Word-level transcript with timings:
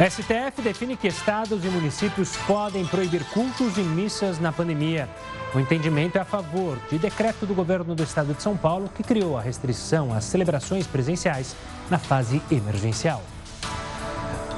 STF 0.00 0.62
define 0.62 0.96
que 0.96 1.08
estados 1.08 1.62
e 1.62 1.68
municípios 1.68 2.34
podem 2.46 2.86
proibir 2.86 3.22
cultos 3.34 3.76
e 3.76 3.82
missas 3.82 4.40
na 4.40 4.50
pandemia. 4.50 5.06
O 5.54 5.60
entendimento 5.60 6.16
é 6.16 6.22
a 6.22 6.24
favor 6.24 6.78
de 6.90 6.98
decreto 6.98 7.44
do 7.44 7.52
governo 7.52 7.94
do 7.94 8.02
estado 8.02 8.32
de 8.32 8.42
São 8.42 8.56
Paulo 8.56 8.88
que 8.88 9.02
criou 9.02 9.36
a 9.36 9.42
restrição 9.42 10.14
às 10.14 10.24
celebrações 10.24 10.86
presenciais 10.86 11.54
na 11.90 11.98
fase 11.98 12.40
emergencial. 12.50 13.22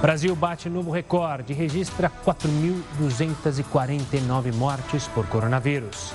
Brasil 0.00 0.36
bate 0.36 0.68
novo 0.68 0.92
recorde 0.92 1.52
e 1.52 1.56
registra 1.56 2.08
4.249 2.24 4.54
mortes 4.54 5.08
por 5.08 5.26
coronavírus. 5.26 6.14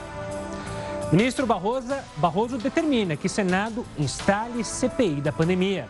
Ministro 1.11 1.45
Barroso, 1.45 1.93
Barroso 2.15 2.57
determina 2.57 3.17
que 3.17 3.27
Senado 3.27 3.85
instale 3.97 4.63
CPI 4.63 5.19
da 5.19 5.33
pandemia. 5.33 5.89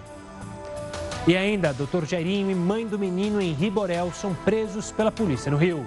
E 1.28 1.36
ainda, 1.36 1.74
doutor 1.74 2.06
Jairinho 2.06 2.50
e 2.50 2.56
mãe 2.56 2.88
do 2.88 2.98
menino 2.98 3.42
Henri 3.42 3.70
Borel 3.70 4.14
são 4.14 4.34
presos 4.34 4.94
pela 4.94 5.12
polícia 5.12 5.52
no 5.52 5.58
Rio. 5.58 5.86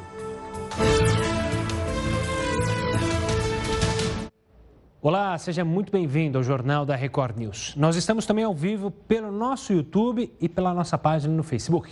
Olá, 5.00 5.38
seja 5.38 5.64
muito 5.64 5.90
bem-vindo 5.90 6.36
ao 6.36 6.44
Jornal 6.44 6.84
da 6.84 6.94
Record 6.94 7.38
News. 7.38 7.74
Nós 7.74 7.96
estamos 7.96 8.26
também 8.26 8.44
ao 8.44 8.52
vivo 8.52 8.90
pelo 8.90 9.32
nosso 9.32 9.72
YouTube 9.72 10.30
e 10.38 10.46
pela 10.46 10.74
nossa 10.74 10.98
página 10.98 11.32
no 11.32 11.42
Facebook. 11.42 11.90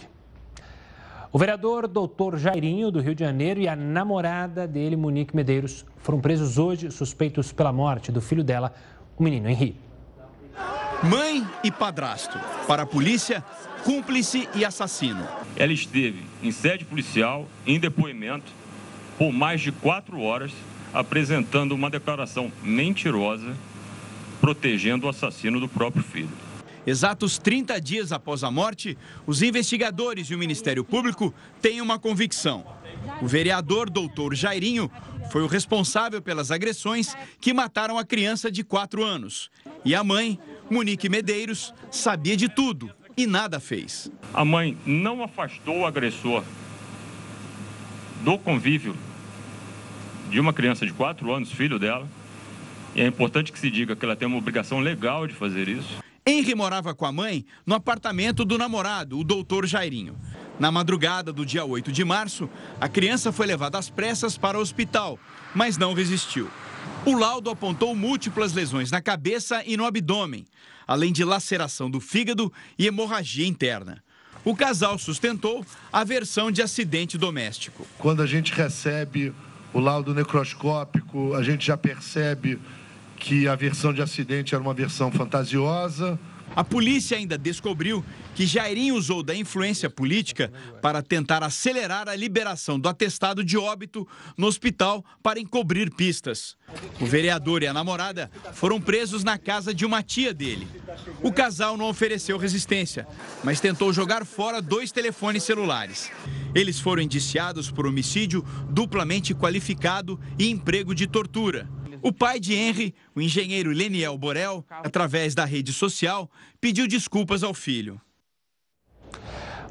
O 1.33 1.39
vereador 1.39 1.89
doutor 1.89 2.37
Jairinho, 2.37 2.91
do 2.91 3.01
Rio 3.01 3.15
de 3.15 3.25
Janeiro, 3.25 3.61
e 3.61 3.67
a 3.67 3.75
namorada 3.75 4.69
dele, 4.69 4.95
Monique 4.95 5.35
Medeiros, 5.35 5.87
foram 5.97 6.21
presos 6.21 6.59
hoje 6.59 6.91
suspeitos 6.91 7.51
pela 7.51 7.73
morte 7.73 8.13
do 8.13 8.21
filho 8.21 8.45
dela, 8.45 8.75
o 9.17 9.23
menino 9.23 9.49
Henri. 9.49 9.89
Mãe 11.03 11.47
e 11.63 11.71
padrasto. 11.71 12.37
Para 12.67 12.83
a 12.83 12.87
polícia, 12.87 13.45
cúmplice 13.85 14.49
e 14.53 14.65
assassino. 14.65 15.27
Ela 15.55 15.73
esteve 15.73 16.25
em 16.43 16.51
sede 16.51 16.85
policial, 16.85 17.49
em 17.65 17.79
depoimento, 17.79 18.51
por 19.17 19.33
mais 19.33 19.61
de 19.61 19.71
quatro 19.71 20.21
horas, 20.21 20.51
apresentando 20.93 21.73
uma 21.73 21.89
declaração 21.89 22.51
mentirosa, 22.65 23.57
protegendo 24.41 25.07
o 25.07 25.09
assassino 25.09 25.61
do 25.61 25.69
próprio 25.69 26.03
filho. 26.03 26.33
Exatos 26.85 27.39
30 27.39 27.81
dias 27.81 28.11
após 28.11 28.43
a 28.43 28.51
morte, 28.51 28.99
os 29.25 29.41
investigadores 29.41 30.31
e 30.31 30.35
o 30.35 30.39
Ministério 30.39 30.83
Público 30.83 31.33
têm 31.63 31.81
uma 31.81 31.99
convicção. 31.99 32.67
O 33.23 33.29
vereador 33.29 33.89
doutor 33.89 34.35
Jairinho 34.35 34.91
foi 35.31 35.43
o 35.43 35.47
responsável 35.47 36.21
pelas 36.21 36.51
agressões 36.51 37.17
que 37.41 37.53
mataram 37.53 37.99
a 37.99 38.05
criança 38.05 38.51
de 38.51 38.65
4 38.65 39.05
anos. 39.05 39.49
E 39.85 39.95
a 39.95 40.03
mãe 40.03 40.39
Monique 40.71 41.09
Medeiros 41.09 41.73
sabia 41.91 42.37
de 42.37 42.49
tudo 42.49 42.91
e 43.17 43.27
nada 43.27 43.59
fez. 43.59 44.11
A 44.33 44.45
mãe 44.45 44.77
não 44.85 45.23
afastou 45.23 45.81
o 45.81 45.87
agressor 45.87 46.45
do 48.23 48.39
convívio 48.39 48.95
de 50.31 50.39
uma 50.39 50.53
criança 50.53 50.85
de 50.85 50.93
4 50.93 51.33
anos, 51.33 51.51
filho 51.51 51.79
dela. 51.79 52.07
E 52.95 53.01
é 53.01 53.07
importante 53.07 53.53
que 53.53 53.59
se 53.59 53.71
diga 53.71 53.97
que 53.97 54.05
ela 54.05 54.17
tem 54.17 54.29
uma 54.29 54.39
obrigação 54.39 54.81
legal 54.81 55.27
de 55.27 55.35
fazer 55.35 55.69
isso. 55.69 55.99
Henry 56.27 56.55
morava 56.55 56.95
com 56.95 57.07
a 57.07 57.13
mãe 57.13 57.47
no 57.65 57.75
apartamento 57.75 58.45
do 58.45 58.59
namorado, 58.59 59.19
o 59.19 59.25
doutor 59.25 59.67
Jairinho. 59.67 60.15
Na 60.61 60.71
madrugada 60.71 61.33
do 61.33 61.47
dia 61.47 61.65
8 61.65 61.91
de 61.91 62.05
março, 62.05 62.51
a 62.81 62.89
criança 62.89 63.33
foi 63.33 63.47
levada 63.47 63.79
às 63.79 63.89
pressas 63.89 64.37
para 64.37 64.59
o 64.59 64.61
hospital, 64.61 65.19
mas 65.55 65.79
não 65.79 65.95
resistiu. 65.95 66.51
O 67.05 67.17
laudo 67.17 67.51
apontou 67.51 67.95
múltiplas 67.95 68.53
lesões 68.53 68.91
na 68.91 69.01
cabeça 69.01 69.63
e 69.65 69.77
no 69.77 69.85
abdômen, 69.85 70.47
além 70.87 71.13
de 71.13 71.25
laceração 71.25 71.91
do 71.91 72.01
fígado 72.01 72.53
e 72.79 72.87
hemorragia 72.87 73.47
interna. 73.47 74.03
O 74.45 74.55
casal 74.55 74.99
sustentou 74.99 75.65
a 75.93 76.05
versão 76.05 76.51
de 76.51 76.63
acidente 76.63 77.19
doméstico. 77.19 77.87
Quando 77.99 78.23
a 78.23 78.27
gente 78.27 78.53
recebe 78.53 79.33
o 79.73 79.81
laudo 79.81 80.15
necroscópico, 80.15 81.35
a 81.35 81.43
gente 81.43 81.67
já 81.67 81.77
percebe 81.77 82.59
que 83.17 83.49
a 83.49 83.55
versão 83.55 83.93
de 83.93 84.01
acidente 84.01 84.55
era 84.55 84.63
uma 84.63 84.73
versão 84.73 85.11
fantasiosa, 85.11 86.19
a 86.55 86.65
polícia 86.65 87.17
ainda 87.17 87.39
descobriu 87.39 88.05
que 88.35 88.47
Jairinho 88.47 88.95
usou 88.95 89.23
da 89.23 89.35
influência 89.35 89.91
política 89.91 90.53
para 90.81 91.03
tentar 91.03 91.43
acelerar 91.43 92.09
a 92.09 92.15
liberação 92.15 92.79
do 92.79 92.89
atestado 92.89 93.45
de 93.45 93.57
óbito 93.57 94.07
no 94.37 94.47
hospital 94.47 95.05
para 95.23 95.41
encobrir 95.41 95.91
pistas. 95.95 96.57
O 97.01 97.07
vereador 97.07 97.63
e 97.63 97.67
a 97.67 97.73
namorada 97.73 98.31
foram 98.53 98.81
presos 98.81 99.25
na 99.25 99.39
casa 99.39 99.75
de 99.75 99.85
uma 99.85 100.03
tia 100.03 100.33
dele. 100.33 100.69
O 101.23 101.33
casal 101.33 101.77
não 101.77 101.89
ofereceu 101.89 102.39
resistência, 102.39 103.07
mas 103.43 103.61
tentou 103.61 103.93
jogar 103.93 104.25
fora 104.25 104.63
dois 104.63 104.93
telefones 104.93 105.43
celulares. 105.43 106.11
Eles 106.55 106.81
foram 106.81 107.03
indiciados 107.03 107.71
por 107.71 107.87
homicídio 107.87 108.45
duplamente 108.71 109.35
qualificado 109.35 110.19
e 110.39 110.49
emprego 110.49 110.95
de 110.95 111.07
tortura. 111.07 111.69
O 112.03 112.13
pai 112.13 112.39
de 112.39 112.55
Henry, 112.55 112.95
o 113.15 113.21
engenheiro 113.21 113.71
Leniel 113.71 114.17
Borel, 114.17 114.65
através 114.71 115.35
da 115.35 115.45
rede 115.45 115.73
social, 115.73 116.31
pediu 116.61 116.87
desculpas 116.87 117.43
ao 117.43 117.53
filho. 117.53 118.01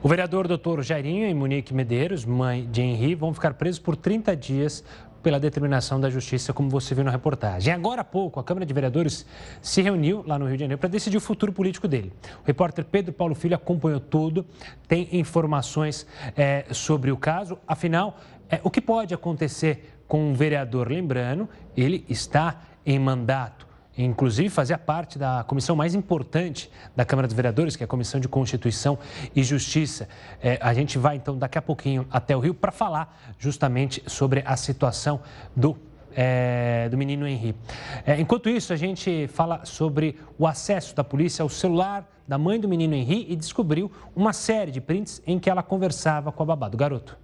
O 0.03 0.07
vereador 0.07 0.47
doutor 0.47 0.83
Jairinho 0.83 1.27
e 1.27 1.33
Monique 1.33 1.73
Medeiros, 1.73 2.23
mãe 2.23 2.69
de 2.69 2.81
Henri, 2.81 3.15
vão 3.15 3.33
ficar 3.33 3.55
presos 3.55 3.79
por 3.79 3.95
30 3.95 4.35
dias 4.35 4.83
pela 5.23 5.39
determinação 5.39 5.99
da 5.99 6.09
Justiça, 6.09 6.53
como 6.53 6.69
você 6.69 6.93
viu 6.93 7.03
na 7.03 7.11
reportagem. 7.11 7.73
Agora 7.73 8.01
há 8.01 8.03
pouco, 8.03 8.39
a 8.39 8.43
Câmara 8.43 8.65
de 8.65 8.73
Vereadores 8.73 9.25
se 9.61 9.81
reuniu 9.81 10.23
lá 10.25 10.37
no 10.37 10.45
Rio 10.45 10.55
de 10.55 10.61
Janeiro 10.61 10.79
para 10.79 10.87
decidir 10.87 11.17
o 11.17 11.19
futuro 11.21 11.51
político 11.51 11.87
dele. 11.87 12.13
O 12.43 12.45
repórter 12.45 12.85
Pedro 12.85 13.11
Paulo 13.11 13.33
Filho 13.33 13.55
acompanhou 13.55 13.99
tudo, 13.99 14.45
tem 14.87 15.09
informações 15.11 16.05
é, 16.35 16.65
sobre 16.71 17.11
o 17.11 17.17
caso. 17.17 17.57
Afinal, 17.67 18.19
é, 18.49 18.61
o 18.63 18.69
que 18.69 18.79
pode 18.79 19.13
acontecer 19.13 19.96
com 20.07 20.29
um 20.29 20.33
vereador. 20.33 20.89
Lembrando, 20.89 21.49
ele 21.75 22.05
está 22.09 22.61
em 22.85 22.97
mandato. 22.97 23.67
Inclusive, 23.97 24.49
fazia 24.49 24.77
parte 24.77 25.17
da 25.17 25.43
comissão 25.43 25.75
mais 25.75 25.95
importante 25.95 26.69
da 26.95 27.03
Câmara 27.03 27.27
dos 27.27 27.35
Vereadores, 27.35 27.75
que 27.75 27.83
é 27.83 27.85
a 27.85 27.87
Comissão 27.87 28.19
de 28.19 28.27
Constituição 28.27 28.97
e 29.35 29.43
Justiça. 29.43 30.07
É, 30.41 30.59
a 30.61 30.71
gente 30.73 30.99
vai, 30.99 31.15
então, 31.15 31.35
daqui 31.35 31.57
a 31.57 31.61
pouquinho 31.61 32.05
até 32.11 32.37
o 32.37 32.39
Rio 32.39 32.53
para 32.53 32.71
falar 32.71 33.19
justamente 33.39 34.03
sobre 34.05 34.43
a 34.45 34.55
situação 34.55 35.19
do 35.55 35.75
é, 36.19 36.89
do 36.89 36.97
menino 36.97 37.27
Henri. 37.27 37.55
É, 38.03 38.19
enquanto 38.19 38.49
isso, 38.49 38.73
a 38.73 38.75
gente 38.75 39.27
fala 39.27 39.63
sobre 39.65 40.19
o 40.35 40.47
acesso 40.47 40.95
da 40.95 41.03
polícia 41.03 41.43
ao 41.43 41.49
celular 41.49 42.09
da 42.27 42.39
mãe 42.39 42.59
do 42.59 42.67
menino 42.67 42.95
Henri 42.95 43.27
e 43.29 43.35
descobriu 43.35 43.91
uma 44.15 44.33
série 44.33 44.71
de 44.71 44.81
prints 44.81 45.21
em 45.27 45.37
que 45.37 45.47
ela 45.47 45.61
conversava 45.61 46.31
com 46.31 46.41
a 46.41 46.45
babá 46.47 46.69
do 46.69 46.75
garoto. 46.75 47.15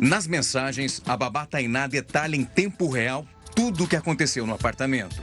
Nas 0.00 0.26
mensagens, 0.26 1.02
a 1.06 1.16
babá 1.16 1.44
Tainá 1.44 1.86
detalha 1.86 2.36
em 2.36 2.44
tempo 2.44 2.88
real 2.88 3.26
tudo 3.54 3.84
o 3.84 3.88
que 3.88 3.96
aconteceu 3.96 4.46
no 4.46 4.54
apartamento. 4.54 5.20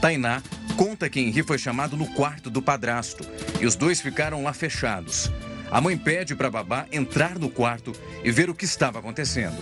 Tainá 0.00 0.42
conta 0.76 1.08
que 1.08 1.20
Henri 1.20 1.42
foi 1.42 1.58
chamado 1.58 1.96
no 1.96 2.06
quarto 2.06 2.48
do 2.48 2.62
padrasto 2.62 3.24
e 3.60 3.66
os 3.66 3.74
dois 3.74 4.00
ficaram 4.00 4.42
lá 4.42 4.52
fechados. 4.52 5.30
A 5.70 5.80
mãe 5.80 5.96
pede 5.96 6.34
para 6.34 6.50
babá 6.50 6.86
entrar 6.92 7.38
no 7.38 7.48
quarto 7.48 7.92
e 8.22 8.30
ver 8.30 8.50
o 8.50 8.54
que 8.54 8.64
estava 8.64 8.98
acontecendo. 8.98 9.56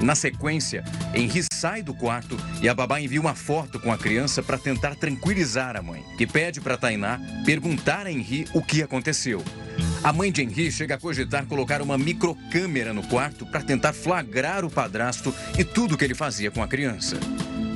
Na 0.00 0.14
sequência, 0.14 0.82
Henri 1.14 1.44
sai 1.52 1.82
do 1.82 1.94
quarto 1.94 2.36
e 2.60 2.68
a 2.68 2.74
babá 2.74 3.00
envia 3.00 3.20
uma 3.20 3.34
foto 3.34 3.78
com 3.78 3.92
a 3.92 3.98
criança 3.98 4.42
para 4.42 4.58
tentar 4.58 4.94
tranquilizar 4.96 5.76
a 5.76 5.82
mãe, 5.82 6.04
que 6.16 6.26
pede 6.26 6.60
para 6.60 6.76
Tainá 6.76 7.20
perguntar 7.44 8.06
a 8.06 8.10
Henri 8.10 8.46
o 8.54 8.62
que 8.62 8.82
aconteceu. 8.82 9.44
A 10.04 10.12
mãe 10.12 10.32
de 10.32 10.42
Henri 10.42 10.72
chega 10.72 10.96
a 10.96 10.98
cogitar 10.98 11.46
colocar 11.46 11.80
uma 11.80 11.96
microcâmera 11.96 12.92
no 12.92 13.04
quarto 13.04 13.46
para 13.46 13.60
tentar 13.60 13.92
flagrar 13.92 14.64
o 14.64 14.70
padrasto 14.70 15.32
e 15.56 15.62
tudo 15.62 15.96
que 15.96 16.04
ele 16.04 16.14
fazia 16.14 16.50
com 16.50 16.60
a 16.60 16.66
criança. 16.66 17.16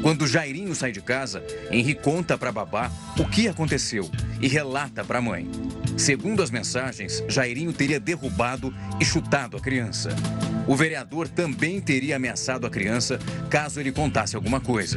Quando 0.03 0.27
Jairinho 0.27 0.75
sai 0.75 0.91
de 0.91 1.01
casa, 1.01 1.41
Henri 1.71 1.95
conta 1.95 2.37
para 2.37 2.51
babá 2.51 2.91
o 3.17 3.25
que 3.29 3.47
aconteceu 3.47 4.11
e 4.41 4.49
relata 4.49 5.05
para 5.05 5.21
a 5.21 5.23
mãe. 5.23 5.49
Segundo 5.97 6.43
as 6.43 6.51
mensagens, 6.51 7.23
Jairinho 7.29 7.73
teria 7.73 8.01
derrubado 8.01 8.75
e 9.01 9.05
chutado 9.05 9.57
a 9.57 9.61
criança. 9.61 10.09
O 10.67 10.75
vereador 10.75 11.29
também 11.29 11.81
teria 11.81 12.17
ameaçado 12.17 12.67
a 12.67 12.71
criança 12.71 13.21
caso 13.49 13.79
ele 13.79 13.93
contasse 13.93 14.35
alguma 14.35 14.61
coisa. 14.61 14.97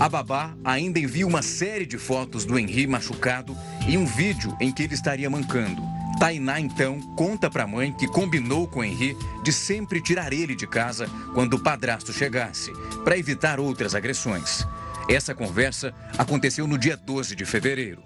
A 0.00 0.08
babá 0.08 0.56
ainda 0.64 0.98
envia 0.98 1.26
uma 1.26 1.42
série 1.42 1.84
de 1.84 1.98
fotos 1.98 2.46
do 2.46 2.58
Henri 2.58 2.86
machucado 2.86 3.54
e 3.86 3.98
um 3.98 4.06
vídeo 4.06 4.56
em 4.58 4.72
que 4.72 4.82
ele 4.82 4.94
estaria 4.94 5.28
mancando. 5.28 5.91
Tainá 6.18 6.60
então 6.60 7.00
conta 7.16 7.50
para 7.50 7.64
a 7.64 7.66
mãe 7.66 7.92
que 7.92 8.06
combinou 8.06 8.66
com 8.66 8.84
Henri 8.84 9.16
de 9.42 9.52
sempre 9.52 10.00
tirar 10.00 10.32
ele 10.32 10.54
de 10.54 10.66
casa 10.66 11.06
quando 11.34 11.54
o 11.54 11.62
padrasto 11.62 12.12
chegasse, 12.12 12.72
para 13.04 13.18
evitar 13.18 13.58
outras 13.58 13.94
agressões. 13.94 14.66
Essa 15.08 15.34
conversa 15.34 15.92
aconteceu 16.16 16.66
no 16.66 16.78
dia 16.78 16.96
12 16.96 17.34
de 17.34 17.44
fevereiro. 17.44 18.02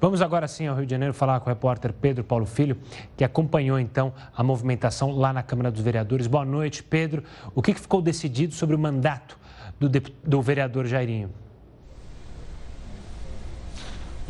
Vamos 0.00 0.22
agora 0.22 0.48
sim 0.48 0.66
ao 0.66 0.76
Rio 0.76 0.86
de 0.86 0.92
Janeiro 0.92 1.12
falar 1.12 1.40
com 1.40 1.50
o 1.50 1.52
repórter 1.52 1.92
Pedro 1.92 2.24
Paulo 2.24 2.46
Filho, 2.46 2.78
que 3.16 3.22
acompanhou 3.22 3.78
então 3.78 4.14
a 4.34 4.42
movimentação 4.42 5.10
lá 5.10 5.30
na 5.30 5.42
Câmara 5.42 5.70
dos 5.70 5.82
Vereadores. 5.82 6.26
Boa 6.26 6.44
noite, 6.44 6.82
Pedro. 6.82 7.22
O 7.54 7.60
que 7.60 7.74
ficou 7.74 8.00
decidido 8.00 8.54
sobre 8.54 8.74
o 8.74 8.78
mandato 8.78 9.38
do, 9.78 9.90
do 9.90 10.40
vereador 10.40 10.86
Jairinho? 10.86 11.30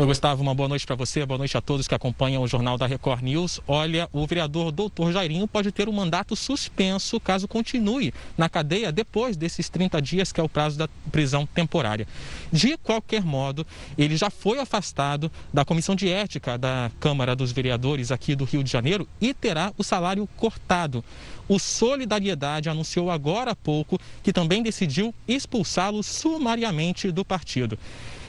Oi, 0.01 0.07
Gustavo, 0.07 0.41
uma 0.41 0.55
boa 0.55 0.67
noite 0.67 0.87
para 0.87 0.97
você, 0.97 1.27
boa 1.27 1.37
noite 1.37 1.59
a 1.59 1.61
todos 1.61 1.87
que 1.87 1.95
acompanham 1.95 2.43
o 2.43 2.49
Jornal 2.49 2.79
da 2.79 2.87
Record 2.87 3.21
News. 3.21 3.61
Olha, 3.69 4.09
o 4.15 4.27
vereador 4.27 4.73
doutor 4.73 5.13
Jairinho 5.13 5.47
pode 5.47 5.71
ter 5.71 5.91
um 5.91 5.93
mandato 5.93 6.35
suspenso 6.35 7.21
caso 7.21 7.47
continue 7.47 8.11
na 8.35 8.49
cadeia 8.49 8.91
depois 8.91 9.37
desses 9.37 9.69
30 9.69 10.01
dias, 10.01 10.33
que 10.33 10.41
é 10.41 10.43
o 10.43 10.49
prazo 10.49 10.79
da 10.79 10.89
prisão 11.13 11.45
temporária. 11.45 12.09
De 12.51 12.79
qualquer 12.79 13.23
modo, 13.23 13.67
ele 13.99 14.17
já 14.17 14.31
foi 14.31 14.59
afastado 14.59 15.31
da 15.53 15.67
Comissão 15.67 15.95
de 15.95 16.09
Ética 16.09 16.57
da 16.57 16.91
Câmara 16.99 17.37
dos 17.37 17.53
Vereadores 17.53 18.11
aqui 18.11 18.35
do 18.35 18.45
Rio 18.47 18.65
de 18.65 18.73
Janeiro 18.73 19.07
e 19.21 19.35
terá 19.35 19.71
o 19.77 19.85
salário 19.85 20.27
cortado. 20.35 21.05
O 21.47 21.59
Solidariedade 21.59 22.71
anunciou 22.71 23.11
agora 23.11 23.51
há 23.51 23.57
pouco 23.57 24.01
que 24.23 24.33
também 24.33 24.63
decidiu 24.63 25.15
expulsá-lo 25.29 26.03
sumariamente 26.03 27.13
do 27.13 27.23
partido. 27.23 27.79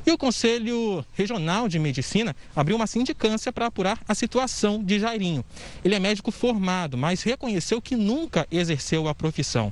E 0.05 0.11
o 0.11 0.17
Conselho 0.17 1.05
Regional 1.13 1.67
de 1.67 1.77
Medicina 1.77 2.35
abriu 2.55 2.75
uma 2.75 2.87
sindicância 2.87 3.51
para 3.51 3.67
apurar 3.67 3.99
a 4.07 4.15
situação 4.15 4.83
de 4.83 4.99
Jairinho. 4.99 5.45
Ele 5.85 5.93
é 5.93 5.99
médico 5.99 6.31
formado, 6.31 6.97
mas 6.97 7.21
reconheceu 7.21 7.79
que 7.81 7.95
nunca 7.95 8.47
exerceu 8.51 9.07
a 9.07 9.13
profissão. 9.13 9.71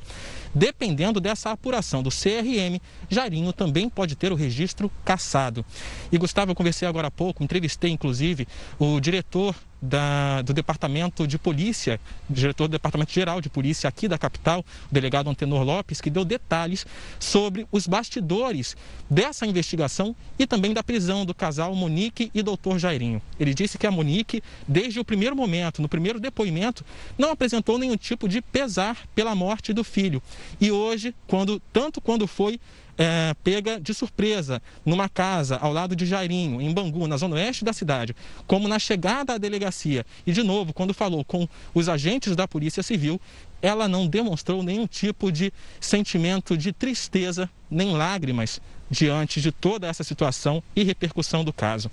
Dependendo 0.54 1.19
dessa 1.19 1.51
apuração 1.51 2.01
do 2.01 2.10
CRM, 2.10 2.80
Jairinho 3.10 3.54
também 3.54 3.90
pode 3.90 4.16
ter 4.16 4.31
o 4.31 4.36
registro 4.36 4.92
cassado. 5.06 5.66
E 6.12 6.18
Gustavo, 6.18 6.51
eu 6.51 6.56
conversei 6.56 6.88
agora 6.88 7.07
há 7.07 7.12
pouco, 7.12 7.44
entrevistei 7.44 7.92
inclusive 7.92 8.48
o 8.80 9.00
diretor 9.00 9.56
da, 9.81 10.42
do 10.42 10.54
Departamento 10.54 11.25
de 11.25 11.38
Polícia, 11.38 12.00
diretor 12.30 12.68
do 12.68 12.72
Departamento 12.72 13.12
Geral 13.12 13.40
de 13.40 13.50
Polícia 13.50 13.88
aqui 13.88 14.07
da 14.07 14.18
capital, 14.18 14.66
o 14.90 14.94
delegado 14.94 15.30
Antenor 15.30 15.63
Lopes, 15.63 16.01
que 16.01 16.10
deu 16.10 16.25
detalhes 16.25 16.86
sobre 17.19 17.66
os 17.72 17.88
bastidores 17.88 18.75
dessa 19.10 19.46
investigação 19.46 20.16
e 20.38 20.46
também 20.46 20.74
da 20.74 20.84
prisão 20.84 21.25
do 21.25 21.34
casal 21.34 21.74
Monique 21.75 22.30
e 22.34 22.44
doutor 22.44 22.78
Jairinho. 22.78 23.22
Ele 23.40 23.54
disse 23.54 23.78
que 23.78 23.88
a 23.88 23.92
Monique, 23.92 24.44
desde 24.68 25.00
o 25.00 25.06
primeiro 25.06 25.36
momento, 25.36 25.81
no 25.81 25.88
primeiro 25.88 26.19
depoimento, 26.19 26.86
não 27.18 27.31
apresentou 27.31 27.78
nenhum 27.78 27.96
tipo 27.96 28.28
de 28.28 28.42
pesar 28.42 28.98
pela 29.16 29.34
morte 29.34 29.74
do 29.74 29.84
filho. 29.84 30.22
E 30.59 30.71
hoje, 30.71 31.13
quando 31.27 31.62
tanto 31.71 32.01
quando 32.01 32.27
foi 32.27 32.59
é, 33.00 33.33
pega 33.44 33.80
de 33.80 33.94
surpresa 33.94 34.62
numa 34.86 35.07
casa 35.07 35.56
ao 35.56 35.71
lado 35.71 35.95
de 35.95 36.06
Jairinho, 36.06 36.59
em 36.62 36.74
Bangu, 36.74 37.07
na 37.07 37.15
zona 37.15 37.36
oeste 37.36 37.63
da 37.63 37.71
cidade, 37.71 38.13
como 38.45 38.68
na 38.68 38.77
chegada 38.77 39.33
à 39.33 39.38
delegacia 39.38 40.06
e, 40.27 40.33
de 40.33 40.44
novo, 40.44 40.74
quando 40.74 40.94
falou 40.94 41.24
com 41.24 41.47
os 41.74 41.88
agentes 41.88 42.36
da 42.36 42.45
Polícia 42.45 42.83
Civil, 42.83 43.19
ela 43.62 43.88
não 43.88 44.06
demonstrou 44.06 44.62
nenhum 44.62 44.86
tipo 44.86 45.31
de 45.31 45.53
sentimento 45.80 46.57
de 46.57 46.74
tristeza 46.74 47.50
nem 47.71 47.94
lágrimas 47.94 48.59
diante 48.89 49.39
de 49.39 49.51
toda 49.51 49.88
essa 49.88 50.03
situação 50.03 50.62
e 50.75 50.83
repercussão 50.83 51.44
do 51.44 51.53
caso. 51.53 51.89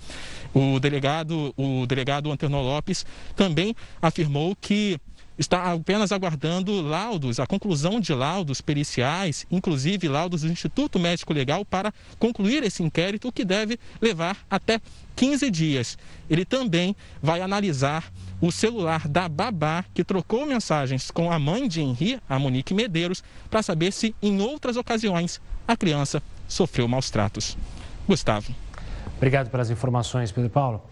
O 0.53 0.81
delegado, 0.81 1.55
o 1.57 1.87
delegado 1.87 2.33
Antenor 2.33 2.63
Lopes 2.63 3.07
também 3.37 3.77
afirmou 4.01 4.57
que 4.57 4.99
está 5.39 5.73
apenas 5.73 6.13
aguardando 6.13 6.81
laudos, 6.81 7.39
a 7.39 7.47
conclusão 7.47 8.01
de 8.01 8.13
laudos 8.15 8.61
periciais, 8.61 9.47
inclusive 9.51 10.09
laudos 10.09 10.43
do 10.43 10.49
Instituto 10.49 10.99
Médico 10.99 11.33
Legal, 11.33 11.65
para 11.65 11.93
concluir 12.19 12.63
esse 12.63 12.83
inquérito, 12.83 13.33
que 13.33 13.45
deve 13.45 13.79
levar 14.01 14.39
até 14.51 14.81
15 15.15 15.51
dias. 15.51 15.99
Ele 16.29 16.45
também 16.45 16.95
vai 17.23 17.41
analisar 17.41 18.13
o 18.41 18.51
celular 18.51 19.09
da 19.09 19.29
babá 19.29 19.85
que 19.95 20.05
trocou 20.05 20.47
mensagens 20.47 21.11
com 21.11 21.31
a 21.31 21.39
mãe 21.39 21.69
de 21.69 21.81
Henri, 21.81 22.21
a 22.29 22.39
Monique 22.39 22.75
Medeiros, 22.75 23.23
para 23.51 23.63
saber 23.63 23.93
se 23.93 24.15
em 24.23 24.41
outras 24.41 24.77
ocasiões 24.77 25.41
a 25.67 25.77
criança 25.77 26.23
sofreu 26.49 26.87
maus 26.87 27.11
tratos. 27.11 27.57
Gustavo. 28.07 28.66
Obrigado 29.17 29.49
pelas 29.49 29.71
informações, 29.71 30.31
Pedro 30.31 30.51
Paulo. 30.51 30.83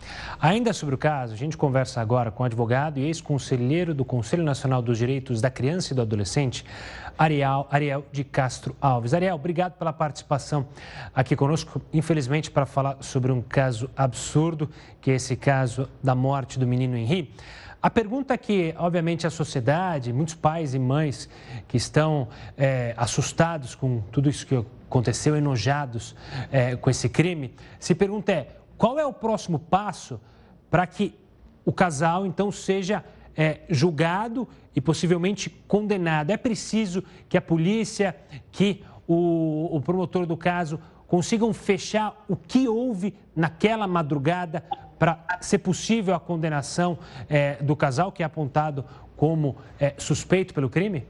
Ainda 0.40 0.72
sobre 0.72 0.94
o 0.94 0.98
caso, 0.98 1.34
a 1.34 1.36
gente 1.36 1.58
conversa 1.58 2.00
agora 2.00 2.30
com 2.30 2.42
o 2.42 2.46
advogado 2.46 2.98
e 2.98 3.02
ex-conselheiro 3.02 3.92
do 3.92 4.02
Conselho 4.02 4.42
Nacional 4.42 4.80
dos 4.80 4.96
Direitos 4.96 5.42
da 5.42 5.50
Criança 5.50 5.92
e 5.92 5.96
do 5.96 6.00
Adolescente, 6.00 6.64
Ariel, 7.18 7.68
Ariel 7.70 8.02
de 8.10 8.24
Castro 8.24 8.74
Alves. 8.80 9.12
Ariel, 9.12 9.34
obrigado 9.34 9.74
pela 9.74 9.92
participação 9.92 10.66
aqui 11.14 11.36
conosco. 11.36 11.82
Infelizmente, 11.92 12.50
para 12.50 12.64
falar 12.64 12.96
sobre 13.00 13.30
um 13.30 13.42
caso 13.42 13.90
absurdo, 13.94 14.70
que 15.02 15.10
é 15.10 15.16
esse 15.16 15.36
caso 15.36 15.86
da 16.02 16.14
morte 16.14 16.58
do 16.58 16.66
menino 16.66 16.96
Henri. 16.96 17.30
A 17.82 17.90
pergunta 17.90 18.38
que, 18.38 18.74
obviamente, 18.78 19.26
a 19.26 19.30
sociedade, 19.30 20.10
muitos 20.10 20.34
pais 20.34 20.72
e 20.72 20.78
mães 20.78 21.28
que 21.68 21.76
estão 21.76 22.28
é, 22.56 22.94
assustados 22.96 23.74
com 23.74 24.00
tudo 24.10 24.30
isso 24.30 24.46
que 24.46 24.54
aconteceu, 24.94 25.36
enojados 25.36 26.14
é, 26.52 26.76
com 26.76 26.88
esse 26.88 27.08
crime, 27.08 27.52
se 27.80 27.96
pergunta 27.96 28.30
é 28.30 28.56
qual 28.78 28.96
é 28.96 29.04
o 29.04 29.12
próximo 29.12 29.58
passo 29.58 30.20
para 30.70 30.86
que 30.86 31.18
o 31.64 31.72
casal, 31.72 32.24
então, 32.24 32.52
seja 32.52 33.04
é, 33.36 33.62
julgado 33.68 34.46
e 34.74 34.80
possivelmente 34.80 35.50
condenado. 35.66 36.30
É 36.30 36.36
preciso 36.36 37.02
que 37.28 37.36
a 37.36 37.42
polícia, 37.42 38.14
que 38.52 38.84
o, 39.06 39.76
o 39.76 39.80
promotor 39.80 40.26
do 40.26 40.36
caso 40.36 40.78
consigam 41.08 41.52
fechar 41.52 42.24
o 42.28 42.36
que 42.36 42.68
houve 42.68 43.14
naquela 43.34 43.86
madrugada 43.88 44.62
para 44.98 45.24
ser 45.40 45.58
possível 45.58 46.14
a 46.14 46.20
condenação 46.20 46.98
é, 47.28 47.56
do 47.56 47.74
casal 47.74 48.12
que 48.12 48.22
é 48.22 48.26
apontado 48.26 48.84
como 49.16 49.56
é, 49.80 49.94
suspeito 49.98 50.54
pelo 50.54 50.70
crime? 50.70 51.04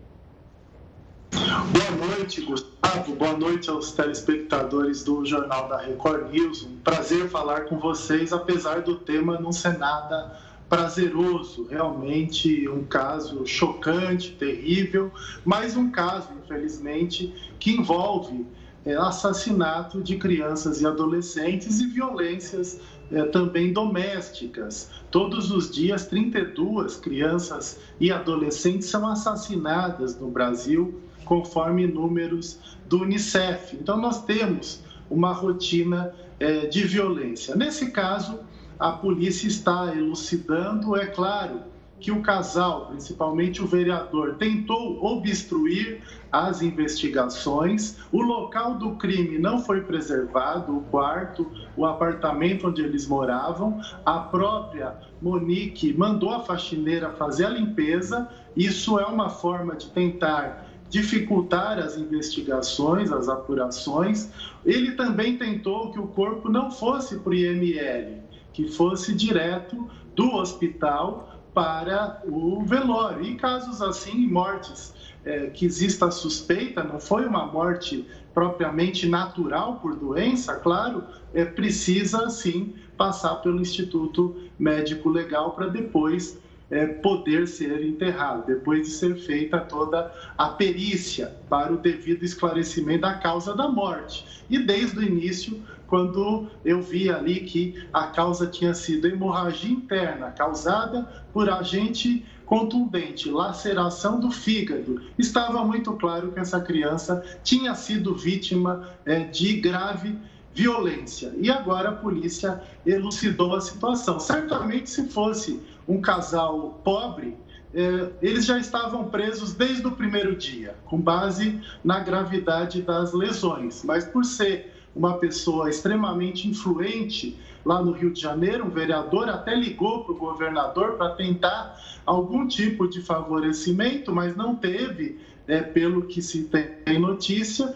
Boa 1.34 2.08
noite, 2.08 2.42
Gustavo. 2.42 3.16
Boa 3.16 3.36
noite 3.36 3.69
aos 3.69 3.90
telespectadores 3.90 5.02
do 5.02 5.26
Jornal 5.26 5.69
da 5.69 5.78
Record 5.78 6.31
News. 6.31 6.62
Um 6.62 6.76
prazer 6.76 7.28
falar 7.28 7.62
com 7.62 7.76
vocês, 7.76 8.32
apesar 8.32 8.82
do 8.82 8.94
tema 8.94 9.40
não 9.40 9.50
ser 9.50 9.76
nada 9.76 10.38
prazeroso. 10.69 11.66
Realmente 11.69 12.69
um 12.69 12.84
caso 12.84 13.44
chocante, 13.44 14.31
terrível, 14.31 15.10
mas 15.44 15.76
um 15.76 15.90
caso, 15.90 16.28
infelizmente, 16.44 17.34
que 17.58 17.72
envolve 17.72 18.46
é, 18.86 18.94
assassinato 18.94 20.00
de 20.00 20.16
crianças 20.16 20.82
e 20.82 20.86
adolescentes 20.86 21.81
e 21.81 21.86
violências 21.86 22.81
é, 23.10 23.25
também 23.25 23.72
domésticas. 23.72 24.88
Todos 25.10 25.50
os 25.50 25.69
dias, 25.69 26.06
32 26.06 26.96
crianças 26.96 27.81
e 27.98 28.12
adolescentes 28.12 28.88
são 28.88 29.06
assassinadas 29.08 30.19
no 30.19 30.28
Brasil, 30.31 31.00
conforme 31.25 31.87
números 31.87 32.79
do 32.88 33.03
Unicef. 33.03 33.76
Então, 33.76 33.97
nós 33.97 34.25
temos 34.25 34.82
uma 35.11 35.32
rotina 35.32 36.15
é, 36.38 36.67
de 36.67 36.85
violência. 36.85 37.55
Nesse 37.55 37.91
caso, 37.91 38.41
a 38.79 38.93
polícia 38.93 39.47
está 39.47 39.94
elucidando, 39.94 40.97
é 40.97 41.06
claro 41.06 41.75
que 42.05 42.11
o 42.11 42.21
casal, 42.21 42.88
principalmente 42.88 43.62
o 43.62 43.67
vereador, 43.67 44.34
tentou 44.34 45.03
obstruir 45.03 46.03
as 46.31 46.60
investigações. 46.60 47.96
O 48.13 48.20
local 48.20 48.75
do 48.75 48.96
crime 48.96 49.39
não 49.39 49.58
foi 49.58 49.81
preservado, 49.81 50.77
o 50.77 50.82
quarto, 50.82 51.51
o 51.75 51.87
apartamento 51.87 52.69
onde 52.69 52.82
eles 52.82 53.06
moravam. 53.06 53.81
A 54.05 54.19
própria 54.19 54.96
Monique 55.22 55.96
mandou 55.96 56.34
a 56.34 56.41
faxineira 56.41 57.08
fazer 57.10 57.46
a 57.46 57.51
limpeza. 57.51 58.29
Isso 58.55 58.98
é 58.98 59.06
uma 59.06 59.31
forma 59.31 59.75
de 59.75 59.89
tentar 59.91 60.64
dificultar 60.94 61.77
as 61.81 61.98
investigações, 61.98 63.10
as 63.10 63.29
apurações. 63.29 64.31
Ele 64.65 64.93
também 64.93 65.36
tentou 65.36 65.91
que 65.91 65.98
o 65.98 66.06
corpo 66.06 66.48
não 66.48 66.70
fosse 66.70 67.19
para 67.19 67.31
o 67.31 67.34
IML, 67.34 68.22
que 68.53 68.69
fosse 68.69 69.13
direto 69.13 69.91
do 70.15 70.36
hospital 70.36 71.36
para 71.53 72.22
o 72.24 72.63
velório. 72.65 73.24
E 73.24 73.34
casos 73.34 73.82
assim, 73.82 74.29
mortes 74.29 74.94
é, 75.24 75.48
que 75.48 75.67
exista 75.67 76.13
suspeita, 76.13 76.84
não 76.84 77.01
foi 77.01 77.27
uma 77.27 77.44
morte 77.44 78.06
propriamente 78.32 79.08
natural 79.08 79.81
por 79.81 79.96
doença, 79.96 80.55
claro, 80.55 81.03
é, 81.32 81.44
precisa 81.44 82.31
sim 82.31 82.72
passar 82.96 83.34
pelo 83.43 83.60
Instituto 83.60 84.36
Médico 84.56 85.08
Legal 85.08 85.56
para 85.56 85.67
depois 85.67 86.39
é, 86.74 86.86
poder 86.86 87.46
ser 87.46 87.86
enterrado, 87.86 88.44
depois 88.46 88.88
de 88.88 88.93
ser 88.93 89.14
feita 89.14 89.60
toda 89.60 90.12
a 90.36 90.48
perícia 90.48 91.32
para 91.48 91.72
o 91.72 91.76
devido 91.76 92.24
esclarecimento 92.24 93.02
da 93.02 93.14
causa 93.14 93.54
da 93.54 93.69
morte. 93.69 94.43
E 94.50 94.58
desde 94.58 94.98
o 94.98 95.02
início, 95.02 95.62
quando 95.86 96.48
eu 96.64 96.82
vi 96.82 97.08
ali 97.08 97.40
que 97.40 97.86
a 97.93 98.08
causa 98.08 98.48
tinha 98.48 98.74
sido 98.74 99.06
hemorragia 99.06 99.70
interna 99.70 100.32
causada 100.32 101.08
por 101.32 101.48
agente 101.48 102.26
contundente, 102.44 103.31
laceração 103.31 104.19
do 104.19 104.31
fígado, 104.31 105.00
estava 105.16 105.64
muito 105.64 105.93
claro 105.93 106.32
que 106.32 106.40
essa 106.40 106.60
criança 106.60 107.24
tinha 107.44 107.74
sido 107.76 108.16
vítima 108.16 108.90
é, 109.06 109.20
de 109.20 109.60
grave 109.60 110.19
violência. 110.55 111.32
E 111.37 111.51
agora 111.51 111.91
a 111.91 111.93
polícia 111.93 112.63
elucidou 112.87 113.55
a 113.55 113.61
situação. 113.61 114.20
Certamente, 114.20 114.89
se 114.89 115.08
fosse 115.08 115.61
um 115.87 116.01
casal 116.01 116.81
pobre, 116.84 117.37
é, 117.75 118.11
eles 118.23 118.44
já 118.46 118.56
estavam 118.56 119.08
presos 119.08 119.53
desde 119.53 119.84
o 119.87 119.91
primeiro 119.91 120.37
dia, 120.37 120.77
com 120.84 120.99
base 121.01 121.61
na 121.82 121.99
gravidade 121.99 122.81
das 122.81 123.13
lesões. 123.13 123.82
Mas 123.82 124.05
por 124.05 124.25
ser 124.25 124.73
uma 124.94 125.19
pessoa 125.19 125.69
extremamente 125.69 126.49
influente 126.49 127.37
lá 127.65 127.82
no 127.82 127.91
Rio 127.91 128.13
de 128.13 128.20
Janeiro, 128.20 128.67
um 128.67 128.70
vereador 128.70 129.29
até 129.29 129.56
ligou 129.56 130.05
para 130.05 130.13
o 130.13 130.17
governador 130.17 130.93
para 130.93 131.11
tentar 131.11 131.81
algum 132.06 132.46
tipo 132.46 132.87
de 132.87 133.03
favorecimento, 133.03 134.15
mas 134.15 134.37
não 134.37 134.55
teve, 134.55 135.19
é, 135.49 135.61
pelo 135.61 136.03
que 136.03 136.23
se 136.23 136.44
tem 136.44 136.99
notícia. 136.99 137.75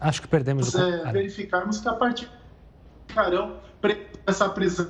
Acho 0.00 0.22
que 0.22 0.28
perdemos 0.28 0.74
o 0.74 0.80
é, 0.80 1.12
verificarmos 1.12 1.78
que 1.78 1.88
a 1.88 1.92
partir 1.92 2.28
ficarão 3.06 3.56
essa 4.26 4.48
prisão. 4.48 4.88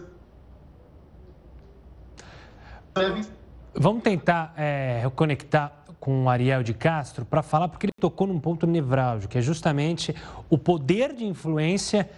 Vamos 3.75 4.03
tentar 4.03 4.53
é, 4.57 5.01
reconectar 5.03 5.73
com 5.99 6.25
o 6.25 6.29
Ariel 6.29 6.63
de 6.63 6.75
Castro 6.75 7.25
para 7.25 7.43
falar, 7.43 7.69
porque 7.69 7.87
ele 7.87 7.93
tocou 7.99 8.27
num 8.27 8.41
ponto 8.41 8.67
nevrálgico, 8.67 9.33
que 9.33 9.39
é 9.39 9.43
justamente 9.43 10.15
o 10.49 10.57
poder 10.57 11.15
de 11.15 11.25
influência 11.25 12.09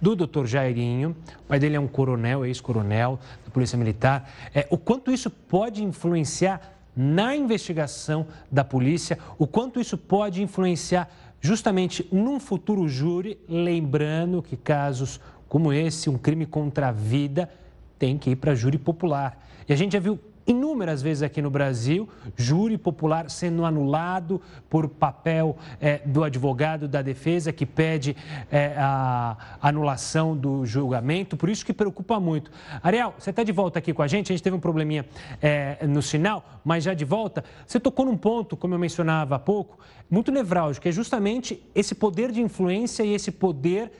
do 0.00 0.16
doutor 0.16 0.46
Jairinho. 0.46 1.16
O 1.44 1.48
pai 1.48 1.58
dele 1.58 1.76
é 1.76 1.80
um 1.80 1.86
coronel, 1.86 2.44
ex-coronel 2.44 3.18
da 3.44 3.50
Polícia 3.50 3.78
Militar. 3.78 4.28
É, 4.54 4.66
o 4.70 4.78
quanto 4.78 5.12
isso 5.12 5.30
pode 5.30 5.82
influenciar 5.84 6.60
na 6.96 7.36
investigação 7.36 8.26
da 8.50 8.64
polícia, 8.64 9.18
o 9.38 9.46
quanto 9.46 9.80
isso 9.80 9.96
pode 9.96 10.42
influenciar 10.42 11.08
justamente 11.40 12.06
num 12.12 12.38
futuro 12.38 12.86
júri, 12.88 13.38
lembrando 13.48 14.42
que 14.42 14.56
casos 14.56 15.20
como 15.48 15.72
esse, 15.72 16.08
um 16.08 16.16
crime 16.16 16.46
contra 16.46 16.88
a 16.88 16.92
vida, 16.92 17.50
tem 17.98 18.16
que 18.16 18.30
ir 18.30 18.36
para 18.36 18.54
júri 18.54 18.78
popular. 18.78 19.46
E 19.68 19.72
a 19.72 19.76
gente 19.76 19.92
já 19.92 19.98
viu 19.98 20.18
inúmeras 20.50 21.02
vezes 21.02 21.22
aqui 21.22 21.40
no 21.40 21.50
Brasil, 21.50 22.08
júri 22.36 22.76
popular 22.76 23.30
sendo 23.30 23.64
anulado 23.64 24.40
por 24.68 24.88
papel 24.88 25.56
é, 25.80 25.98
do 26.04 26.24
advogado 26.24 26.88
da 26.88 27.02
defesa 27.02 27.52
que 27.52 27.64
pede 27.64 28.16
é, 28.50 28.74
a 28.76 29.36
anulação 29.60 30.36
do 30.36 30.64
julgamento, 30.66 31.36
por 31.36 31.48
isso 31.48 31.64
que 31.64 31.72
preocupa 31.72 32.18
muito. 32.20 32.50
Ariel, 32.82 33.14
você 33.18 33.30
está 33.30 33.42
de 33.42 33.52
volta 33.52 33.78
aqui 33.78 33.92
com 33.92 34.02
a 34.02 34.08
gente, 34.08 34.32
a 34.32 34.34
gente 34.34 34.42
teve 34.42 34.56
um 34.56 34.60
probleminha 34.60 35.06
é, 35.40 35.86
no 35.86 36.02
sinal, 36.02 36.44
mas 36.64 36.84
já 36.84 36.94
de 36.94 37.04
volta, 37.04 37.44
você 37.66 37.78
tocou 37.80 38.06
num 38.06 38.16
ponto, 38.16 38.56
como 38.56 38.74
eu 38.74 38.78
mencionava 38.78 39.36
há 39.36 39.38
pouco, 39.38 39.78
muito 40.10 40.32
nevrálgico, 40.32 40.82
que 40.82 40.88
é 40.88 40.92
justamente 40.92 41.62
esse 41.74 41.94
poder 41.94 42.32
de 42.32 42.40
influência 42.40 43.04
e 43.04 43.14
esse 43.14 43.30
poder 43.30 43.92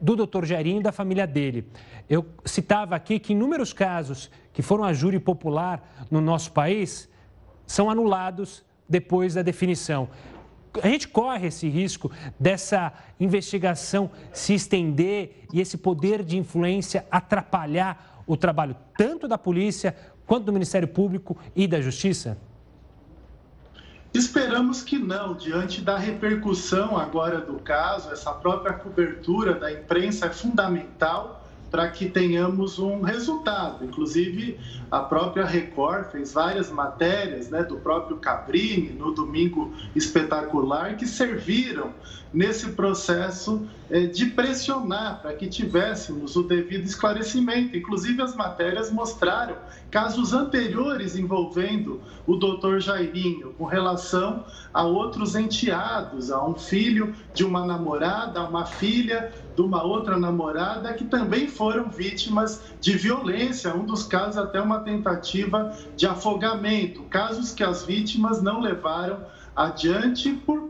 do 0.00 0.16
doutor 0.16 0.46
Jairinho 0.46 0.80
e 0.80 0.82
da 0.82 0.90
família 0.90 1.26
dele. 1.26 1.66
Eu 2.08 2.26
citava 2.46 2.96
aqui 2.96 3.18
que 3.18 3.32
inúmeros 3.34 3.74
casos 3.74 4.30
que 4.52 4.62
foram 4.62 4.84
a 4.84 4.92
júri 4.92 5.18
popular 5.18 6.06
no 6.10 6.20
nosso 6.20 6.52
país 6.52 7.08
são 7.66 7.88
anulados 7.88 8.64
depois 8.88 9.34
da 9.34 9.42
definição. 9.42 10.08
A 10.82 10.88
gente 10.88 11.08
corre 11.08 11.48
esse 11.48 11.68
risco 11.68 12.10
dessa 12.38 12.92
investigação 13.18 14.10
se 14.32 14.54
estender 14.54 15.46
e 15.52 15.60
esse 15.60 15.76
poder 15.76 16.22
de 16.22 16.38
influência 16.38 17.04
atrapalhar 17.10 18.22
o 18.26 18.36
trabalho 18.36 18.76
tanto 18.96 19.26
da 19.26 19.36
polícia 19.36 19.96
quanto 20.26 20.44
do 20.44 20.52
Ministério 20.52 20.86
Público 20.86 21.36
e 21.56 21.66
da 21.66 21.80
Justiça? 21.80 22.38
Esperamos 24.14 24.82
que 24.82 24.98
não, 24.98 25.34
diante 25.34 25.80
da 25.80 25.96
repercussão 25.96 26.96
agora 26.96 27.40
do 27.40 27.54
caso, 27.60 28.10
essa 28.10 28.32
própria 28.32 28.74
cobertura 28.74 29.54
da 29.54 29.72
imprensa 29.72 30.26
é 30.26 30.30
fundamental 30.30 31.39
para 31.70 31.88
que 31.88 32.08
tenhamos 32.08 32.78
um 32.78 33.00
resultado. 33.00 33.84
Inclusive, 33.84 34.58
a 34.90 35.00
própria 35.00 35.44
Record 35.44 36.10
fez 36.10 36.32
várias 36.32 36.70
matérias 36.70 37.48
né, 37.48 37.62
do 37.62 37.76
próprio 37.76 38.16
Cabrini 38.16 38.90
no 38.90 39.12
Domingo 39.12 39.72
Espetacular 39.94 40.96
que 40.96 41.06
serviram 41.06 41.92
nesse 42.32 42.70
processo 42.72 43.66
é, 43.90 44.06
de 44.06 44.26
pressionar 44.26 45.20
para 45.20 45.34
que 45.34 45.48
tivéssemos 45.48 46.36
o 46.36 46.42
devido 46.42 46.84
esclarecimento. 46.84 47.76
Inclusive, 47.76 48.22
as 48.22 48.34
matérias 48.34 48.90
mostraram 48.90 49.56
casos 49.90 50.32
anteriores 50.32 51.16
envolvendo 51.16 52.00
o 52.26 52.36
doutor 52.36 52.80
Jairinho, 52.80 53.52
com 53.54 53.64
relação 53.64 54.44
a 54.72 54.84
outros 54.84 55.34
enteados, 55.34 56.30
a 56.30 56.44
um 56.46 56.54
filho 56.54 57.14
de 57.34 57.44
uma 57.44 57.66
namorada, 57.66 58.40
a 58.40 58.48
uma 58.48 58.64
filha 58.64 59.32
de 59.54 59.62
uma 59.62 59.82
outra 59.82 60.16
namorada, 60.16 60.94
que 60.94 61.04
também 61.04 61.48
foram 61.48 61.90
vítimas 61.90 62.62
de 62.80 62.96
violência. 62.96 63.74
Um 63.74 63.84
dos 63.84 64.04
casos, 64.04 64.38
até 64.38 64.60
uma 64.60 64.80
tentativa 64.80 65.76
de 65.96 66.06
afogamento. 66.06 67.02
Casos 67.04 67.52
que 67.52 67.64
as 67.64 67.84
vítimas 67.84 68.40
não 68.40 68.60
levaram 68.60 69.18
adiante 69.56 70.32
por, 70.32 70.68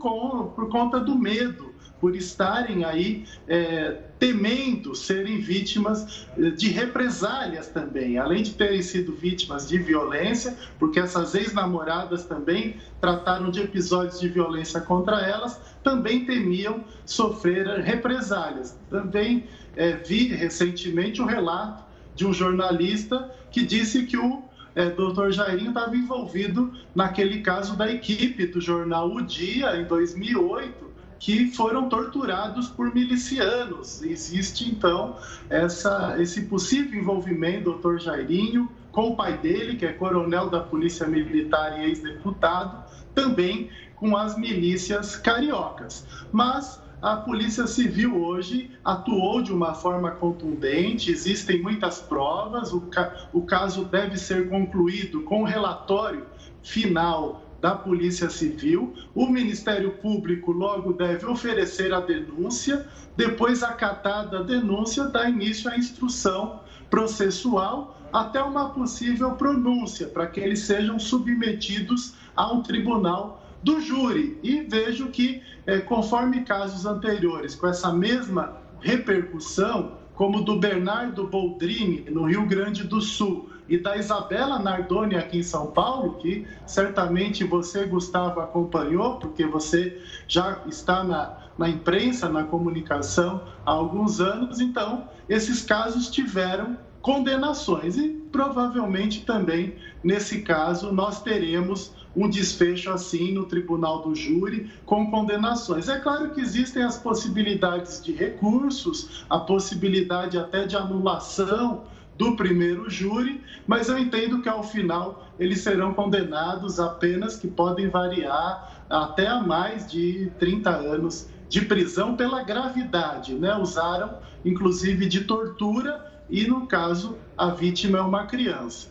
por 0.55 0.69
conta 0.69 0.99
do 0.99 1.15
medo, 1.15 1.71
por 1.99 2.15
estarem 2.15 2.83
aí 2.83 3.25
é, 3.47 4.10
temendo 4.21 4.93
serem 4.93 5.39
vítimas 5.39 6.27
é, 6.37 6.51
de 6.51 6.69
represálias 6.69 7.65
também, 7.69 8.19
além 8.19 8.43
de 8.43 8.53
terem 8.53 8.83
sido 8.83 9.13
vítimas 9.13 9.67
de 9.67 9.79
violência, 9.79 10.55
porque 10.77 10.99
essas 10.99 11.33
ex-namoradas 11.33 12.23
também 12.25 12.75
trataram 13.01 13.49
de 13.49 13.61
episódios 13.61 14.19
de 14.19 14.29
violência 14.29 14.79
contra 14.79 15.21
elas, 15.21 15.59
também 15.83 16.23
temiam 16.23 16.85
sofrer 17.03 17.65
represálias. 17.79 18.77
Também 18.91 19.45
é, 19.75 19.93
vi 19.93 20.27
recentemente 20.27 21.19
o 21.19 21.23
um 21.23 21.27
relato 21.27 21.83
de 22.13 22.23
um 22.23 22.31
jornalista 22.31 23.27
que 23.49 23.65
disse 23.65 24.05
que 24.05 24.17
o 24.17 24.43
é, 24.75 24.87
doutor 24.91 25.31
Jairinho 25.31 25.69
estava 25.69 25.97
envolvido 25.97 26.71
naquele 26.93 27.41
caso 27.41 27.75
da 27.75 27.91
equipe 27.91 28.45
do 28.45 28.61
jornal 28.61 29.11
O 29.11 29.19
Dia, 29.23 29.81
em 29.81 29.85
2008, 29.85 30.90
que 31.21 31.51
foram 31.51 31.87
torturados 31.87 32.67
por 32.67 32.93
milicianos. 32.93 34.01
Existe, 34.01 34.67
então, 34.67 35.15
essa, 35.51 36.15
esse 36.19 36.41
possível 36.41 36.99
envolvimento 36.99 37.59
do 37.59 37.71
doutor 37.73 37.99
Jairinho 37.99 38.67
com 38.91 39.09
o 39.09 39.15
pai 39.15 39.37
dele, 39.37 39.77
que 39.77 39.85
é 39.85 39.93
coronel 39.93 40.49
da 40.49 40.59
Polícia 40.59 41.07
Militar 41.07 41.79
e 41.79 41.85
ex-deputado, 41.85 42.83
também 43.13 43.69
com 43.95 44.17
as 44.17 44.35
milícias 44.35 45.15
cariocas. 45.15 46.07
Mas 46.31 46.81
a 46.99 47.15
Polícia 47.15 47.67
Civil 47.67 48.19
hoje 48.19 48.71
atuou 48.83 49.43
de 49.43 49.53
uma 49.53 49.75
forma 49.75 50.09
contundente, 50.09 51.11
existem 51.11 51.61
muitas 51.61 51.99
provas, 51.99 52.73
o, 52.73 52.81
ca 52.81 53.29
o 53.31 53.43
caso 53.43 53.85
deve 53.85 54.17
ser 54.17 54.49
concluído 54.49 55.21
com 55.21 55.43
o 55.43 55.45
relatório 55.45 56.25
final 56.63 57.43
da 57.61 57.75
Polícia 57.75 58.29
Civil. 58.29 58.93
O 59.13 59.27
Ministério 59.27 59.91
Público 59.91 60.51
logo 60.51 60.93
deve 60.93 61.25
oferecer 61.27 61.93
a 61.93 61.99
denúncia, 61.99 62.87
depois, 63.15 63.61
acatada 63.61 64.39
a 64.39 64.43
denúncia, 64.43 65.05
dá 65.05 65.29
início 65.29 65.69
à 65.69 65.77
instrução 65.77 66.61
processual 66.89 67.97
até 68.11 68.41
uma 68.41 68.71
possível 68.71 69.31
pronúncia, 69.33 70.07
para 70.07 70.27
que 70.27 70.39
eles 70.39 70.61
sejam 70.61 70.99
submetidos 70.99 72.15
a 72.35 72.51
um 72.51 72.61
tribunal 72.61 73.45
do 73.63 73.79
júri. 73.79 74.37
E 74.43 74.61
vejo 74.61 75.07
que, 75.07 75.41
é, 75.65 75.79
conforme 75.79 76.41
casos 76.41 76.85
anteriores, 76.85 77.55
com 77.55 77.67
essa 77.67 77.93
mesma 77.93 78.57
repercussão, 78.81 79.99
como 80.15 80.41
do 80.41 80.59
Bernardo 80.59 81.27
Boldrini, 81.27 82.05
no 82.09 82.25
Rio 82.25 82.45
Grande 82.45 82.83
do 82.83 82.99
Sul, 82.99 83.49
e 83.71 83.77
da 83.77 83.95
Isabela 83.95 84.59
Nardoni 84.59 85.15
aqui 85.15 85.37
em 85.37 85.43
São 85.43 85.67
Paulo, 85.67 86.15
que 86.15 86.45
certamente 86.67 87.45
você, 87.45 87.85
Gustavo, 87.85 88.41
acompanhou, 88.41 89.15
porque 89.15 89.45
você 89.45 89.97
já 90.27 90.59
está 90.67 91.05
na, 91.05 91.37
na 91.57 91.69
imprensa, 91.69 92.27
na 92.27 92.43
comunicação 92.43 93.41
há 93.65 93.71
alguns 93.71 94.19
anos. 94.19 94.59
Então, 94.59 95.07
esses 95.29 95.61
casos 95.61 96.09
tiveram 96.09 96.77
condenações 97.01 97.95
e 97.95 98.09
provavelmente 98.29 99.21
também 99.21 99.75
nesse 100.03 100.41
caso 100.41 100.91
nós 100.91 101.21
teremos 101.21 101.93
um 102.13 102.29
desfecho 102.29 102.91
assim 102.91 103.31
no 103.31 103.45
tribunal 103.45 104.01
do 104.01 104.13
júri 104.13 104.69
com 104.85 105.09
condenações. 105.09 105.87
É 105.87 105.97
claro 105.97 106.31
que 106.31 106.41
existem 106.41 106.83
as 106.83 106.97
possibilidades 106.97 108.03
de 108.03 108.11
recursos, 108.11 109.25
a 109.29 109.39
possibilidade 109.39 110.37
até 110.37 110.65
de 110.65 110.75
anulação 110.75 111.85
do 112.21 112.35
primeiro 112.35 112.87
júri, 112.87 113.41
mas 113.65 113.89
eu 113.89 113.97
entendo 113.97 114.43
que 114.43 114.47
ao 114.47 114.63
final 114.63 115.25
eles 115.39 115.61
serão 115.61 115.91
condenados 115.91 116.79
a 116.79 116.89
penas 116.89 117.35
que 117.35 117.47
podem 117.47 117.89
variar 117.89 118.83
até 118.87 119.25
a 119.25 119.41
mais 119.41 119.91
de 119.91 120.31
30 120.37 120.69
anos 120.69 121.27
de 121.49 121.61
prisão 121.61 122.15
pela 122.15 122.43
gravidade, 122.43 123.33
né? 123.33 123.55
Usaram 123.55 124.19
inclusive 124.45 125.07
de 125.07 125.21
tortura 125.21 126.21
e 126.29 126.45
no 126.45 126.67
caso 126.67 127.17
a 127.35 127.49
vítima 127.49 127.97
é 127.97 128.01
uma 128.01 128.27
criança. 128.27 128.89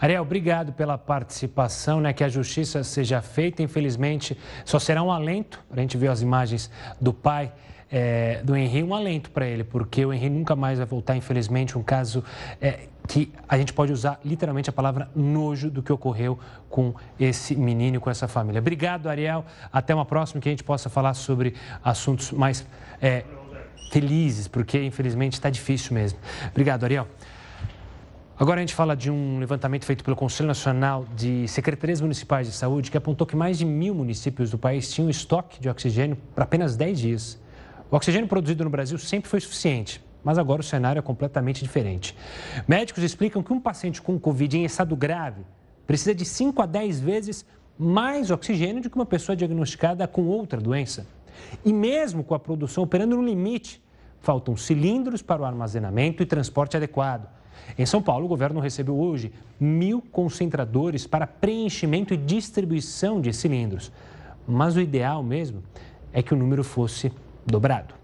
Ariel, 0.00 0.22
obrigado 0.22 0.72
pela 0.72 0.96
participação, 0.96 2.00
né? 2.00 2.12
Que 2.12 2.22
a 2.22 2.28
justiça 2.28 2.84
seja 2.84 3.20
feita. 3.20 3.60
Infelizmente, 3.60 4.36
só 4.64 4.78
será 4.78 5.02
um 5.02 5.10
alento. 5.10 5.58
A 5.68 5.80
gente 5.80 5.96
viu 5.96 6.12
as 6.12 6.22
imagens 6.22 6.70
do 7.00 7.12
pai 7.12 7.52
é, 7.92 8.40
do 8.42 8.56
Henrique, 8.56 8.82
um 8.82 8.94
alento 8.94 9.30
para 9.30 9.46
ele, 9.46 9.62
porque 9.62 10.04
o 10.06 10.12
Henrique 10.14 10.30
nunca 10.30 10.56
mais 10.56 10.78
vai 10.78 10.86
voltar, 10.86 11.14
infelizmente, 11.14 11.76
um 11.76 11.82
caso 11.82 12.24
é, 12.58 12.88
que 13.06 13.30
a 13.46 13.58
gente 13.58 13.74
pode 13.74 13.92
usar 13.92 14.18
literalmente 14.24 14.70
a 14.70 14.72
palavra 14.72 15.10
nojo 15.14 15.70
do 15.70 15.82
que 15.82 15.92
ocorreu 15.92 16.38
com 16.70 16.94
esse 17.20 17.54
menino 17.54 17.98
e 17.98 18.00
com 18.00 18.08
essa 18.08 18.26
família. 18.26 18.60
Obrigado, 18.60 19.10
Ariel. 19.10 19.44
Até 19.70 19.94
uma 19.94 20.06
próxima 20.06 20.40
que 20.40 20.48
a 20.48 20.52
gente 20.52 20.64
possa 20.64 20.88
falar 20.88 21.12
sobre 21.12 21.54
assuntos 21.84 22.32
mais 22.32 22.66
é, 23.00 23.24
felizes, 23.90 24.48
porque 24.48 24.82
infelizmente 24.82 25.34
está 25.34 25.50
difícil 25.50 25.92
mesmo. 25.92 26.18
Obrigado, 26.50 26.84
Ariel. 26.84 27.06
Agora 28.38 28.58
a 28.58 28.62
gente 28.62 28.74
fala 28.74 28.96
de 28.96 29.10
um 29.10 29.38
levantamento 29.38 29.84
feito 29.84 30.02
pelo 30.02 30.16
Conselho 30.16 30.46
Nacional 30.46 31.04
de 31.14 31.46
Secretarias 31.46 32.00
Municipais 32.00 32.46
de 32.46 32.54
Saúde 32.54 32.90
que 32.90 32.96
apontou 32.96 33.26
que 33.26 33.36
mais 33.36 33.58
de 33.58 33.66
mil 33.66 33.94
municípios 33.94 34.50
do 34.50 34.56
país 34.56 34.90
tinham 34.90 35.10
estoque 35.10 35.60
de 35.60 35.68
oxigênio 35.68 36.16
para 36.34 36.44
apenas 36.44 36.74
10 36.74 36.98
dias. 36.98 37.41
O 37.92 37.96
oxigênio 37.96 38.26
produzido 38.26 38.64
no 38.64 38.70
Brasil 38.70 38.96
sempre 38.96 39.28
foi 39.28 39.38
suficiente, 39.38 40.02
mas 40.24 40.38
agora 40.38 40.62
o 40.62 40.64
cenário 40.64 40.98
é 40.98 41.02
completamente 41.02 41.62
diferente. 41.62 42.16
Médicos 42.66 43.04
explicam 43.04 43.42
que 43.42 43.52
um 43.52 43.60
paciente 43.60 44.00
com 44.00 44.18
Covid 44.18 44.56
em 44.56 44.64
estado 44.64 44.96
grave 44.96 45.42
precisa 45.86 46.14
de 46.14 46.24
5 46.24 46.62
a 46.62 46.64
10 46.64 47.00
vezes 47.00 47.44
mais 47.78 48.30
oxigênio 48.30 48.80
do 48.82 48.88
que 48.88 48.96
uma 48.96 49.04
pessoa 49.04 49.36
diagnosticada 49.36 50.08
com 50.08 50.22
outra 50.22 50.58
doença. 50.58 51.06
E 51.62 51.70
mesmo 51.70 52.24
com 52.24 52.34
a 52.34 52.38
produção 52.38 52.84
operando 52.84 53.14
no 53.14 53.22
limite, 53.22 53.84
faltam 54.20 54.56
cilindros 54.56 55.20
para 55.20 55.42
o 55.42 55.44
armazenamento 55.44 56.22
e 56.22 56.26
transporte 56.26 56.78
adequado. 56.78 57.28
Em 57.76 57.84
São 57.84 58.00
Paulo, 58.00 58.24
o 58.24 58.28
governo 58.28 58.58
recebeu 58.58 58.98
hoje 58.98 59.34
mil 59.60 60.00
concentradores 60.00 61.06
para 61.06 61.26
preenchimento 61.26 62.14
e 62.14 62.16
distribuição 62.16 63.20
de 63.20 63.34
cilindros. 63.34 63.92
Mas 64.48 64.76
o 64.76 64.80
ideal 64.80 65.22
mesmo 65.22 65.62
é 66.10 66.22
que 66.22 66.32
o 66.32 66.36
número 66.38 66.64
fosse 66.64 67.12
dobrado. 67.46 68.02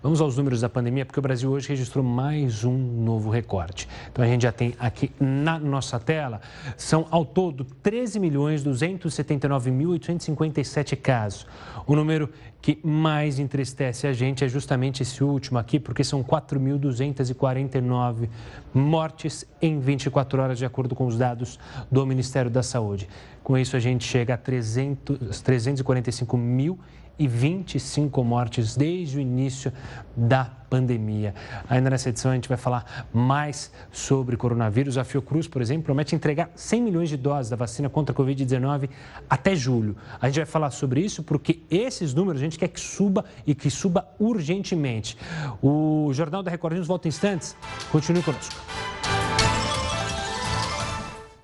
Vamos 0.00 0.20
aos 0.20 0.36
números 0.36 0.60
da 0.60 0.68
pandemia, 0.68 1.04
porque 1.04 1.18
o 1.18 1.22
Brasil 1.22 1.50
hoje 1.50 1.68
registrou 1.68 2.04
mais 2.04 2.62
um 2.62 2.72
novo 2.72 3.30
recorde. 3.30 3.88
Então 4.12 4.24
a 4.24 4.28
gente 4.28 4.42
já 4.42 4.52
tem 4.52 4.72
aqui 4.78 5.10
na 5.18 5.58
nossa 5.58 5.98
tela, 5.98 6.40
são 6.76 7.08
ao 7.10 7.24
todo 7.24 7.64
13 7.64 8.20
milhões 8.20 8.64
279.857 8.64 10.94
casos. 10.94 11.48
O 11.84 11.96
número 11.96 12.30
que 12.62 12.78
mais 12.84 13.40
entristece 13.40 14.06
a 14.06 14.12
gente 14.12 14.44
é 14.44 14.48
justamente 14.48 15.02
esse 15.02 15.24
último 15.24 15.58
aqui, 15.58 15.80
porque 15.80 16.04
são 16.04 16.22
4.249 16.22 18.28
mortes 18.72 19.44
em 19.60 19.80
24 19.80 20.40
horas, 20.40 20.58
de 20.58 20.64
acordo 20.64 20.94
com 20.94 21.06
os 21.06 21.18
dados 21.18 21.58
do 21.90 22.06
Ministério 22.06 22.52
da 22.52 22.62
Saúde. 22.62 23.08
Com 23.42 23.58
isso, 23.58 23.76
a 23.76 23.80
gente 23.80 24.04
chega 24.04 24.34
a 24.34 24.36
300, 24.36 25.40
345 25.40 26.36
mil 26.36 26.78
e 27.18 27.26
25 27.26 28.22
mortes 28.22 28.76
desde 28.76 29.18
o 29.18 29.20
início 29.20 29.72
da 30.16 30.44
pandemia. 30.68 31.34
Ainda 31.68 31.90
nessa 31.90 32.10
edição 32.10 32.30
a 32.30 32.34
gente 32.34 32.48
vai 32.48 32.58
falar 32.58 33.08
mais 33.12 33.72
sobre 33.90 34.36
coronavírus. 34.36 34.98
A 34.98 35.04
Fiocruz, 35.04 35.48
por 35.48 35.62
exemplo, 35.62 35.84
promete 35.84 36.14
entregar 36.14 36.50
100 36.54 36.82
milhões 36.82 37.08
de 37.08 37.16
doses 37.16 37.50
da 37.50 37.56
vacina 37.56 37.88
contra 37.88 38.14
a 38.14 38.16
Covid-19 38.16 38.88
até 39.28 39.56
julho. 39.56 39.96
A 40.20 40.26
gente 40.26 40.36
vai 40.36 40.46
falar 40.46 40.70
sobre 40.70 41.00
isso 41.00 41.22
porque 41.22 41.62
esses 41.70 42.14
números 42.14 42.40
a 42.40 42.44
gente 42.44 42.58
quer 42.58 42.68
que 42.68 42.80
suba 42.80 43.24
e 43.46 43.54
que 43.54 43.70
suba 43.70 44.08
urgentemente. 44.18 45.16
O 45.62 46.10
Jornal 46.12 46.42
da 46.42 46.50
Record 46.50 46.74
News 46.74 46.86
volta 46.86 47.08
em 47.08 47.10
instantes. 47.10 47.56
Continue 47.90 48.22
conosco. 48.22 48.54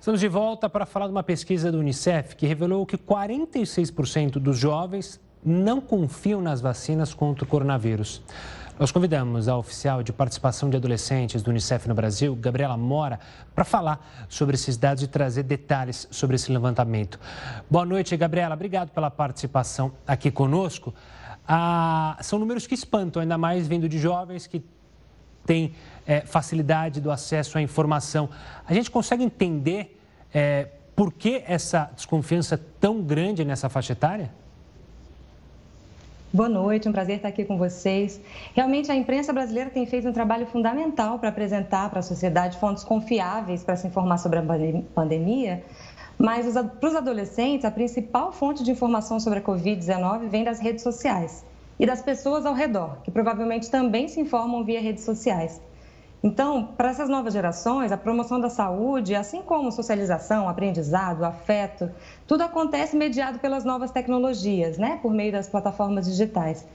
Estamos 0.05 0.21
de 0.21 0.27
volta 0.27 0.69
para 0.69 0.85
falar 0.85 1.07
de 1.07 1.11
uma 1.11 1.23
pesquisa 1.23 1.71
do 1.71 1.79
Unicef 1.79 2.35
que 2.35 2.45
revelou 2.45 2.85
que 2.85 2.95
46% 2.95 4.33
dos 4.33 4.55
jovens 4.55 5.19
não 5.45 5.79
confiam 5.79 6.41
nas 6.41 6.59
vacinas 6.59 7.13
contra 7.13 7.43
o 7.43 7.47
coronavírus. 7.47 8.21
Nós 8.77 8.91
convidamos 8.91 9.47
a 9.47 9.55
oficial 9.55 10.03
de 10.03 10.11
participação 10.11 10.69
de 10.69 10.75
adolescentes 10.75 11.41
do 11.41 11.49
Unicef 11.49 11.87
no 11.87 11.95
Brasil, 11.95 12.35
Gabriela 12.35 12.75
Mora, 12.75 13.21
para 13.53 13.63
falar 13.63 14.25
sobre 14.27 14.55
esses 14.55 14.75
dados 14.75 15.01
e 15.01 15.07
trazer 15.07 15.43
detalhes 15.43 16.07
sobre 16.11 16.35
esse 16.35 16.51
levantamento. 16.51 17.17
Boa 17.69 17.85
noite, 17.85 18.17
Gabriela. 18.17 18.53
Obrigado 18.53 18.89
pela 18.89 19.09
participação 19.09 19.93
aqui 20.05 20.29
conosco. 20.29 20.93
Ah, 21.47 22.17
são 22.21 22.37
números 22.37 22.67
que 22.67 22.73
espantam, 22.73 23.21
ainda 23.21 23.37
mais 23.37 23.65
vindo 23.65 23.87
de 23.87 23.97
jovens 23.97 24.45
que 24.45 24.61
têm 25.45 25.73
é, 26.05 26.21
facilidade 26.21 26.99
do 26.99 27.11
acesso 27.11 27.57
à 27.57 27.61
informação. 27.61 28.29
A 28.67 28.73
gente 28.73 28.91
consegue 28.91 29.23
entender 29.23 30.01
é, 30.33 30.67
por 30.93 31.13
que 31.13 31.43
essa 31.47 31.89
desconfiança 31.95 32.59
tão 32.79 33.01
grande 33.01 33.45
nessa 33.45 33.69
faixa 33.69 33.93
etária? 33.93 34.31
Boa 36.35 36.49
noite, 36.49 36.89
um 36.89 36.91
prazer 36.91 37.15
estar 37.15 37.29
aqui 37.29 37.45
com 37.45 37.57
vocês. 37.57 38.19
Realmente, 38.53 38.91
a 38.91 38.95
imprensa 38.95 39.31
brasileira 39.31 39.69
tem 39.69 39.85
feito 39.85 40.09
um 40.09 40.11
trabalho 40.11 40.45
fundamental 40.45 41.17
para 41.17 41.29
apresentar 41.29 41.89
para 41.89 41.99
a 41.99 42.03
sociedade 42.03 42.57
fontes 42.57 42.83
confiáveis 42.83 43.63
para 43.63 43.77
se 43.77 43.87
informar 43.87 44.17
sobre 44.17 44.39
a 44.39 44.43
pandemia, 44.93 45.63
mas 46.17 46.45
para 46.77 46.89
os 46.89 46.93
adolescentes, 46.93 47.63
a 47.63 47.71
principal 47.71 48.33
fonte 48.33 48.65
de 48.65 48.71
informação 48.71 49.17
sobre 49.17 49.39
a 49.39 49.41
Covid-19 49.41 50.27
vem 50.27 50.43
das 50.43 50.59
redes 50.59 50.83
sociais 50.83 51.45
e 51.79 51.85
das 51.85 52.01
pessoas 52.01 52.45
ao 52.45 52.53
redor, 52.53 52.97
que 53.01 53.11
provavelmente 53.11 53.71
também 53.71 54.09
se 54.09 54.19
informam 54.19 54.61
via 54.65 54.81
redes 54.81 55.05
sociais. 55.05 55.61
Então, 56.25 56.69
para 56.75 56.89
essas 56.89 57.07
novas 57.07 57.33
gerações, 57.33 57.91
a 57.91 57.97
promoção 57.97 58.39
da 58.39 58.49
saúde, 58.49 59.13
assim 59.13 59.43
como 59.43 59.71
socialização, 59.71 60.49
aprendizado, 60.49 61.23
afeto, 61.23 61.91
tudo 62.25 62.41
acontece 62.41 62.97
mediado 62.97 63.37
pelas 63.37 63.63
novas 63.63 63.91
tecnologias, 63.91 64.75
né? 64.75 64.97
por 65.03 65.13
meio 65.13 65.31
das 65.31 65.47
plataformas 65.47 66.07
digitais. 66.07 66.65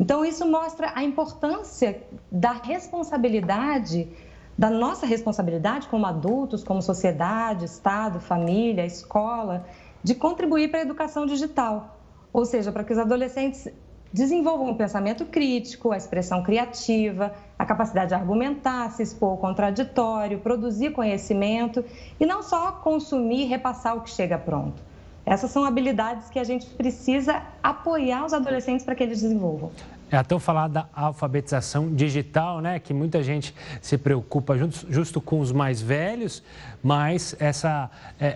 Então, 0.00 0.24
isso 0.24 0.46
mostra 0.46 0.90
a 0.94 1.04
importância 1.04 2.02
da 2.32 2.52
responsabilidade, 2.52 4.08
da 4.56 4.70
nossa 4.70 5.04
responsabilidade 5.04 5.86
como 5.88 6.06
adultos, 6.06 6.64
como 6.64 6.80
sociedade, 6.80 7.66
Estado, 7.66 8.18
família, 8.18 8.86
escola, 8.86 9.66
de 10.02 10.14
contribuir 10.14 10.70
para 10.70 10.78
a 10.78 10.82
educação 10.82 11.26
digital. 11.26 11.98
Ou 12.32 12.46
seja, 12.46 12.72
para 12.72 12.84
que 12.84 12.94
os 12.94 12.98
adolescentes 12.98 13.68
desenvolvam 14.12 14.70
o 14.70 14.76
pensamento 14.76 15.24
crítico, 15.26 15.92
a 15.92 15.96
expressão 15.96 16.42
criativa, 16.42 17.34
a 17.58 17.66
capacidade 17.66 18.08
de 18.08 18.14
argumentar, 18.14 18.90
se 18.90 19.02
expor 19.02 19.30
ao 19.30 19.36
contraditório, 19.36 20.38
produzir 20.38 20.92
conhecimento 20.92 21.84
e 22.18 22.24
não 22.24 22.42
só 22.42 22.72
consumir 22.72 23.42
e 23.42 23.46
repassar 23.46 23.96
o 23.96 24.00
que 24.00 24.10
chega 24.10 24.38
pronto. 24.38 24.82
Essas 25.26 25.50
são 25.50 25.64
habilidades 25.64 26.30
que 26.30 26.38
a 26.38 26.44
gente 26.44 26.66
precisa 26.66 27.42
apoiar 27.62 28.24
os 28.24 28.32
adolescentes 28.32 28.84
para 28.84 28.94
que 28.94 29.02
eles 29.02 29.20
desenvolvam. 29.20 29.70
É 30.10 30.16
a 30.16 30.24
tão 30.24 30.40
falada 30.40 30.88
alfabetização 30.94 31.94
digital, 31.94 32.60
né? 32.60 32.78
Que 32.78 32.94
muita 32.94 33.22
gente 33.22 33.54
se 33.80 33.98
preocupa 33.98 34.56
justo, 34.88 35.20
com 35.20 35.40
os 35.40 35.52
mais 35.52 35.82
velhos, 35.82 36.42
mas 36.82 37.36
essa, 37.38 37.90
é, 38.18 38.26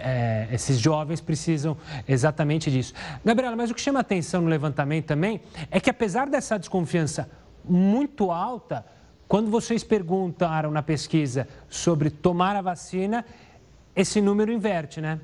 é, 0.50 0.54
esses 0.54 0.78
jovens 0.78 1.20
precisam 1.20 1.76
exatamente 2.06 2.70
disso. 2.70 2.92
Gabriela, 3.24 3.56
mas 3.56 3.70
o 3.70 3.74
que 3.74 3.80
chama 3.80 4.00
atenção 4.00 4.42
no 4.42 4.48
levantamento 4.48 5.06
também 5.06 5.40
é 5.70 5.80
que 5.80 5.88
apesar 5.88 6.28
dessa 6.28 6.58
desconfiança 6.58 7.30
muito 7.64 8.30
alta, 8.30 8.84
quando 9.26 9.50
vocês 9.50 9.82
perguntaram 9.82 10.70
na 10.70 10.82
pesquisa 10.82 11.48
sobre 11.70 12.10
tomar 12.10 12.54
a 12.54 12.60
vacina, 12.60 13.24
esse 13.96 14.20
número 14.20 14.52
inverte, 14.52 15.00
né? 15.00 15.20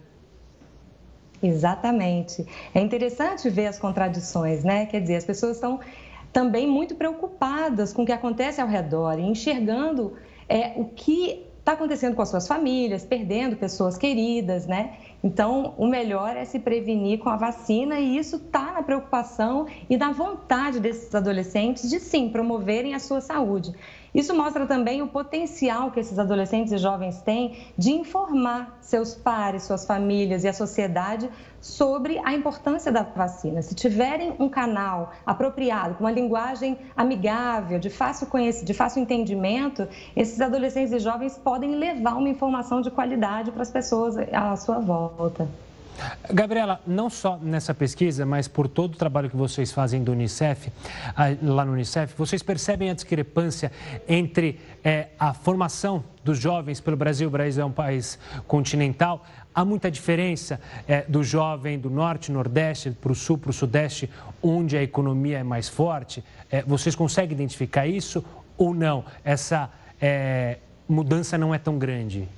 Exatamente. 1.43 2.47
É 2.75 2.81
interessante 2.81 3.49
ver 3.51 3.67
as 3.67 3.79
contradições, 3.79 4.65
né? 4.65 4.87
Quer 4.87 5.03
dizer, 5.03 5.17
as 5.17 5.25
pessoas 5.25 5.57
estão 5.57 5.79
também 6.33 6.67
muito 6.67 6.95
preocupadas 6.95 7.93
com 7.93 8.03
o 8.03 8.07
que 8.07 8.13
acontece 8.13 8.61
ao 8.61 8.69
redor 8.69 9.19
e 9.19 9.23
enxergando 9.23 10.15
é, 10.49 10.73
o 10.77 10.87
que 10.87 11.45
está 11.59 11.73
acontecendo 11.73 12.15
com 12.15 12.23
as 12.23 12.31
suas 12.31 12.49
famílias, 12.49 13.05
perdendo 13.05 13.55
pessoas 13.55 13.99
queridas, 13.99 14.67
né? 14.67 14.95
Então, 15.23 15.75
o 15.77 15.87
melhor 15.87 16.35
é 16.35 16.45
se 16.45 16.59
prevenir 16.59 17.19
com 17.19 17.29
a 17.29 17.37
vacina 17.37 17.99
e 17.99 18.17
isso 18.17 18.37
está 18.37 18.73
na 18.73 18.83
preocupação 18.83 19.67
e 19.91 19.97
na 19.97 20.11
vontade 20.11 20.81
desses 20.81 21.15
adolescentes 21.15 21.91
de 21.91 22.01
sim 22.01 22.31
promoverem 22.31 22.95
a 22.95 22.99
sua 22.99 23.21
saúde. 23.21 23.75
Isso 24.15 24.35
mostra 24.35 24.67
também 24.67 25.03
o 25.03 25.09
potencial 25.09 25.91
que 25.91 26.01
esses 26.01 26.19
adolescentes 26.19 26.73
e 26.73 26.79
jovens 26.79 27.21
têm 27.21 27.59
de 27.77 27.91
informar 27.93 28.79
seus 28.81 29.15
pares, 29.15 29.65
suas 29.65 29.85
famílias 29.85 30.45
e 30.45 30.49
a 30.49 30.53
sociedade 30.53 31.31
sobre 31.61 32.19
a 32.25 32.33
importância 32.33 32.91
da 32.91 33.03
vacina. 33.03 33.61
Se 33.63 33.75
tiverem 33.75 34.35
um 34.39 34.49
canal 34.49 35.13
apropriado, 35.27 35.95
com 35.95 36.05
uma 36.05 36.11
linguagem 36.11 36.79
amigável, 36.97 37.79
de 37.79 37.91
fácil, 37.91 38.27
conhecimento, 38.27 38.67
de 38.67 38.75
fácil 38.75 39.03
entendimento, 39.03 39.87
esses 40.17 40.41
adolescentes 40.41 40.93
e 40.93 40.99
jovens 40.99 41.37
podem 41.37 41.75
levar 41.75 42.15
uma 42.15 42.29
informação 42.29 42.81
de 42.81 42.91
qualidade 42.91 43.51
para 43.51 43.63
as 43.63 43.71
pessoas 43.71 44.17
à 44.33 44.57
sua 44.57 44.79
volta. 44.79 45.49
Gabriela, 46.33 46.81
não 46.87 47.11
só 47.11 47.39
nessa 47.39 47.75
pesquisa, 47.75 48.25
mas 48.25 48.47
por 48.47 48.69
todo 48.69 48.95
o 48.95 48.97
trabalho 48.97 49.29
que 49.29 49.37
vocês 49.37 49.73
fazem 49.73 50.03
do 50.03 50.13
Unicef, 50.13 50.71
lá 51.43 51.65
no 51.65 51.73
Unicef, 51.73 52.15
vocês 52.17 52.43
percebem 52.43 52.91
a 52.91 52.95
discrepância 52.95 53.73
entre 54.09 54.61
é, 54.85 55.09
a 55.19 55.35
formação 55.35 56.05
dos 56.25 56.39
jovens 56.39 56.81
pelo 56.81 56.97
Brasil, 56.97 57.29
o 57.29 57.31
Brasil 57.31 57.63
é 57.63 57.67
um 57.67 57.73
país 57.73 58.19
continental, 58.47 59.25
há 59.55 59.65
muita 59.65 59.91
diferença 59.91 60.61
é, 60.87 61.03
do 61.03 61.23
jovem 61.25 61.79
do 61.79 61.91
norte, 61.91 62.31
nordeste, 62.31 62.91
para 62.91 63.13
o 63.13 63.15
sul, 63.15 63.39
para 63.39 63.51
o 63.51 63.53
sudeste, 63.53 64.11
onde 64.43 64.77
a 64.77 64.83
economia 64.83 65.39
é 65.39 65.43
mais 65.43 65.69
forte. 65.69 66.23
É, 66.51 66.63
vocês 66.63 66.95
conseguem 66.95 67.35
identificar 67.35 67.87
isso 67.87 68.25
ou 68.57 68.75
não? 68.75 69.05
Essa 69.25 69.71
é, 70.01 70.59
mudança 70.89 71.37
não 71.37 71.55
é 71.55 71.59
tão 71.59 71.79
grande? 71.79 72.29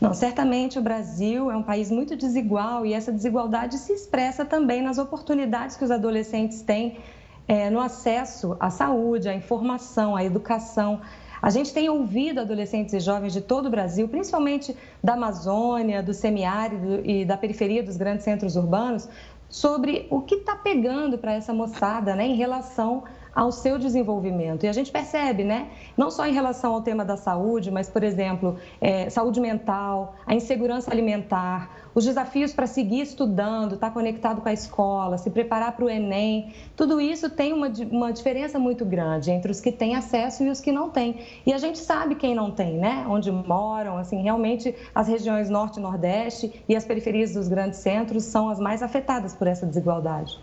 Não, 0.00 0.14
certamente 0.14 0.78
o 0.78 0.82
Brasil 0.82 1.50
é 1.50 1.56
um 1.56 1.62
país 1.62 1.90
muito 1.90 2.16
desigual 2.16 2.86
e 2.86 2.94
essa 2.94 3.12
desigualdade 3.12 3.76
se 3.76 3.92
expressa 3.92 4.46
também 4.46 4.80
nas 4.80 4.96
oportunidades 4.96 5.76
que 5.76 5.84
os 5.84 5.90
adolescentes 5.90 6.62
têm 6.62 6.98
é, 7.46 7.68
no 7.68 7.78
acesso 7.78 8.56
à 8.58 8.70
saúde, 8.70 9.28
à 9.28 9.34
informação, 9.34 10.16
à 10.16 10.24
educação. 10.24 11.02
A 11.42 11.50
gente 11.50 11.74
tem 11.74 11.90
ouvido 11.90 12.40
adolescentes 12.40 12.94
e 12.94 13.00
jovens 13.00 13.34
de 13.34 13.42
todo 13.42 13.66
o 13.66 13.70
Brasil, 13.70 14.08
principalmente 14.08 14.74
da 15.04 15.14
Amazônia, 15.14 16.02
do 16.02 16.14
semiárido 16.14 17.04
e 17.04 17.26
da 17.26 17.36
periferia 17.36 17.82
dos 17.82 17.98
grandes 17.98 18.24
centros 18.24 18.56
urbanos, 18.56 19.06
sobre 19.50 20.06
o 20.10 20.22
que 20.22 20.36
está 20.36 20.56
pegando 20.56 21.18
para 21.18 21.34
essa 21.34 21.52
moçada 21.52 22.14
né, 22.14 22.26
em 22.26 22.36
relação 22.36 23.02
ao 23.34 23.52
seu 23.52 23.78
desenvolvimento. 23.78 24.64
E 24.64 24.68
a 24.68 24.72
gente 24.72 24.90
percebe, 24.90 25.44
né, 25.44 25.68
não 25.96 26.10
só 26.10 26.26
em 26.26 26.32
relação 26.32 26.74
ao 26.74 26.82
tema 26.82 27.04
da 27.04 27.16
saúde, 27.16 27.70
mas, 27.70 27.88
por 27.88 28.02
exemplo, 28.02 28.56
é, 28.80 29.08
saúde 29.10 29.40
mental, 29.40 30.14
a 30.26 30.34
insegurança 30.34 30.90
alimentar, 30.90 31.70
os 31.94 32.04
desafios 32.04 32.52
para 32.52 32.66
seguir 32.66 33.00
estudando, 33.00 33.74
estar 33.74 33.88
tá 33.88 33.92
conectado 33.92 34.40
com 34.40 34.48
a 34.48 34.52
escola, 34.52 35.18
se 35.18 35.30
preparar 35.30 35.72
para 35.72 35.84
o 35.84 35.90
Enem, 35.90 36.52
tudo 36.76 37.00
isso 37.00 37.28
tem 37.28 37.52
uma, 37.52 37.68
uma 37.90 38.12
diferença 38.12 38.58
muito 38.58 38.84
grande 38.84 39.30
entre 39.30 39.50
os 39.50 39.60
que 39.60 39.72
têm 39.72 39.96
acesso 39.96 40.44
e 40.44 40.48
os 40.48 40.60
que 40.60 40.70
não 40.70 40.90
têm. 40.90 41.20
E 41.44 41.52
a 41.52 41.58
gente 41.58 41.78
sabe 41.78 42.14
quem 42.14 42.34
não 42.34 42.50
tem, 42.50 42.78
né? 42.78 43.04
Onde 43.08 43.30
moram, 43.30 43.96
assim, 43.96 44.22
realmente 44.22 44.74
as 44.94 45.08
regiões 45.08 45.50
norte 45.50 45.78
e 45.78 45.82
nordeste 45.82 46.62
e 46.68 46.76
as 46.76 46.84
periferias 46.84 47.32
dos 47.32 47.48
grandes 47.48 47.80
centros 47.80 48.24
são 48.24 48.48
as 48.48 48.60
mais 48.60 48.82
afetadas 48.82 49.34
por 49.34 49.46
essa 49.46 49.66
desigualdade. 49.66 50.38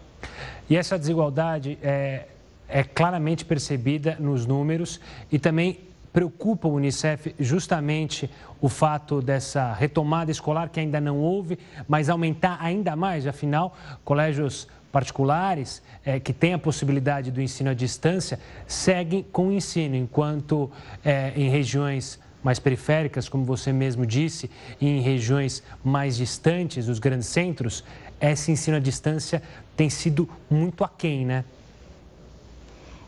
E 0.70 0.76
essa 0.76 0.98
desigualdade 0.98 1.78
é, 1.82 2.26
é 2.68 2.84
claramente 2.84 3.46
percebida 3.46 4.18
nos 4.20 4.46
números 4.46 5.00
e 5.32 5.40
também 5.40 5.80
preocupa 6.12 6.68
o 6.68 6.74
Unicef 6.74 7.36
justamente 7.40 8.30
o 8.60 8.68
fato 8.68 9.22
dessa 9.22 9.74
retomada 9.74 10.32
escolar 10.32 10.70
que 10.70 10.80
ainda 10.80 11.00
não 11.00 11.18
houve, 11.18 11.60
mas 11.88 12.10
aumentar 12.10 12.58
ainda 12.60 12.96
mais, 12.96 13.28
afinal, 13.28 13.78
colégios 14.04 14.68
particulares 14.92 15.82
é, 16.04 16.20
que 16.20 16.34
têm 16.34 16.54
a 16.54 16.58
possibilidade 16.58 17.30
do 17.30 17.42
ensino 17.42 17.70
à 17.70 17.74
distância 17.74 18.40
seguem 18.66 19.24
com 19.32 19.50
o 19.50 19.52
ensino, 19.52 19.96
enquanto 19.96 20.72
é, 21.06 21.34
em 21.36 21.50
regiões 21.50 22.20
mais 22.44 22.58
periféricas, 22.58 23.28
como 23.30 23.44
você 23.44 23.72
mesmo 23.72 24.06
disse, 24.06 24.50
e 24.80 24.88
em 24.88 25.02
regiões 25.02 25.62
mais 25.84 26.18
distantes 26.18 26.86
dos 26.86 26.98
grandes 26.98 27.28
centros, 27.28 27.84
esse 28.20 28.52
ensino 28.52 28.78
à 28.78 28.80
distância 28.80 29.44
tem 29.76 29.90
sido 29.90 30.28
muito 30.50 30.84
aquém, 30.84 31.26
né? 31.26 31.44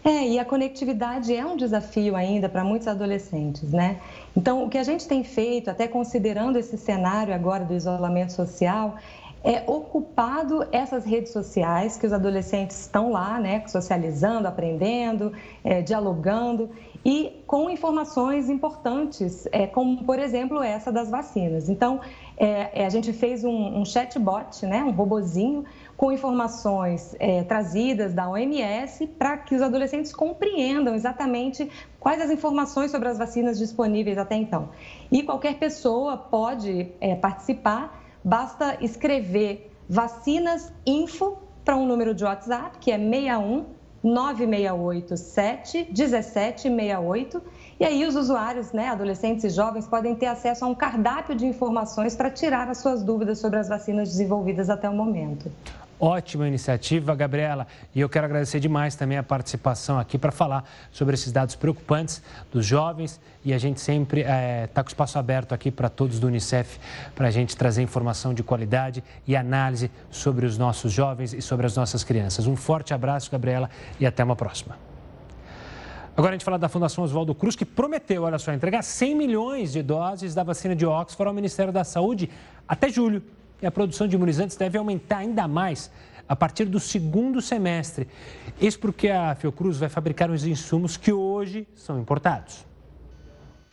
É, 0.04 0.28
e 0.28 0.40
a 0.40 0.46
conectividade 0.46 1.36
é 1.36 1.46
um 1.46 1.58
desafio 1.58 2.16
ainda 2.16 2.48
para 2.48 2.64
muitos 2.64 2.88
adolescentes, 2.88 3.72
né? 3.72 4.00
Então, 4.36 4.64
o 4.64 4.70
que 4.70 4.78
a 4.78 4.84
gente 4.84 5.06
tem 5.08 5.24
feito, 5.24 5.70
até 5.70 5.88
considerando 5.88 6.58
esse 6.58 6.78
cenário 6.78 7.34
agora 7.34 7.66
do 7.66 7.74
isolamento 7.74 8.32
social, 8.32 8.96
é 9.44 9.64
ocupado 9.68 10.68
essas 10.72 11.06
redes 11.06 11.32
sociais 11.32 11.98
que 11.98 12.06
os 12.06 12.14
adolescentes 12.14 12.80
estão 12.82 13.12
lá, 13.12 13.40
né, 13.40 13.64
socializando, 13.68 14.48
aprendendo, 14.48 15.32
é, 15.64 15.82
dialogando 15.82 16.70
e 17.06 17.42
com 17.48 17.70
informações 17.70 18.50
importantes, 18.50 19.48
é, 19.52 19.66
como 19.66 20.04
por 20.04 20.20
exemplo 20.20 20.62
essa 20.62 20.92
das 20.92 21.10
vacinas. 21.10 21.70
Então, 21.70 22.02
é, 22.40 22.82
é 22.82 22.86
a 22.86 22.90
gente 22.90 23.12
fez 23.12 23.44
um, 23.44 23.80
um 23.80 23.86
chatbot, 23.86 24.66
né, 24.66 24.84
um 24.84 24.92
robozinho 24.92 25.66
com 25.98 26.12
informações 26.12 27.14
é, 27.20 27.44
trazidas 27.44 28.14
da 28.14 28.30
OMS 28.30 29.06
para 29.06 29.38
que 29.38 29.54
os 29.54 29.62
adolescentes 29.62 30.14
compreendam 30.14 30.96
exatamente 30.96 31.70
quais 32.00 32.22
as 32.22 32.32
informações 32.32 32.90
sobre 32.90 33.10
as 33.10 33.18
vacinas 33.18 33.60
disponíveis 33.60 34.18
até 34.18 34.36
então. 34.36 34.70
E 35.12 35.22
qualquer 35.22 35.56
pessoa 35.56 36.16
pode 36.16 36.90
é, 37.02 37.16
participar, 37.16 38.02
basta 38.24 38.78
escrever 38.80 39.70
vacinas 39.90 40.72
info 40.86 41.38
para 41.66 41.76
um 41.76 41.86
número 41.86 42.16
de 42.16 42.24
WhatsApp, 42.24 42.80
que 42.80 42.92
é 42.92 42.98
61 42.98 43.66
9687 44.02 45.90
1768. 45.90 47.42
E 47.80 47.86
aí 47.86 48.06
os 48.06 48.16
usuários, 48.16 48.74
né, 48.74 48.90
adolescentes 48.90 49.46
e 49.46 49.50
jovens, 49.50 49.88
podem 49.88 50.14
ter 50.14 50.26
acesso 50.26 50.66
a 50.66 50.68
um 50.68 50.76
cardápio 50.76 51.34
de 51.34 51.46
informações 51.46 52.14
para 52.14 52.30
tirar 52.30 52.68
as 52.68 52.80
suas 52.80 53.02
dúvidas 53.02 53.40
sobre 53.40 53.58
as 53.58 53.70
vacinas 53.70 54.10
desenvolvidas 54.10 54.70
até 54.70 54.90
o 54.90 54.94
momento. 54.94 55.50
Ótima 55.98 56.46
iniciativa, 56.46 57.16
Gabriela. 57.16 57.68
E 57.96 58.02
eu 58.02 58.10
quero 58.10 58.26
agradecer 58.26 58.60
demais 58.60 58.96
também 58.96 59.18
a 59.18 59.24
participação 59.24 59.98
aqui 59.98 60.18
para 60.18 60.32
falar 60.32 60.64
sobre 60.92 61.14
esses 61.14 61.32
dados 61.32 61.56
preocupantes 61.56 62.22
dos 62.52 62.66
jovens. 62.66 63.20
E 63.46 63.54
a 63.54 63.58
gente 63.58 63.80
sempre 63.80 64.22
está 64.22 64.34
eh, 64.34 64.64
é, 64.64 64.68
com 64.68 64.82
o 64.82 64.88
espaço 64.88 65.18
aberto 65.18 65.54
aqui 65.54 65.72
para 65.72 65.88
todos 65.88 66.20
do 66.20 66.28
Unicef, 66.28 66.80
para 67.16 67.28
a 67.28 67.32
gente 67.32 67.56
trazer 67.56 67.82
informação 67.82 68.34
de 68.34 68.44
qualidade 68.44 69.02
e 69.26 69.36
análise 69.36 69.90
sobre 70.10 70.46
os 70.46 70.58
nossos 70.58 70.92
jovens 70.92 71.34
e 71.34 71.42
sobre 71.42 71.66
as 71.66 71.76
nossas 71.76 72.04
crianças. 72.04 72.46
Um 72.46 72.56
forte 72.58 72.94
abraço, 72.94 73.32
Gabriela, 73.32 73.70
e 74.00 74.06
até 74.06 74.22
uma 74.22 74.36
próxima. 74.36 74.89
Agora 76.20 76.34
a 76.34 76.38
gente 76.38 76.44
fala 76.44 76.60
da 76.60 76.68
Fundação 76.68 77.06
Oswaldo 77.06 77.34
Cruz, 77.34 77.56
que 77.56 77.64
prometeu, 77.64 78.24
olha 78.24 78.38
só, 78.38 78.52
entregar 78.52 78.82
100 78.82 79.16
milhões 79.16 79.72
de 79.72 79.82
doses 79.82 80.36
da 80.36 80.44
vacina 80.44 80.76
de 80.76 80.86
Oxford 80.86 81.30
ao 81.30 81.34
Ministério 81.34 81.72
da 81.72 81.86
Saúde 81.86 82.30
até 82.68 82.90
julho 82.90 83.24
e 83.62 83.66
a 83.66 83.72
produção 83.72 84.06
de 84.06 84.18
imunizantes 84.18 84.58
deve 84.58 84.78
aumentar 84.78 85.20
ainda 85.20 85.48
mais 85.48 85.90
a 86.28 86.36
partir 86.36 86.66
do 86.66 86.78
segundo 86.78 87.42
semestre. 87.42 88.06
Isso 88.60 88.78
porque 88.80 89.08
a 89.08 89.34
Fiocruz 89.34 89.78
vai 89.78 89.88
fabricar 89.88 90.30
os 90.30 90.46
insumos 90.46 90.98
que 90.98 91.14
hoje 91.14 91.66
são 91.74 91.98
importados. 91.98 92.66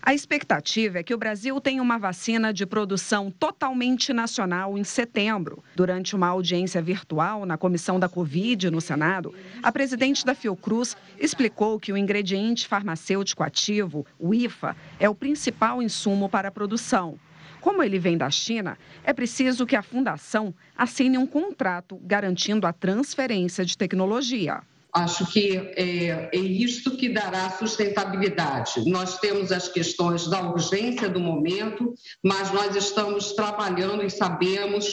A 0.07 0.14
expectativa 0.14 1.01
é 1.01 1.03
que 1.03 1.12
o 1.12 1.19
Brasil 1.19 1.61
tenha 1.61 1.83
uma 1.83 1.99
vacina 1.99 2.55
de 2.55 2.64
produção 2.64 3.29
totalmente 3.29 4.12
nacional 4.12 4.79
em 4.79 4.85
setembro. 4.85 5.64
Durante 5.75 6.14
uma 6.14 6.29
audiência 6.29 6.81
virtual 6.81 7.45
na 7.45 7.59
comissão 7.59 7.99
da 7.99 8.09
Covid 8.09 8.71
no 8.71 8.81
Senado, 8.81 9.35
a 9.61 9.73
presidente 9.73 10.25
da 10.25 10.33
Fiocruz 10.33 10.97
explicou 11.19 11.81
que 11.81 11.92
o 11.92 11.97
ingrediente 11.97 12.69
farmacêutico 12.69 13.42
ativo, 13.42 14.07
o 14.16 14.33
IFA, 14.33 14.77
é 15.01 15.09
o 15.09 15.14
principal 15.14 15.83
insumo 15.83 16.29
para 16.29 16.51
a 16.51 16.53
produção. 16.53 17.19
Como 17.61 17.83
ele 17.83 17.99
vem 17.99 18.16
da 18.16 18.31
China, 18.31 18.79
é 19.03 19.12
preciso 19.12 19.66
que 19.66 19.75
a 19.75 19.83
fundação 19.83 20.55
assine 20.77 21.19
um 21.19 21.27
contrato 21.27 21.99
garantindo 22.05 22.69
a 22.69 22.73
transferência 22.73 23.64
de 23.64 23.77
tecnologia. 23.77 24.62
Acho 24.96 25.26
que 25.30 25.59
é, 25.76 26.30
é 26.32 26.38
isso 26.38 26.96
que 26.96 27.11
dará 27.11 27.50
sustentabilidade. 27.50 28.88
Nós 28.88 29.18
temos 29.18 29.52
as 29.52 29.68
questões 29.68 30.26
da 30.26 30.40
urgência 30.40 31.06
do 31.06 31.20
momento, 31.20 31.92
mas 32.24 32.50
nós 32.50 32.74
estamos 32.74 33.35
trabalhando 33.35 34.02
e 34.02 34.09
sabemos 34.09 34.87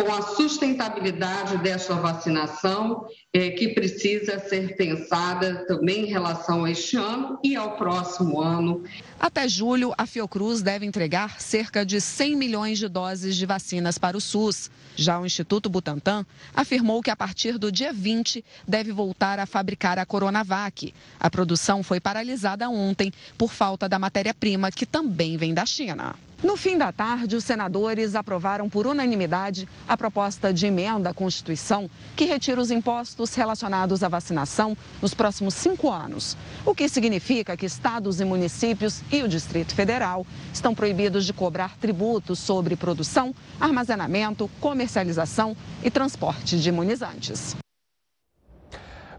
com 0.00 0.12
a 0.12 0.22
sustentabilidade 0.22 1.58
dessa 1.58 1.94
vacinação, 1.94 3.06
é, 3.34 3.50
que 3.50 3.68
precisa 3.68 4.38
ser 4.38 4.74
pensada 4.74 5.66
também 5.66 6.06
em 6.06 6.06
relação 6.06 6.64
a 6.64 6.70
este 6.70 6.96
ano 6.96 7.38
e 7.44 7.54
ao 7.54 7.76
próximo 7.76 8.40
ano. 8.40 8.82
Até 9.20 9.46
julho, 9.46 9.92
a 9.98 10.06
Fiocruz 10.06 10.62
deve 10.62 10.86
entregar 10.86 11.38
cerca 11.40 11.84
de 11.84 12.00
100 12.00 12.34
milhões 12.34 12.78
de 12.78 12.88
doses 12.88 13.36
de 13.36 13.44
vacinas 13.44 13.98
para 13.98 14.16
o 14.16 14.20
SUS. 14.20 14.70
Já 14.96 15.20
o 15.20 15.26
Instituto 15.26 15.68
Butantan 15.68 16.24
afirmou 16.54 17.02
que 17.02 17.10
a 17.10 17.16
partir 17.16 17.58
do 17.58 17.70
dia 17.70 17.92
20 17.92 18.42
deve 18.66 18.92
voltar 18.92 19.38
a 19.38 19.44
fabricar 19.44 19.98
a 19.98 20.06
Coronavac. 20.06 20.94
A 21.18 21.30
produção 21.30 21.82
foi 21.82 22.00
paralisada 22.00 22.68
ontem 22.70 23.12
por 23.36 23.52
falta 23.52 23.88
da 23.88 23.98
matéria-prima, 23.98 24.70
que 24.70 24.86
também 24.86 25.36
vem 25.36 25.52
da 25.52 25.66
China. 25.66 26.14
No 26.42 26.56
fim 26.56 26.78
da 26.78 26.90
tarde, 26.90 27.36
os 27.36 27.44
senadores 27.44 28.14
aprovaram 28.14 28.66
por 28.66 28.86
unanimidade 28.86 29.68
a 29.86 29.94
proposta 29.94 30.54
de 30.54 30.66
emenda 30.66 31.10
à 31.10 31.14
Constituição 31.14 31.90
que 32.16 32.24
retira 32.24 32.58
os 32.58 32.70
impostos 32.70 33.34
relacionados 33.34 34.02
à 34.02 34.08
vacinação 34.08 34.74
nos 35.02 35.12
próximos 35.12 35.52
cinco 35.52 35.90
anos. 35.90 36.38
O 36.64 36.74
que 36.74 36.88
significa 36.88 37.58
que 37.58 37.66
estados 37.66 38.20
e 38.20 38.24
municípios 38.24 39.02
e 39.12 39.22
o 39.22 39.28
Distrito 39.28 39.74
Federal 39.74 40.26
estão 40.50 40.74
proibidos 40.74 41.26
de 41.26 41.34
cobrar 41.34 41.76
tributos 41.76 42.38
sobre 42.38 42.74
produção, 42.74 43.34
armazenamento, 43.60 44.50
comercialização 44.60 45.54
e 45.84 45.90
transporte 45.90 46.58
de 46.58 46.70
imunizantes. 46.70 47.54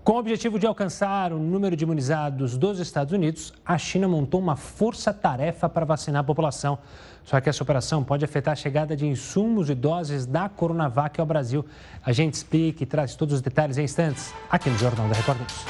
Com 0.04 0.14
o 0.14 0.18
objetivo 0.18 0.58
de 0.58 0.66
alcançar 0.66 1.32
o 1.32 1.38
número 1.38 1.76
de 1.76 1.84
imunizados 1.84 2.58
dos 2.58 2.80
Estados 2.80 3.14
Unidos, 3.14 3.54
a 3.64 3.78
China 3.78 4.08
montou 4.08 4.40
uma 4.40 4.56
força-tarefa 4.56 5.70
para 5.70 5.86
vacinar 5.86 6.22
a 6.22 6.24
população. 6.24 6.80
Só 7.24 7.40
que 7.40 7.48
essa 7.48 7.62
operação 7.62 8.04
pode 8.04 8.26
afetar 8.26 8.54
a 8.54 8.56
chegada 8.56 8.96
de 8.96 9.06
insumos 9.06 9.70
e 9.70 9.76
doses 9.76 10.26
da 10.26 10.50
Coronavac 10.50 11.22
ao 11.22 11.28
Brasil. 11.28 11.64
A 12.04 12.12
gente 12.12 12.34
explica 12.34 12.82
e 12.82 12.86
traz 12.88 13.16
todos 13.16 13.36
os 13.36 13.42
detalhes 13.42 13.78
em 13.78 13.84
instantes 13.84 14.34
aqui 14.50 14.72
no 14.72 14.78
Jornal 14.80 15.08
da 15.08 15.14
Record 15.14 15.40
News. 15.40 15.66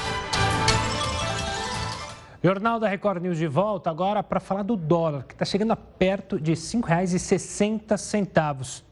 Jornal 2.42 2.80
da 2.80 2.88
Record 2.88 3.22
News 3.22 3.36
de 3.36 3.46
volta 3.46 3.90
agora 3.90 4.22
para 4.22 4.40
falar 4.40 4.62
do 4.62 4.76
dólar, 4.76 5.24
que 5.24 5.34
está 5.34 5.44
chegando 5.44 5.72
a 5.72 5.76
perto 5.76 6.40
de 6.40 6.52
R$ 6.52 6.56
5,60. 6.56 8.82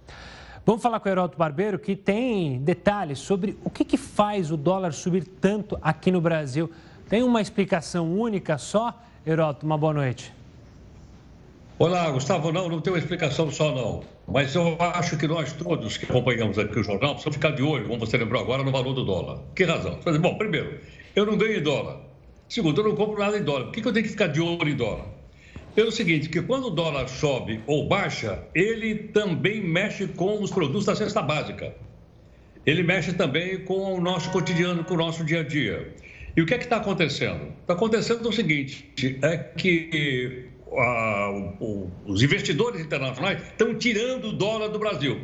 Vamos 0.71 0.85
falar 0.85 1.01
com 1.01 1.09
o 1.09 1.11
Heroto 1.11 1.37
Barbeiro, 1.37 1.81
que 1.81 1.97
tem 1.97 2.61
detalhes 2.61 3.19
sobre 3.19 3.59
o 3.65 3.69
que, 3.69 3.85
que 3.85 3.97
faz 3.97 4.53
o 4.53 4.57
dólar 4.57 4.93
subir 4.93 5.25
tanto 5.25 5.77
aqui 5.83 6.13
no 6.13 6.21
Brasil. 6.21 6.71
Tem 7.09 7.25
uma 7.25 7.41
explicação 7.41 8.17
única 8.17 8.57
só? 8.57 8.97
Heroto, 9.27 9.67
uma 9.67 9.77
boa 9.77 9.93
noite. 9.93 10.33
Olá, 11.77 12.09
Gustavo. 12.13 12.53
Não, 12.53 12.69
não 12.69 12.81
tem 12.81 12.93
uma 12.93 13.01
explicação 13.01 13.51
só, 13.51 13.75
não. 13.75 14.05
Mas 14.29 14.55
eu 14.55 14.77
acho 14.79 15.19
que 15.19 15.27
nós 15.27 15.53
todos 15.53 15.97
que 15.97 16.05
acompanhamos 16.05 16.57
aqui 16.57 16.79
o 16.79 16.85
jornal 16.85 17.15
precisamos 17.15 17.35
ficar 17.35 17.51
de 17.51 17.65
olho, 17.65 17.89
como 17.89 17.99
você 17.99 18.17
lembrou 18.17 18.41
agora, 18.41 18.63
no 18.63 18.71
valor 18.71 18.95
do 18.95 19.05
dólar. 19.05 19.41
Que 19.57 19.65
razão? 19.65 19.99
Bom, 20.21 20.39
primeiro, 20.39 20.79
eu 21.17 21.27
não 21.27 21.37
ganho 21.37 21.59
em 21.59 21.63
dólar. 21.65 21.97
Segundo, 22.49 22.81
eu 22.81 22.91
não 22.91 22.95
compro 22.95 23.19
nada 23.19 23.37
em 23.37 23.43
dólar. 23.43 23.65
Por 23.65 23.73
que 23.73 23.89
eu 23.89 23.93
tenho 23.93 24.05
que 24.05 24.13
ficar 24.13 24.29
de 24.29 24.41
olho 24.41 24.69
em 24.69 24.77
dólar? 24.77 25.07
Pelo 25.75 25.93
seguinte, 25.93 26.29
que 26.29 26.43
quando 26.43 26.67
o 26.67 26.71
dólar 26.71 27.09
sobe 27.09 27.63
ou 27.67 27.87
baixa, 27.87 28.43
ele 28.55 28.95
também 28.95 29.63
mexe 29.63 30.09
com 30.09 30.43
os 30.43 30.51
produtos 30.51 30.85
da 30.85 30.97
cesta 30.97 31.23
básica. 31.23 31.75
Ele 32.67 32.83
mexe 32.83 33.13
também 33.13 33.61
com 33.65 33.95
o 33.95 34.01
nosso 34.01 34.31
cotidiano, 34.31 34.85
com 34.85 34.95
o 34.95 34.97
nosso 34.97 35.25
dia 35.25 35.41
a 35.41 35.43
dia. 35.45 35.95
E 36.37 36.43
o 36.43 36.47
que 36.47 36.55
é 36.55 36.59
que 36.59 36.65
está 36.65 36.77
acontecendo? 36.77 37.53
Está 37.61 37.75
acontecendo 37.75 38.29
o 38.29 38.33
seguinte, 38.33 38.91
é 39.23 39.37
que 39.37 40.47
o, 40.67 41.89
os 42.05 42.23
investidores 42.23 42.81
internacionais 42.81 43.41
estão 43.43 43.75
tirando 43.75 44.29
o 44.29 44.33
dólar 44.33 44.69
do 44.69 44.79
Brasil. 44.79 45.21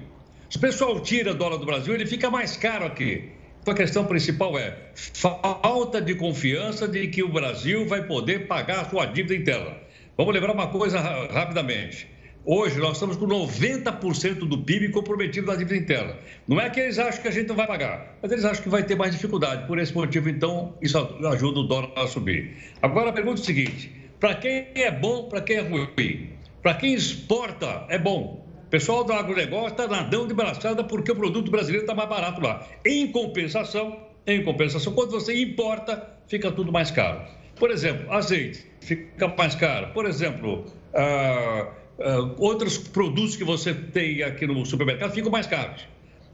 Se 0.49 0.59
o 0.59 0.61
pessoal 0.61 1.01
tira 1.01 1.33
o 1.33 1.35
dólar 1.35 1.59
do 1.59 1.67
Brasil, 1.67 1.93
ele 1.95 2.07
fica 2.07 2.31
mais 2.31 2.57
caro 2.57 2.87
aqui. 2.87 3.31
Então 3.63 3.75
a 3.75 3.77
questão 3.77 4.05
principal 4.05 4.57
é 4.57 4.77
falta 4.95 6.01
de 6.01 6.15
confiança 6.15 6.87
de 6.87 7.09
que 7.09 7.23
o 7.23 7.29
Brasil 7.29 7.87
vai 7.87 8.05
poder 8.07 8.47
pagar 8.47 8.83
a 8.83 8.89
sua 8.89 9.07
dívida 9.07 9.35
interna. 9.35 9.86
Vamos 10.17 10.33
lembrar 10.33 10.55
uma 10.55 10.69
coisa 10.69 10.99
rapidamente. 10.99 12.09
Hoje 12.43 12.79
nós 12.79 12.93
estamos 12.93 13.19
com 13.19 13.27
90% 13.27 14.49
do 14.49 14.57
PIB 14.63 14.89
comprometido 14.89 15.47
na 15.47 15.55
dívida 15.55 15.77
interna. 15.77 16.17
Não 16.49 16.59
é 16.59 16.71
que 16.71 16.81
eles 16.81 16.99
acham 16.99 17.21
que 17.21 17.29
a 17.29 17.31
gente 17.31 17.49
não 17.49 17.55
vai 17.55 17.67
pagar, 17.67 18.17
mas 18.23 18.33
eles 18.33 18.43
acham 18.47 18.63
que 18.63 18.71
vai 18.71 18.83
ter 18.83 18.95
mais 18.95 19.13
dificuldade. 19.13 19.67
Por 19.67 19.79
esse 19.79 19.95
motivo, 19.95 20.31
então, 20.31 20.75
isso 20.81 20.97
ajuda 21.27 21.61
o 21.61 21.65
dólar 21.65 21.91
a 21.97 22.07
subir. 22.07 22.57
Agora 22.81 23.11
a 23.11 23.13
pergunta 23.13 23.41
é 23.41 23.43
o 23.43 23.45
seguinte: 23.45 23.93
para 24.19 24.35
quem 24.37 24.69
é 24.75 24.91
bom, 24.91 25.29
para 25.29 25.43
quem 25.43 25.57
é 25.57 25.61
ruim? 25.61 26.31
Para 26.63 26.73
quem 26.73 26.95
exporta, 26.95 27.85
é 27.91 27.99
bom. 27.99 28.43
O 28.65 28.71
pessoal 28.71 29.05
do 29.05 29.13
agronegócio 29.13 29.73
está 29.73 29.87
nadando 29.87 30.29
de 30.29 30.35
braçada 30.35 30.83
porque 30.83 31.13
o 31.13 31.17
produto 31.17 31.51
brasileiro 31.51 31.83
está 31.83 31.95
mais 31.95 32.09
barato 32.09 32.41
lá. 32.41 32.67
Em 32.87 33.13
compensação, 33.13 34.01
em 34.27 34.43
compensação, 34.43 34.95
quando 34.95 35.11
você 35.11 35.39
importa, 35.43 36.09
fica 36.27 36.51
tudo 36.51 36.73
mais 36.73 36.91
caro. 36.91 37.21
Por 37.57 37.71
exemplo, 37.71 38.13
azeite 38.13 38.65
fica 38.81 39.29
mais 39.29 39.55
caro. 39.55 39.89
Por 39.93 40.07
exemplo, 40.07 40.65
ah, 40.95 41.69
ah, 42.01 42.35
outros 42.39 42.79
produtos 42.79 43.37
que 43.37 43.45
você 43.45 43.75
tem 43.75 44.23
aqui 44.23 44.47
no 44.47 44.65
supermercado 44.65 45.13
ficam 45.13 45.31
mais 45.31 45.47
caros. 45.47 45.87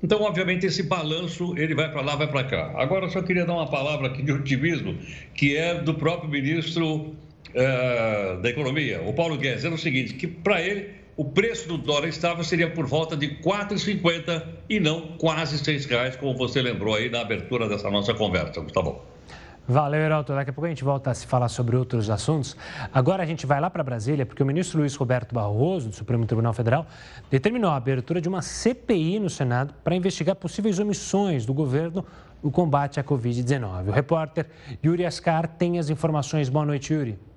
Então, 0.03 0.21
obviamente, 0.23 0.67
esse 0.67 0.83
balanço 0.83 1.55
ele 1.57 1.75
vai 1.75 1.91
para 1.91 2.01
lá, 2.03 2.17
vai 2.17 2.27
para 2.27 2.45
cá. 2.45 2.73
Agora, 2.75 3.07
eu 3.07 3.11
só 3.11 3.23
queria 3.23 3.45
dar 3.47 3.55
uma 3.55 3.71
palavra 3.71 4.09
aqui 4.09 4.21
de 4.21 4.33
otimismo, 4.33 4.99
que 5.35 5.57
é 5.57 5.75
do 5.81 5.95
próprio 5.95 6.29
ministro 6.29 7.15
ah, 7.55 8.39
da 8.43 8.51
Economia, 8.51 9.01
o 9.03 9.13
Paulo 9.13 9.37
Guedes, 9.37 9.65
era 9.65 9.75
o 9.75 9.79
seguinte, 9.79 10.15
que 10.15 10.27
para 10.27 10.61
ele 10.61 11.03
o 11.17 11.25
preço 11.27 11.69
do 11.69 11.77
dólar 11.77 12.09
estável 12.09 12.43
seria 12.43 12.71
por 12.71 12.87
volta 12.87 13.17
de 13.17 13.27
R$ 13.27 13.37
4,50 13.43 14.45
e 14.69 14.81
não 14.81 15.17
quase 15.19 15.63
R$ 15.63 15.79
reais, 15.89 16.17
como 16.17 16.37
você 16.37 16.63
lembrou 16.63 16.95
aí 16.95 17.11
na 17.11 17.21
abertura 17.21 17.69
dessa 17.69 17.91
nossa 17.91 18.15
conversa, 18.15 18.61
Gustavo. 18.61 19.12
Valeu, 19.67 20.01
Heraldo. 20.01 20.35
Daqui 20.35 20.51
a 20.51 20.53
pouco 20.53 20.67
a 20.67 20.69
gente 20.69 20.83
volta 20.83 21.11
a 21.11 21.15
se 21.15 21.27
falar 21.27 21.49
sobre 21.49 21.77
outros 21.77 22.11
assuntos. 22.11 22.57
Agora 22.93 23.23
a 23.23 23.27
gente 23.27 23.47
vai 23.47 23.61
lá 23.61 23.71
para 23.71 23.83
Brasília, 23.85 24.27
porque 24.27 24.43
o 24.43 24.47
ministro 24.47 24.81
Luiz 24.81 24.95
Roberto 24.97 25.35
Barroso, 25.35 25.89
do 25.89 25.95
Supremo 25.95 26.27
Tribunal 26.27 26.53
Federal, 26.53 26.87
determinou 27.31 27.71
a 27.71 27.77
abertura 27.77 28.21
de 28.21 28.29
uma 28.29 28.43
CPI 28.43 29.21
no 29.21 29.31
Senado 29.31 29.73
para 29.85 29.95
investigar 29.95 30.35
possíveis 30.35 30.81
omissões 30.81 31.47
do 31.47 31.55
governo 31.55 32.05
no 32.43 32.51
combate 32.51 32.99
à 32.99 33.05
Covid-19. 33.05 33.89
O 33.89 33.93
repórter 33.93 34.47
Yuri 34.85 35.07
Ascar 35.07 35.47
tem 35.47 35.79
as 35.79 35.91
informações. 35.91 36.49
Boa 36.49 36.67
noite, 36.67 36.93
Yuri. 36.93 37.32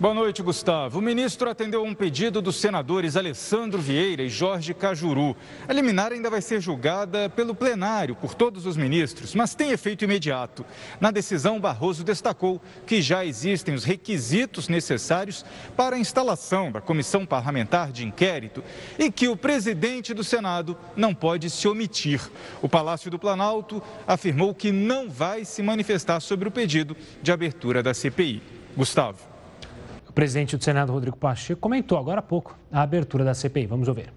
Boa 0.00 0.14
noite, 0.14 0.42
Gustavo. 0.42 0.98
O 0.98 1.02
ministro 1.02 1.50
atendeu 1.50 1.82
a 1.82 1.84
um 1.84 1.92
pedido 1.92 2.40
dos 2.40 2.56
senadores 2.56 3.18
Alessandro 3.18 3.82
Vieira 3.82 4.22
e 4.22 4.30
Jorge 4.30 4.72
Cajuru. 4.72 5.36
A 5.68 5.74
liminar 5.74 6.10
ainda 6.10 6.30
vai 6.30 6.40
ser 6.40 6.58
julgada 6.58 7.28
pelo 7.28 7.54
plenário, 7.54 8.16
por 8.16 8.32
todos 8.32 8.64
os 8.64 8.78
ministros, 8.78 9.34
mas 9.34 9.54
tem 9.54 9.72
efeito 9.72 10.02
imediato. 10.02 10.64
Na 10.98 11.10
decisão, 11.10 11.60
Barroso 11.60 12.02
destacou 12.02 12.62
que 12.86 13.02
já 13.02 13.26
existem 13.26 13.74
os 13.74 13.84
requisitos 13.84 14.70
necessários 14.70 15.44
para 15.76 15.96
a 15.96 15.98
instalação 15.98 16.72
da 16.72 16.80
comissão 16.80 17.26
parlamentar 17.26 17.92
de 17.92 18.06
inquérito 18.06 18.64
e 18.98 19.12
que 19.12 19.28
o 19.28 19.36
presidente 19.36 20.14
do 20.14 20.24
Senado 20.24 20.78
não 20.96 21.14
pode 21.14 21.50
se 21.50 21.68
omitir. 21.68 22.22
O 22.62 22.70
Palácio 22.70 23.10
do 23.10 23.18
Planalto 23.18 23.82
afirmou 24.06 24.54
que 24.54 24.72
não 24.72 25.10
vai 25.10 25.44
se 25.44 25.62
manifestar 25.62 26.20
sobre 26.20 26.48
o 26.48 26.50
pedido 26.50 26.96
de 27.20 27.30
abertura 27.30 27.82
da 27.82 27.92
CPI. 27.92 28.42
Gustavo. 28.74 29.29
O 30.10 30.12
presidente 30.12 30.56
do 30.56 30.64
Senado, 30.64 30.90
Rodrigo 30.90 31.16
Pacheco, 31.16 31.60
comentou 31.60 31.96
agora 31.96 32.18
há 32.18 32.22
pouco 32.22 32.58
a 32.72 32.82
abertura 32.82 33.22
da 33.22 33.32
CPI. 33.32 33.66
Vamos 33.66 33.86
ouvir. 33.86 34.12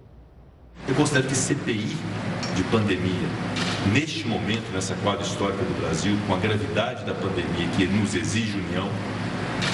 Eu 0.88 0.95
considero 0.95 1.27
que 1.27 1.36
CPI 1.36 1.95
de 2.56 2.63
pandemia, 2.71 3.29
neste 3.93 4.27
momento, 4.27 4.73
nessa 4.73 4.95
quadra 5.03 5.21
histórica 5.21 5.63
do 5.63 5.79
Brasil, 5.79 6.17
com 6.25 6.34
a 6.34 6.39
gravidade 6.39 7.06
da 7.06 7.13
pandemia 7.13 7.67
que 7.77 7.86
nos 7.86 8.15
exige 8.15 8.58
união, 8.58 8.89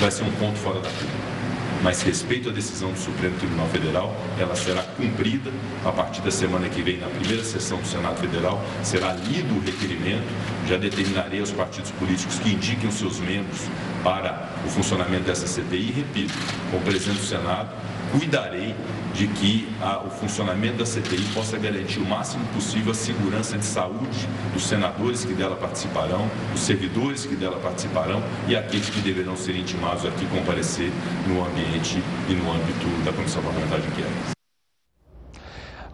vai 0.02 0.12
ser 0.12 0.24
um 0.24 0.32
ponto 0.34 0.58
fora 0.58 0.82
da 0.82 0.90
curva 0.90 1.40
mas 1.84 2.02
respeito 2.02 2.50
à 2.50 2.52
decisão 2.52 2.92
do 2.92 3.00
Supremo 3.00 3.38
Tribunal 3.38 3.68
Federal, 3.68 4.16
ela 4.38 4.56
será 4.56 4.84
cumprida 4.84 5.50
a 5.86 5.92
partir 5.92 6.22
da 6.22 6.32
semana 6.32 6.68
que 6.68 6.82
vem, 6.82 6.98
na 6.98 7.08
primeira 7.08 7.44
sessão 7.44 7.80
do 7.80 7.88
Senado 7.88 8.18
Federal, 8.18 8.62
será 8.84 9.14
lido 9.14 9.56
o 9.56 9.62
requerimento, 9.62 10.28
já 10.68 10.78
determinarei 10.78 11.40
aos 11.40 11.52
partidos 11.52 11.92
políticos 11.92 12.38
que 12.40 12.54
indiquem 12.54 12.90
os 12.90 12.96
seus 12.96 13.20
membros 13.20 13.62
para 14.04 14.50
o 14.66 14.70
funcionamento 14.70 15.24
dessa 15.24 15.48
CPI 15.48 15.90
e, 15.90 15.92
repito, 15.92 16.34
como 16.72 16.84
presidente 16.84 17.20
do 17.20 17.26
Senado, 17.26 17.70
cuidarei 18.12 18.76
de 19.14 19.28
que 19.28 19.68
a, 19.82 20.00
o 20.00 20.10
funcionamento 20.10 20.78
da 20.78 20.86
CPI 20.86 21.24
possa 21.34 21.58
garantir 21.58 22.00
o 22.00 22.06
máximo 22.06 22.46
possível 22.48 22.92
a 22.92 22.96
segurança 22.96 23.58
de 23.58 23.66
saúde 23.66 24.28
dos 24.54 24.64
senadores 24.64 25.26
que 25.26 25.34
dela 25.34 25.56
participarão, 25.56 26.30
dos 26.52 26.62
servidores 26.62 27.26
que 27.26 27.36
dela 27.36 27.60
participarão 27.60 28.24
e 28.48 28.56
aqueles 28.56 28.90
que 28.90 29.02
deverão 29.02 29.36
ser 29.36 29.56
intimados 29.56 30.06
aqui 30.06 30.26
comparecer 30.28 30.92
no 31.28 31.46
ambiente 31.46 32.02
e 32.30 32.34
no 32.34 32.52
âmbito 32.52 32.88
da 33.04 33.12
Comissão 33.12 33.42
Parlamentar 33.44 33.80
de 33.80 33.88
Inquérito. 33.88 34.39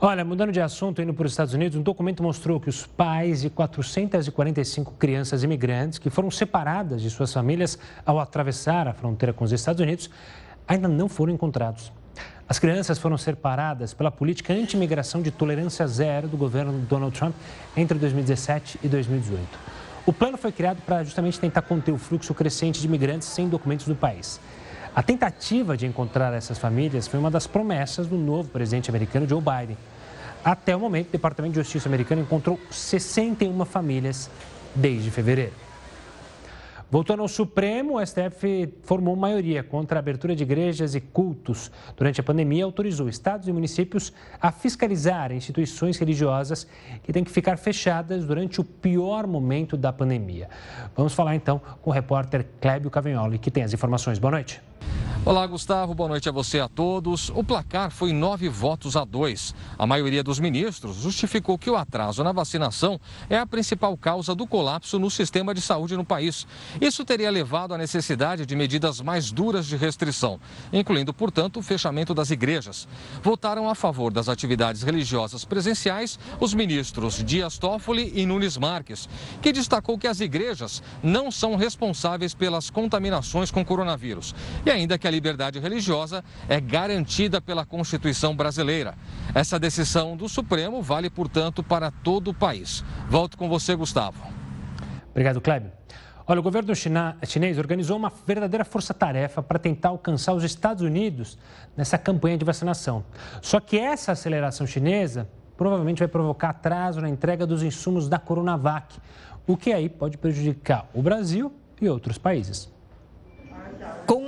Olha, 0.01 0.25
mudando 0.25 0.51
de 0.51 0.59
assunto, 0.59 1.01
indo 1.01 1.13
para 1.13 1.25
os 1.25 1.31
Estados 1.31 1.53
Unidos, 1.53 1.77
um 1.77 1.81
documento 1.81 2.21
mostrou 2.21 2.59
que 2.59 2.67
os 2.67 2.85
pais 2.85 3.41
de 3.41 3.49
445 3.49 4.93
crianças 4.99 5.41
imigrantes 5.41 5.97
que 5.97 6.09
foram 6.09 6.29
separadas 6.29 7.01
de 7.01 7.09
suas 7.09 7.31
famílias 7.31 7.79
ao 8.05 8.19
atravessar 8.19 8.89
a 8.89 8.93
fronteira 8.93 9.31
com 9.31 9.45
os 9.45 9.53
Estados 9.53 9.79
Unidos 9.79 10.09
ainda 10.67 10.89
não 10.89 11.07
foram 11.07 11.33
encontrados. 11.33 11.93
As 12.47 12.59
crianças 12.59 12.99
foram 12.99 13.17
separadas 13.17 13.93
pela 13.93 14.11
política 14.11 14.53
anti-imigração 14.53 15.21
de 15.21 15.31
tolerância 15.31 15.87
zero 15.87 16.27
do 16.27 16.35
governo 16.35 16.73
Donald 16.89 17.17
Trump 17.17 17.33
entre 17.75 17.97
2017 17.97 18.79
e 18.83 18.89
2018. 18.89 19.47
O 20.05 20.11
plano 20.11 20.37
foi 20.37 20.51
criado 20.51 20.81
para 20.85 21.05
justamente 21.05 21.39
tentar 21.39 21.61
conter 21.61 21.93
o 21.93 21.97
fluxo 21.97 22.33
crescente 22.33 22.81
de 22.81 22.85
imigrantes 22.85 23.29
sem 23.29 23.47
documentos 23.47 23.87
do 23.87 23.95
país. 23.95 24.41
A 24.95 25.03
tentativa 25.03 25.75
de 25.75 25.85
encontrar 25.85 26.33
essas 26.33 26.57
famílias 26.57 27.05
foi 27.05 27.19
uma 27.19 27.29
das 27.29 27.45
promessas 27.45 28.07
do 28.07 28.15
novo 28.15 28.47
presidente 28.47 28.89
americano 28.89 29.27
Joe 29.27 29.41
Biden. 29.41 29.77
Até 30.41 30.73
o 30.73 30.79
momento, 30.79 31.09
o 31.09 31.11
Departamento 31.11 31.51
de 31.51 31.59
Justiça 31.59 31.89
americano 31.89 32.21
encontrou 32.21 32.57
61 32.71 33.65
famílias 33.65 34.29
desde 34.73 35.11
fevereiro. 35.11 35.64
Voltando 36.89 37.21
ao 37.21 37.27
Supremo, 37.27 37.97
o 37.97 38.05
STF 38.05 38.73
formou 38.83 39.15
maioria 39.15 39.63
contra 39.63 39.97
a 39.97 39.99
abertura 39.99 40.35
de 40.35 40.43
igrejas 40.43 40.93
e 40.93 41.01
cultos. 41.01 41.71
Durante 41.97 42.21
a 42.21 42.23
pandemia, 42.23 42.63
autorizou 42.63 43.09
estados 43.09 43.47
e 43.47 43.51
municípios 43.51 44.13
a 44.39 44.51
fiscalizar 44.51 45.31
instituições 45.31 45.97
religiosas 45.97 46.67
que 47.03 47.11
têm 47.11 47.23
que 47.23 47.31
ficar 47.31 47.57
fechadas 47.57 48.25
durante 48.25 48.61
o 48.61 48.63
pior 48.63 49.25
momento 49.25 49.75
da 49.75 49.91
pandemia. 49.91 50.47
Vamos 50.95 51.13
falar 51.13 51.35
então 51.35 51.59
com 51.81 51.89
o 51.89 51.93
repórter 51.93 52.45
Clébio 52.61 52.91
Cavignoli, 52.91 53.39
que 53.39 53.49
tem 53.49 53.63
as 53.63 53.73
informações. 53.73 54.19
Boa 54.19 54.31
noite. 54.31 54.61
Olá, 55.27 55.47
Gustavo. 55.47 55.95
Boa 55.95 56.07
noite 56.07 56.29
a 56.29 56.31
você 56.31 56.57
e 56.57 56.61
a 56.61 56.69
todos. 56.69 57.31
O 57.33 57.43
placar 57.43 57.89
foi 57.89 58.13
nove 58.13 58.47
votos 58.47 58.95
a 58.95 59.03
dois. 59.03 59.55
A 59.75 59.87
maioria 59.87 60.21
dos 60.21 60.39
ministros 60.39 60.97
justificou 60.97 61.57
que 61.57 61.67
o 61.67 61.75
atraso 61.75 62.23
na 62.23 62.31
vacinação 62.31 63.01
é 63.27 63.35
a 63.35 63.45
principal 63.47 63.97
causa 63.97 64.35
do 64.35 64.45
colapso 64.45 64.99
no 64.99 65.09
sistema 65.09 65.51
de 65.51 65.61
saúde 65.61 65.97
no 65.97 66.05
país. 66.05 66.45
Isso 66.79 67.03
teria 67.03 67.31
levado 67.31 67.73
à 67.73 67.77
necessidade 67.77 68.45
de 68.45 68.55
medidas 68.55 69.01
mais 69.01 69.31
duras 69.31 69.65
de 69.65 69.75
restrição, 69.75 70.39
incluindo, 70.71 71.11
portanto, 71.11 71.57
o 71.57 71.63
fechamento 71.63 72.13
das 72.13 72.29
igrejas. 72.29 72.87
Votaram 73.23 73.67
a 73.67 73.73
favor 73.73 74.13
das 74.13 74.29
atividades 74.29 74.83
religiosas 74.83 75.43
presenciais 75.43 76.19
os 76.39 76.53
ministros 76.53 77.23
Dias 77.23 77.57
Toffoli 77.57 78.11
e 78.13 78.27
Nunes 78.27 78.57
Marques, 78.57 79.09
que 79.41 79.51
destacou 79.51 79.97
que 79.97 80.07
as 80.07 80.19
igrejas 80.19 80.83
não 81.01 81.31
são 81.31 81.55
responsáveis 81.55 82.35
pelas 82.35 82.69
contaminações 82.69 83.49
com 83.49 83.65
coronavírus 83.65 84.35
e 84.63 84.69
ainda 84.69 84.99
que 84.99 85.07
a 85.07 85.14
liberdade 85.15 85.57
religiosa 85.59 86.23
é 86.47 86.59
garantida 86.59 87.41
pela 87.41 87.65
Constituição 87.65 88.35
brasileira. 88.35 88.95
Essa 89.33 89.57
decisão 89.57 90.15
do 90.15 90.27
Supremo 90.27 90.81
vale, 90.81 91.09
portanto, 91.09 91.63
para 91.63 91.89
todo 91.89 92.31
o 92.31 92.33
país. 92.33 92.83
Volto 93.09 93.37
com 93.37 93.49
você, 93.49 93.73
Gustavo. 93.75 94.21
Obrigado, 95.11 95.39
Kleber. 95.39 95.71
Olha, 96.27 96.39
o 96.39 96.43
governo 96.43 96.73
chinês 96.75 97.57
organizou 97.57 97.95
uma 97.95 98.11
verdadeira 98.25 98.65
força-tarefa 98.65 99.41
para 99.41 99.59
tentar 99.59 99.89
alcançar 99.89 100.33
os 100.33 100.43
Estados 100.43 100.83
Unidos 100.83 101.37
nessa 101.77 101.97
campanha 101.97 102.37
de 102.37 102.43
vacinação. 102.43 103.05
Só 103.41 103.59
que 103.59 103.77
essa 103.77 104.11
aceleração 104.11 104.67
chinesa 104.67 105.29
provavelmente 105.55 105.99
vai 105.99 106.07
provocar 106.07 106.49
atraso 106.49 106.99
na 106.99 107.07
entrega 107.07 107.45
dos 107.45 107.63
insumos 107.63 108.09
da 108.09 108.19
Coronavac, 108.19 108.97
o 109.47 109.55
que 109.55 109.71
aí 109.71 109.87
pode 109.87 110.17
prejudicar 110.17 110.89
o 110.93 111.01
Brasil 111.01 111.53
e 111.79 111.87
outros 111.87 112.17
países. 112.17 112.73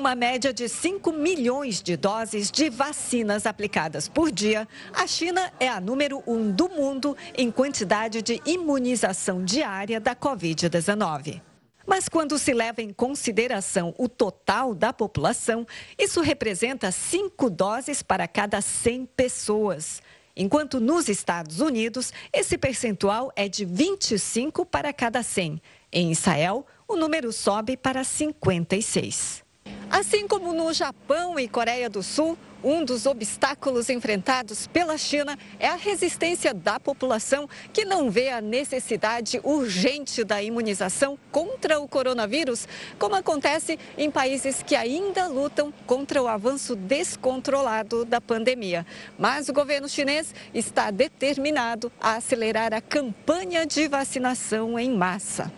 Uma 0.08 0.16
média 0.16 0.54
de 0.54 0.70
5 0.70 1.12
milhões 1.12 1.82
de 1.82 1.98
doses 1.98 2.50
de 2.50 2.70
vacinas 2.70 3.46
aplicadas 3.46 4.08
por 4.08 4.32
dia, 4.32 4.66
a 4.94 5.06
China 5.06 5.52
é 5.60 5.68
a 5.68 5.82
número 5.82 6.24
um 6.26 6.50
do 6.50 6.70
mundo 6.70 7.18
em 7.36 7.52
quantidade 7.52 8.22
de 8.22 8.42
imunização 8.46 9.44
diária 9.44 10.00
da 10.00 10.16
Covid-19. 10.16 11.42
Mas 11.86 12.08
quando 12.08 12.40
se 12.40 12.54
leva 12.54 12.82
em 12.82 12.94
consideração 12.94 13.94
o 13.98 14.08
total 14.08 14.74
da 14.74 14.94
população, 14.94 15.68
isso 16.00 16.22
representa 16.22 16.90
5 16.90 17.50
doses 17.50 18.02
para 18.02 18.30
cada 18.30 18.62
100 18.62 19.08
pessoas. 19.08 20.02
Enquanto 20.38 20.80
nos 20.80 21.10
Estados 21.10 21.60
Unidos, 21.60 22.14
esse 22.32 22.58
percentual 22.58 23.30
é 23.36 23.50
de 23.50 23.66
25 23.66 24.66
para 24.66 24.94
cada 24.94 25.22
100. 25.22 25.62
Em 25.92 26.14
Israel, 26.14 26.66
o 26.88 26.96
número 26.96 27.34
sobe 27.34 27.76
para 27.76 28.06
56. 28.06 29.46
Assim 29.90 30.28
como 30.28 30.54
no 30.54 30.74
Japão 30.74 31.40
e 31.40 31.48
Coreia 31.48 31.90
do 31.90 32.04
Sul, 32.04 32.38
um 32.64 32.84
dos 32.84 33.06
obstáculos 33.06 33.90
enfrentados 33.90 34.68
pela 34.68 34.98
China 34.98 35.38
é 35.60 35.68
a 35.68 35.76
resistência 35.76 36.54
da 36.54 36.80
população 36.80 37.48
que 37.72 37.86
não 37.86 38.10
vê 38.10 38.30
a 38.30 38.42
necessidade 38.42 39.40
urgente 39.44 40.24
da 40.24 40.42
imunização 40.42 41.18
contra 41.32 41.80
o 41.80 41.88
coronavírus, 41.88 42.68
como 42.98 43.16
acontece 43.16 43.80
em 43.98 44.10
países 44.10 44.64
que 44.64 44.76
ainda 44.76 45.28
lutam 45.28 45.74
contra 45.86 46.22
o 46.22 46.28
avanço 46.28 46.76
descontrolado 46.76 48.04
da 48.04 48.20
pandemia. 48.20 48.86
Mas 49.18 49.48
o 49.48 49.54
governo 49.54 49.88
chinês 49.88 50.34
está 50.54 50.92
determinado 50.92 51.92
a 52.02 52.16
acelerar 52.16 52.74
a 52.74 52.82
campanha 52.82 53.66
de 53.66 53.88
vacinação 53.88 54.78
em 54.78 54.92
massa. 54.92 55.52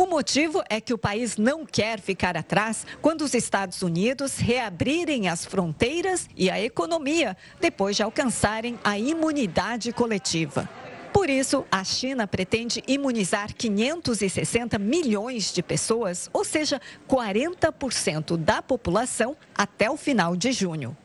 O 0.00 0.06
motivo 0.06 0.64
é 0.70 0.80
que 0.80 0.94
o 0.94 0.98
país 0.98 1.36
não 1.36 1.66
quer 1.66 2.00
ficar 2.00 2.34
atrás 2.34 2.86
quando 3.02 3.20
os 3.20 3.34
Estados 3.34 3.82
Unidos 3.82 4.38
reabrirem 4.38 5.28
as 5.28 5.44
fronteiras 5.44 6.26
e 6.34 6.48
a 6.48 6.58
economia 6.58 7.36
depois 7.60 7.96
de 7.96 8.02
alcançarem 8.02 8.78
a 8.82 8.98
imunidade 8.98 9.92
coletiva. 9.92 10.66
Por 11.12 11.28
isso, 11.28 11.66
a 11.70 11.84
China 11.84 12.26
pretende 12.26 12.82
imunizar 12.88 13.54
560 13.54 14.78
milhões 14.78 15.52
de 15.52 15.62
pessoas, 15.62 16.30
ou 16.32 16.46
seja, 16.46 16.80
40% 17.06 18.38
da 18.38 18.62
população, 18.62 19.36
até 19.54 19.90
o 19.90 19.98
final 19.98 20.34
de 20.34 20.50
junho. 20.50 20.96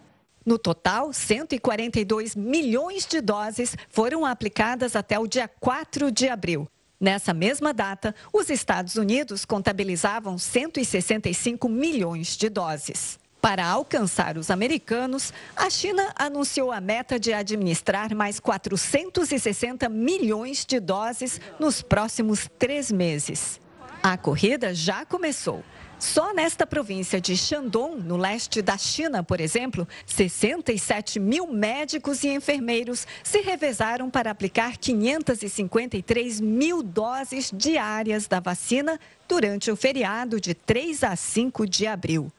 No 0.45 0.57
total, 0.57 1.11
142 1.11 2.33
milhões 2.33 3.05
de 3.05 3.19
doses 3.19 3.75
foram 3.89 4.25
aplicadas 4.25 4.95
até 4.95 5.19
o 5.19 5.27
dia 5.27 5.49
4 5.49 6.09
de 6.09 6.29
abril. 6.29 6.65
Nessa 6.99 7.33
mesma 7.33 7.73
data, 7.73 8.15
os 8.31 8.49
Estados 8.49 8.95
Unidos 8.95 9.45
contabilizavam 9.45 10.37
165 10.37 11.67
milhões 11.67 12.37
de 12.37 12.49
doses. 12.49 13.19
Para 13.41 13.67
alcançar 13.67 14.39
os 14.39 14.49
americanos, 14.49 15.31
a 15.55 15.69
China 15.69 16.11
anunciou 16.15 16.71
a 16.71 16.81
meta 16.81 17.19
de 17.19 17.31
administrar 17.31 18.15
mais 18.15 18.39
460 18.39 19.87
milhões 19.87 20.65
de 20.65 20.79
doses 20.79 21.39
nos 21.59 21.81
próximos 21.81 22.49
três 22.57 22.91
meses. 22.91 23.59
A 24.01 24.17
corrida 24.17 24.73
já 24.73 25.05
começou. 25.05 25.63
Só 25.97 26.33
nesta 26.33 26.67
província 26.67 27.21
de 27.21 27.37
Shandong, 27.37 28.03
no 28.03 28.17
leste 28.17 28.61
da 28.61 28.77
China, 28.77 29.23
por 29.23 29.39
exemplo, 29.39 29.87
67 30.05 31.19
mil 31.19 31.47
médicos 31.47 32.23
e 32.23 32.29
enfermeiros 32.29 33.07
se 33.23 33.39
revezaram 33.39 34.09
para 34.09 34.29
aplicar 34.29 34.77
553 34.77 36.41
mil 36.41 36.83
doses 36.83 37.49
diárias 37.53 38.27
da 38.27 38.41
vacina 38.41 38.99
durante 39.27 39.71
o 39.71 39.75
feriado 39.75 40.39
de 40.39 40.53
3 40.53 41.05
a 41.05 41.15
5 41.15 41.65
de 41.65 41.87
abril. 41.87 42.31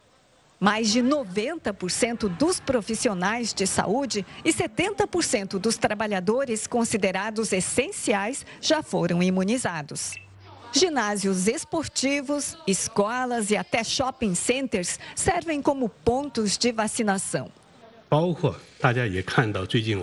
Mais 0.61 0.91
de 0.91 1.03
90% 1.03 2.29
dos 2.29 2.61
profissionais 2.61 3.55
de 3.55 3.67
saúde 3.67 4.25
e 4.45 4.53
70% 4.53 5.59
dos 5.59 5.77
trabalhadores 5.77 6.67
considerados 6.67 7.53
essenciais 7.53 8.45
já 8.61 8.83
foram 8.83 9.23
imunizados. 9.23 10.26
Ginásios 10.73 11.47
esportivos, 11.47 12.57
escolas 12.67 13.51
e 13.51 13.57
até 13.57 13.83
shopping 13.83 14.35
centers 14.35 14.99
servem 15.15 15.63
como 15.63 15.89
pontos 15.89 16.59
de 16.59 16.73
vacinação. 16.73 17.51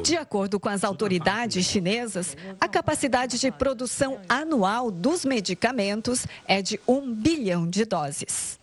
De 0.02 0.18
acordo 0.18 0.60
com 0.60 0.68
as 0.68 0.84
autoridades 0.84 1.66
chinesas, 1.66 2.36
a 2.60 2.68
capacidade 2.68 3.40
de 3.40 3.52
produção 3.52 4.20
anual 4.28 4.92
dos 4.92 5.24
medicamentos 5.24 6.28
é 6.46 6.62
de 6.62 6.80
um 6.88 7.14
bilhão 7.14 7.68
de 7.68 7.86
doses. 7.86 8.60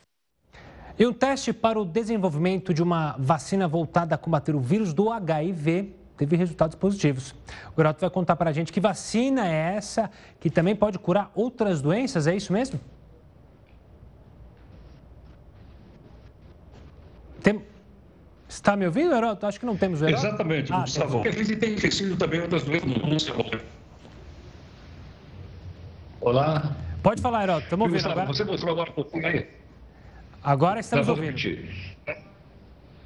E 0.98 1.06
um 1.06 1.12
teste 1.14 1.52
para 1.54 1.80
o 1.80 1.84
desenvolvimento 1.86 2.74
de 2.74 2.82
uma 2.82 3.16
vacina 3.18 3.66
voltada 3.66 4.14
a 4.14 4.18
combater 4.18 4.54
o 4.54 4.60
vírus 4.60 4.92
do 4.92 5.10
HIV 5.10 5.94
teve 6.20 6.36
resultados 6.36 6.76
positivos. 6.76 7.34
O 7.72 7.76
Geraldo 7.78 7.98
vai 7.98 8.10
contar 8.10 8.36
para 8.36 8.50
a 8.50 8.52
gente 8.52 8.70
que 8.72 8.80
vacina 8.80 9.48
é 9.48 9.76
essa 9.76 10.10
que 10.38 10.50
também 10.50 10.76
pode 10.76 10.98
curar 10.98 11.30
outras 11.34 11.80
doenças, 11.80 12.26
é 12.26 12.36
isso 12.36 12.52
mesmo? 12.52 12.78
Tem... 17.42 17.64
Está 18.46 18.76
me 18.76 18.84
ouvindo, 18.84 19.14
Heroto? 19.14 19.46
Acho 19.46 19.58
que 19.58 19.64
não 19.64 19.76
temos 19.76 20.02
o 20.02 20.06
Heroto. 20.06 20.26
Exatamente, 20.26 20.72
ah, 20.72 20.80
Gustavo. 20.80 21.12
Porque 21.12 21.28
a 21.28 21.32
gente 21.32 21.56
tem 21.56 21.74
esquecido 21.74 22.16
também 22.16 22.40
outras 22.42 22.64
doenças. 22.64 23.32
Olá. 26.20 26.76
Pode 27.02 27.22
falar, 27.22 27.44
Heroto. 27.44 27.62
Estamos 27.62 27.86
ouvindo 27.86 28.10
agora. 28.10 28.26
Você 28.26 28.44
mostrou 28.44 28.72
agora 28.72 28.90
um 28.90 28.94
pouquinho 28.94 29.26
aí. 29.26 29.48
Agora 30.42 30.80
estamos 30.80 31.08
ouvindo. 31.08 31.28
Repetir. 31.28 31.96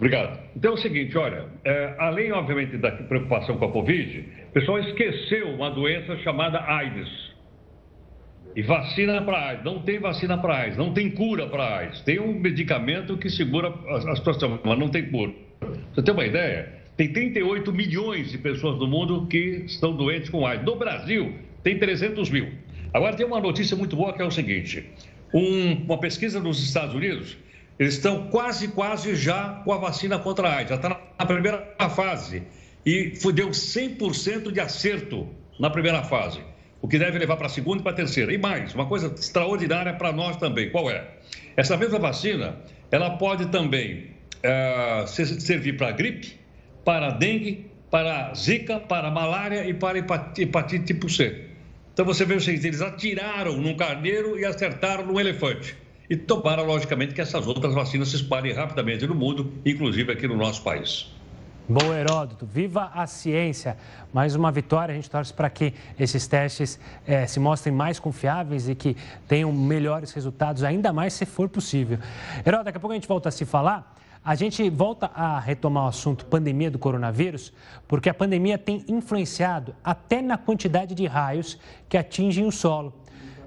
Obrigado. 0.05 0.39
Então 0.55 0.73
é 0.73 0.75
o 0.75 0.77
seguinte, 0.77 1.17
olha, 1.17 1.47
é, 1.65 1.95
além, 1.97 2.31
obviamente, 2.31 2.77
da 2.77 2.93
preocupação 2.93 3.57
com 3.57 3.65
a 3.65 3.73
Covid, 3.73 4.29
o 4.51 4.53
pessoal 4.53 4.79
esqueceu 4.81 5.49
uma 5.49 5.71
doença 5.71 6.15
chamada 6.19 6.61
AIDS. 6.61 7.09
E 8.55 8.61
vacina 8.61 9.23
para 9.23 9.49
AIDS. 9.49 9.65
Não 9.65 9.81
tem 9.81 9.99
vacina 9.99 10.37
para 10.37 10.59
AIDS, 10.59 10.77
não 10.77 10.93
tem 10.93 11.11
cura 11.11 11.47
para 11.47 11.79
AIDS. 11.79 12.03
Tem 12.03 12.21
um 12.21 12.39
medicamento 12.39 13.17
que 13.17 13.31
segura 13.31 13.73
a, 13.89 14.13
a 14.13 14.17
situação, 14.17 14.61
mas 14.63 14.79
não 14.79 14.91
tem 14.91 15.11
cura. 15.11 15.33
Você 15.95 16.03
tem 16.03 16.13
uma 16.13 16.27
ideia? 16.27 16.69
Tem 16.99 17.11
38 17.11 17.73
milhões 17.73 18.31
de 18.31 18.37
pessoas 18.37 18.79
no 18.79 18.87
mundo 18.87 19.27
que 19.27 19.65
estão 19.65 19.97
doentes 19.97 20.29
com 20.29 20.47
AIDS. 20.47 20.67
No 20.67 20.77
Brasil, 20.77 21.33
tem 21.63 21.79
300 21.79 22.29
mil. 22.29 22.51
Agora, 22.93 23.17
tem 23.17 23.25
uma 23.25 23.41
notícia 23.41 23.75
muito 23.75 23.97
boa 23.97 24.13
que 24.13 24.21
é 24.21 24.27
o 24.27 24.31
seguinte: 24.31 24.85
um, 25.33 25.73
uma 25.87 25.99
pesquisa 25.99 26.41
nos 26.41 26.63
Estados 26.63 26.95
Unidos 26.95 27.39
eles 27.79 27.95
estão 27.95 28.29
quase, 28.29 28.69
quase 28.69 29.17
já 29.17 29.61
com 29.65 29.73
a 29.73 29.79
vacina 29.79 30.19
contra 30.19 30.49
a 30.49 30.57
AIDS, 30.57 30.71
já 30.71 30.77
está 30.77 30.89
na 31.19 31.27
primeira 31.27 31.75
fase. 31.91 32.43
E 32.87 33.15
deu 33.33 33.49
100% 33.51 34.53
de 34.53 34.61
acerto 34.61 35.29
na 35.59 35.71
primeira 35.71 36.03
fase, 36.03 36.41
o 36.83 36.87
que 36.87 36.99
deve 36.99 37.19
levar 37.19 37.37
para 37.37 37.47
a 37.47 37.51
segunda 37.51 37.81
e 37.81 37.83
para 37.83 37.93
a 37.93 37.95
terceira. 37.95 38.33
E 38.33 38.39
mais, 38.39 38.75
uma 38.75 38.87
coisa 38.87 39.13
extraordinária 39.13 39.95
para 39.95 40.13
nós 40.13 40.37
também, 40.37 40.71
qual 40.71 40.91
é? 40.91 41.05
Essa 41.57 41.77
mesma 41.77 41.99
vacina, 41.99 42.57
ela 42.91 43.17
pode 43.17 43.47
também 43.47 44.11
é, 44.43 45.05
servir 45.07 45.77
para 45.77 45.91
gripe, 45.93 46.39
para 46.85 47.11
dengue, 47.11 47.67
para 47.91 48.35
zika, 48.35 48.79
para 48.79 49.11
malária 49.11 49.67
e 49.67 49.73
para 49.73 49.99
hepatite 49.99 50.85
tipo 50.85 51.09
C. 51.09 51.47
Então 51.93 52.05
você 52.05 52.25
vê 52.25 52.35
o 52.35 52.41
seguinte, 52.41 52.67
eles 52.67 52.83
atiraram 52.83 53.57
num 53.57 53.77
carneiro 53.77 54.39
e 54.39 54.45
acertaram 54.45 55.07
num 55.07 55.19
elefante 55.19 55.84
e 56.09 56.17
tomara, 56.17 56.63
logicamente, 56.63 57.15
que 57.15 57.21
essas 57.21 57.47
outras 57.47 57.75
vacinas 57.75 58.09
se 58.09 58.17
espalhem 58.17 58.53
rapidamente 58.53 59.07
no 59.07 59.15
mundo, 59.15 59.53
inclusive 59.65 60.13
aqui 60.13 60.27
no 60.27 60.37
nosso 60.37 60.63
país. 60.63 61.11
Boa, 61.67 61.99
Heródoto. 61.99 62.45
Viva 62.45 62.91
a 62.95 63.07
ciência. 63.07 63.79
Mais 64.13 64.35
uma 64.35 64.53
vitória. 64.53 64.93
A 64.93 64.95
gente 64.95 65.09
torce 65.09 65.33
para 65.33 65.49
que 65.49 65.73
esses 65.99 66.27
testes 66.27 66.79
eh, 67.07 67.27
se 67.27 67.41
mostrem 67.41 67.75
mais 67.75 67.99
confiáveis 67.99 68.69
e 68.69 68.75
que 68.75 68.95
tenham 69.27 69.51
melhores 69.51 70.13
resultados, 70.13 70.63
ainda 70.63 70.93
mais 70.93 71.15
se 71.15 71.25
for 71.25 71.49
possível. 71.49 71.99
Heródoto, 72.45 72.65
daqui 72.67 72.77
a 72.77 72.81
pouco 72.81 72.93
a 72.93 72.97
gente 72.97 73.09
volta 73.09 73.31
a 73.31 73.33
se 73.33 73.47
falar. 73.47 73.95
A 74.23 74.35
gente 74.35 74.69
volta 74.69 75.11
a 75.15 75.39
retomar 75.39 75.85
o 75.85 75.89
assunto 75.89 76.27
pandemia 76.27 76.71
do 76.71 76.79
coronavírus, 76.79 77.53
porque 77.89 78.11
a 78.11 78.15
pandemia 78.15 78.59
tem 78.59 78.85
influenciado 78.89 79.75
até 79.83 80.21
na 80.21 80.37
quantidade 80.37 80.95
de 80.95 81.07
raios 81.07 81.59
que 81.89 81.97
atingem 81.97 82.47
o 82.47 82.53
solo. 82.53 83.04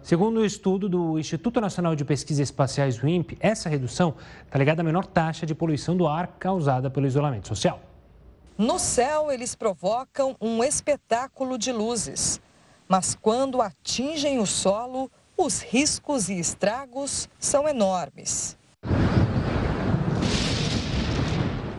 Segundo 0.07 0.37
o 0.37 0.39
um 0.39 0.45
estudo 0.45 0.87
do 0.87 1.19
Instituto 1.19 1.59
Nacional 1.59 1.93
de 1.93 2.05
Pesquisas 2.05 2.47
Espaciais, 2.47 3.03
o 3.03 3.09
INPE, 3.09 3.37
essa 3.41 3.67
redução 3.67 4.15
está 4.45 4.57
ligada 4.57 4.81
à 4.81 4.83
menor 4.85 5.05
taxa 5.05 5.45
de 5.45 5.53
poluição 5.53 5.97
do 5.97 6.07
ar 6.07 6.27
causada 6.39 6.89
pelo 6.89 7.05
isolamento 7.05 7.49
social. 7.49 7.81
No 8.57 8.79
céu, 8.79 9.29
eles 9.29 9.53
provocam 9.53 10.33
um 10.39 10.63
espetáculo 10.63 11.57
de 11.57 11.73
luzes. 11.73 12.39
Mas 12.87 13.15
quando 13.15 13.61
atingem 13.61 14.39
o 14.39 14.45
solo, 14.45 15.11
os 15.35 15.59
riscos 15.61 16.29
e 16.29 16.39
estragos 16.39 17.27
são 17.37 17.67
enormes. 17.67 18.57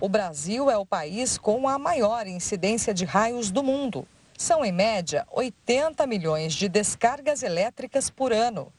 O 0.02 0.08
Brasil 0.10 0.70
é 0.70 0.76
o 0.76 0.84
país 0.84 1.38
com 1.38 1.66
a 1.66 1.78
maior 1.78 2.26
incidência 2.26 2.92
de 2.92 3.06
raios 3.06 3.50
do 3.50 3.62
mundo. 3.62 4.06
São, 4.38 4.64
em 4.64 4.70
média, 4.70 5.26
80 5.32 6.06
milhões 6.06 6.54
de 6.54 6.68
descargas 6.68 7.42
elétricas 7.42 8.08
por 8.08 8.32
ano. 8.32 8.72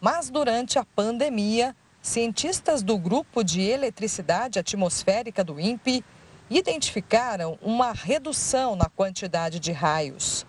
Mas 0.00 0.30
durante 0.30 0.80
a 0.80 0.84
pandemia, 0.84 1.76
cientistas 2.02 2.82
do 2.82 2.98
Grupo 2.98 3.44
de 3.44 3.62
Eletricidade 3.62 4.58
Atmosférica 4.58 5.44
do 5.44 5.60
INPE 5.60 6.04
identificaram 6.50 7.56
uma 7.62 7.92
redução 7.92 8.74
na 8.74 8.86
quantidade 8.86 9.60
de 9.60 9.70
raios. 9.70 10.44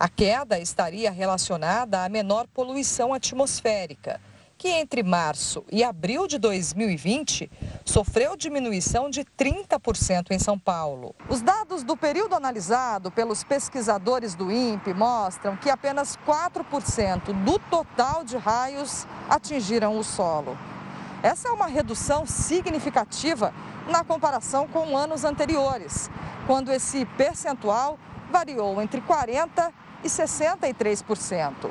A 0.00 0.08
queda 0.08 0.58
estaria 0.58 1.10
relacionada 1.10 2.02
à 2.02 2.08
menor 2.08 2.46
poluição 2.54 3.12
atmosférica 3.12 4.18
que 4.62 4.68
entre 4.68 5.02
março 5.02 5.64
e 5.72 5.82
abril 5.82 6.28
de 6.28 6.38
2020 6.38 7.50
sofreu 7.84 8.36
diminuição 8.36 9.10
de 9.10 9.24
30% 9.24 10.30
em 10.30 10.38
São 10.38 10.56
Paulo. 10.56 11.16
Os 11.28 11.42
dados 11.42 11.82
do 11.82 11.96
período 11.96 12.36
analisado 12.36 13.10
pelos 13.10 13.42
pesquisadores 13.42 14.36
do 14.36 14.52
INPE 14.52 14.94
mostram 14.94 15.56
que 15.56 15.68
apenas 15.68 16.16
4% 16.24 17.32
do 17.42 17.58
total 17.58 18.22
de 18.22 18.36
raios 18.36 19.04
atingiram 19.28 19.98
o 19.98 20.04
solo. 20.04 20.56
Essa 21.24 21.48
é 21.48 21.50
uma 21.50 21.66
redução 21.66 22.24
significativa 22.24 23.52
na 23.88 24.04
comparação 24.04 24.68
com 24.68 24.96
anos 24.96 25.24
anteriores, 25.24 26.08
quando 26.46 26.70
esse 26.70 27.04
percentual 27.04 27.98
variou 28.30 28.80
entre 28.80 29.00
40% 29.00 29.72
e 30.04 30.06
63%. 30.06 31.68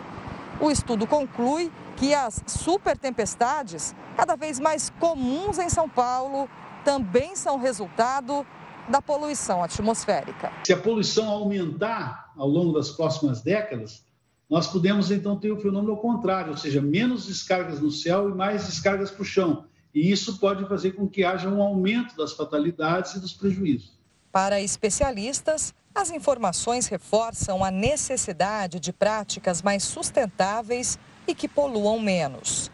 O 0.59 0.69
estudo 0.69 1.07
conclui 1.07 1.71
que 2.01 2.15
as 2.15 2.41
super 2.47 2.97
tempestades, 2.97 3.93
cada 4.17 4.35
vez 4.35 4.59
mais 4.59 4.89
comuns 4.99 5.59
em 5.59 5.69
São 5.69 5.87
Paulo, 5.87 6.49
também 6.83 7.35
são 7.35 7.59
resultado 7.59 8.43
da 8.89 8.99
poluição 8.99 9.63
atmosférica. 9.63 10.51
Se 10.65 10.73
a 10.73 10.77
poluição 10.77 11.29
aumentar 11.29 12.33
ao 12.35 12.47
longo 12.47 12.73
das 12.73 12.89
próximas 12.89 13.41
décadas, 13.41 14.03
nós 14.49 14.65
podemos 14.65 15.11
então 15.11 15.37
ter 15.37 15.51
o 15.51 15.61
fenômeno 15.61 15.91
ao 15.91 15.99
contrário, 15.99 16.49
ou 16.49 16.57
seja, 16.57 16.81
menos 16.81 17.27
descargas 17.27 17.79
no 17.79 17.91
céu 17.91 18.31
e 18.31 18.33
mais 18.33 18.65
descargas 18.65 19.11
para 19.11 19.21
o 19.21 19.25
chão. 19.25 19.65
E 19.93 20.11
isso 20.11 20.39
pode 20.39 20.67
fazer 20.67 20.93
com 20.93 21.07
que 21.07 21.23
haja 21.23 21.47
um 21.49 21.61
aumento 21.61 22.17
das 22.17 22.33
fatalidades 22.33 23.13
e 23.13 23.19
dos 23.19 23.33
prejuízos. 23.33 23.91
Para 24.31 24.59
especialistas, 24.59 25.71
as 25.93 26.09
informações 26.09 26.87
reforçam 26.87 27.63
a 27.63 27.69
necessidade 27.69 28.79
de 28.79 28.91
práticas 28.91 29.61
mais 29.61 29.83
sustentáveis 29.83 30.97
e 31.27 31.35
que 31.35 31.47
poluam 31.47 31.99
menos. 31.99 32.71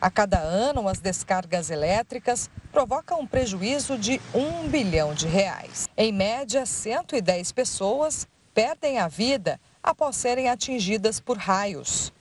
A 0.00 0.10
cada 0.10 0.38
ano, 0.38 0.88
as 0.88 0.98
descargas 0.98 1.70
elétricas 1.70 2.50
provocam 2.72 3.20
um 3.20 3.26
prejuízo 3.26 3.96
de 3.96 4.20
um 4.34 4.68
bilhão 4.68 5.14
de 5.14 5.28
reais. 5.28 5.88
Em 5.96 6.12
média, 6.12 6.66
110 6.66 7.52
pessoas 7.52 8.26
perdem 8.52 8.98
a 8.98 9.06
vida 9.06 9.60
após 9.80 10.16
serem 10.16 10.48
atingidas 10.48 11.20
por 11.20 11.38
raios. 11.38 12.12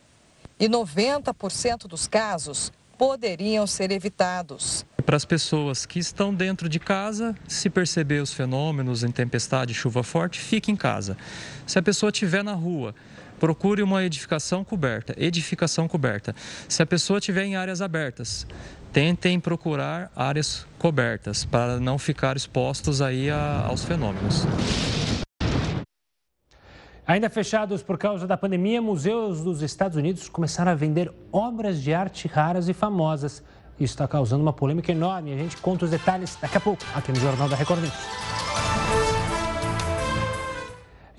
E 0.59 0.69
90% 0.69 1.87
dos 1.87 2.07
casos 2.07 2.71
poderiam 2.99 3.65
ser 3.65 3.91
evitados. 3.91 4.85
Para 5.03 5.17
as 5.17 5.25
pessoas 5.25 5.87
que 5.87 5.97
estão 5.97 6.31
dentro 6.31 6.69
de 6.69 6.79
casa, 6.79 7.35
se 7.47 7.67
perceber 7.67 8.21
os 8.21 8.31
fenômenos 8.31 9.03
em 9.03 9.09
tempestade, 9.09 9.73
chuva 9.73 10.03
forte, 10.03 10.39
fique 10.39 10.71
em 10.71 10.75
casa. 10.75 11.17
Se 11.65 11.79
a 11.79 11.81
pessoa 11.81 12.11
estiver 12.11 12.43
na 12.43 12.53
rua, 12.53 12.93
procure 13.41 13.81
uma 13.81 14.03
edificação 14.03 14.63
coberta. 14.63 15.15
Edificação 15.17 15.87
coberta. 15.87 16.35
Se 16.69 16.83
a 16.83 16.85
pessoa 16.85 17.17
estiver 17.17 17.43
em 17.43 17.55
áreas 17.55 17.81
abertas, 17.81 18.45
tentem 18.93 19.39
procurar 19.39 20.11
áreas 20.15 20.67
cobertas 20.77 21.43
para 21.43 21.79
não 21.79 21.97
ficar 21.97 22.37
expostos 22.37 23.01
aí 23.01 23.31
a, 23.31 23.65
aos 23.65 23.83
fenômenos. 23.83 24.45
Ainda 27.07 27.31
fechados 27.31 27.81
por 27.81 27.97
causa 27.97 28.27
da 28.27 28.37
pandemia, 28.37 28.79
museus 28.79 29.43
dos 29.43 29.63
Estados 29.63 29.97
Unidos 29.97 30.29
começaram 30.29 30.71
a 30.71 30.75
vender 30.75 31.11
obras 31.31 31.81
de 31.81 31.95
arte 31.95 32.27
raras 32.27 32.69
e 32.69 32.73
famosas. 32.73 33.41
Isso 33.79 33.95
está 33.95 34.07
causando 34.07 34.43
uma 34.43 34.53
polêmica 34.53 34.91
enorme. 34.91 35.33
A 35.33 35.37
gente 35.37 35.57
conta 35.57 35.85
os 35.85 35.89
detalhes 35.89 36.37
daqui 36.39 36.57
a 36.57 36.61
pouco, 36.61 36.83
aqui 36.93 37.11
no 37.11 37.19
Jornal 37.19 37.49
da 37.49 37.55
Record 37.55 37.81
News. 37.81 38.40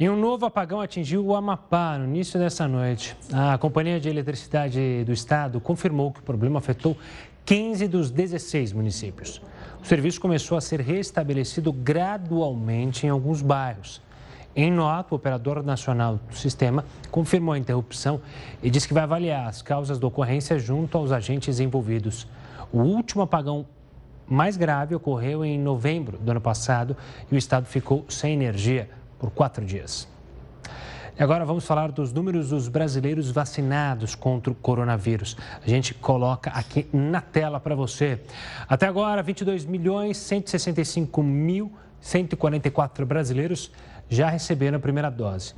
E 0.03 0.11
um 0.11 0.17
novo 0.17 0.45
apagão 0.45 0.81
atingiu 0.81 1.25
o 1.25 1.33
Amapá 1.33 1.97
no 1.97 2.07
início 2.07 2.37
dessa 2.37 2.67
noite. 2.67 3.17
A 3.33 3.57
Companhia 3.57 4.01
de 4.01 4.09
Eletricidade 4.09 5.05
do 5.05 5.13
Estado 5.13 5.61
confirmou 5.61 6.11
que 6.11 6.19
o 6.19 6.25
problema 6.25 6.59
afetou 6.59 6.97
15 7.45 7.87
dos 7.87 8.11
16 8.11 8.73
municípios. 8.73 9.41
O 9.81 9.87
serviço 9.87 10.21
começou 10.21 10.59
a 10.59 10.61
ser 10.61 10.81
restabelecido 10.81 11.73
gradualmente 11.73 13.07
em 13.07 13.11
alguns 13.11 13.43
bairros. 13.43 14.03
Em 14.57 14.73
nota, 14.73 15.15
o 15.15 15.17
operador 15.19 15.63
nacional 15.63 16.19
do 16.29 16.35
sistema 16.35 16.85
confirmou 17.09 17.55
a 17.55 17.59
interrupção 17.59 18.21
e 18.61 18.71
disse 18.71 18.89
que 18.89 18.95
vai 18.95 19.05
avaliar 19.05 19.47
as 19.47 19.63
causas 19.63 20.01
da 20.01 20.07
ocorrência 20.09 20.59
junto 20.59 20.99
aos 20.99 21.13
agentes 21.13 21.61
envolvidos. 21.61 22.27
O 22.73 22.81
último 22.81 23.23
apagão 23.23 23.65
mais 24.27 24.57
grave 24.57 24.97
ocorreu 24.97 25.45
em 25.45 25.57
novembro 25.57 26.19
do 26.19 26.29
ano 26.29 26.41
passado 26.41 26.97
e 27.31 27.37
o 27.37 27.39
estado 27.39 27.67
ficou 27.67 28.05
sem 28.09 28.33
energia 28.33 28.89
por 29.23 29.31
quatro 29.31 29.65
dias. 29.65 30.07
E 31.17 31.23
agora 31.23 31.45
vamos 31.45 31.65
falar 31.65 31.93
dos 31.93 32.13
números 32.13 32.49
dos 32.49 32.67
brasileiros 32.67 33.31
vacinados 33.31 34.17
contra 34.17 34.51
o 34.51 34.55
coronavírus. 34.57 35.37
A 35.65 35.69
gente 35.69 35.95
coloca 35.95 36.51
aqui 36.51 36.89
na 36.93 37.21
tela 37.21 37.61
para 37.61 37.77
você. 37.77 38.21
Até 38.69 38.89
agora, 38.89 39.23
22 39.23 39.65
milhões 39.65 40.17
165 40.17 41.23
mil 41.23 41.73
144 42.01 43.07
brasileiros 43.07 43.71
já 44.09 44.29
receberam 44.29 44.79
a 44.79 44.81
primeira 44.81 45.09
dose. 45.09 45.55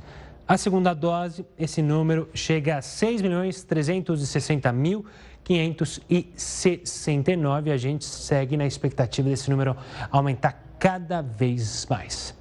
A 0.47 0.57
segunda 0.57 0.93
dose, 0.93 1.43
esse 1.57 1.81
número 1.81 2.29
chega 2.35 2.77
a 2.77 2.83
6 2.83 3.23
milhões 3.23 3.63
360 3.63 4.71
mil 4.73 5.03
569. 5.43 7.71
A 7.71 7.77
gente 7.77 8.05
segue 8.05 8.55
na 8.55 8.67
expectativa 8.67 9.27
desse 9.27 9.49
número 9.49 9.75
aumentar 10.11 10.63
cada 10.77 11.23
vez 11.23 11.87
mais. 11.89 12.34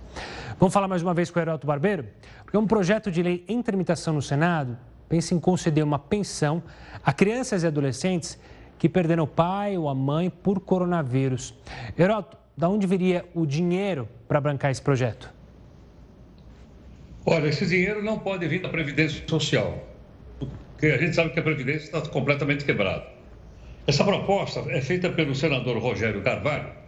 Vamos 0.58 0.72
falar 0.72 0.86
mais 0.86 1.02
uma 1.02 1.12
vez 1.12 1.30
com 1.30 1.38
o 1.38 1.42
Heroto 1.42 1.66
Barbeiro? 1.66 2.06
Porque 2.44 2.56
um 2.56 2.66
projeto 2.66 3.10
de 3.10 3.22
lei 3.22 3.44
em 3.48 3.60
tramitação 3.60 4.14
no 4.14 4.22
Senado 4.22 4.78
pensa 5.08 5.34
em 5.34 5.40
conceder 5.40 5.82
uma 5.82 5.98
pensão 5.98 6.62
a 7.04 7.12
crianças 7.12 7.64
e 7.64 7.66
adolescentes 7.66 8.38
que 8.78 8.88
perderam 8.88 9.24
o 9.24 9.26
pai 9.26 9.76
ou 9.76 9.88
a 9.88 9.94
mãe 9.94 10.30
por 10.30 10.60
coronavírus. 10.60 11.54
Heroto, 11.98 12.36
da 12.56 12.68
onde 12.68 12.86
viria 12.86 13.24
o 13.34 13.44
dinheiro 13.44 14.08
para 14.28 14.40
bancar 14.40 14.70
esse 14.70 14.80
projeto? 14.80 15.32
Olha, 17.26 17.48
esse 17.48 17.66
dinheiro 17.66 18.02
não 18.02 18.18
pode 18.18 18.46
vir 18.46 18.62
da 18.62 18.68
Previdência 18.68 19.24
Social, 19.26 19.82
porque 20.38 20.86
a 20.86 20.98
gente 20.98 21.16
sabe 21.16 21.30
que 21.30 21.40
a 21.40 21.42
Previdência 21.42 21.86
está 21.86 22.00
completamente 22.02 22.64
quebrada. 22.64 23.04
Essa 23.86 24.04
proposta 24.04 24.60
é 24.68 24.80
feita 24.80 25.10
pelo 25.10 25.34
senador 25.34 25.78
Rogério 25.78 26.22
Carvalho, 26.22 26.83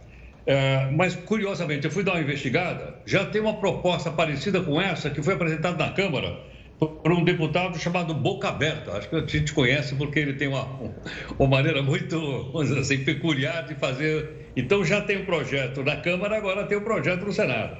é, 0.47 0.89
mas, 0.91 1.13
curiosamente, 1.13 1.83
eu 1.83 1.91
fui 1.91 2.05
dar 2.05 2.13
uma 2.13 2.21
investigada, 2.21 2.95
já 3.05 3.25
tem 3.25 3.41
uma 3.41 3.55
proposta 3.55 4.09
parecida 4.09 4.61
com 4.61 4.79
essa 4.79 5.09
que 5.09 5.21
foi 5.21 5.33
apresentada 5.33 5.77
na 5.77 5.91
Câmara 5.91 6.39
por 6.79 7.11
um 7.11 7.21
deputado 7.23 7.77
chamado 7.77 8.13
Boca 8.13 8.47
Aberta. 8.47 8.93
Acho 8.93 9.09
que 9.09 9.15
a 9.17 9.25
gente 9.25 9.51
conhece 9.51 9.93
porque 9.95 10.19
ele 10.19 10.33
tem 10.33 10.47
uma, 10.47 10.93
uma 11.37 11.49
maneira 11.49 11.83
muito, 11.83 12.53
assim, 12.79 12.99
peculiar 12.99 13.65
de 13.67 13.75
fazer. 13.75 14.51
Então, 14.55 14.85
já 14.85 15.01
tem 15.01 15.17
um 15.17 15.25
projeto 15.25 15.83
na 15.83 15.97
Câmara, 15.97 16.37
agora 16.37 16.65
tem 16.65 16.77
um 16.77 16.83
projeto 16.83 17.25
no 17.25 17.33
Senado. 17.33 17.77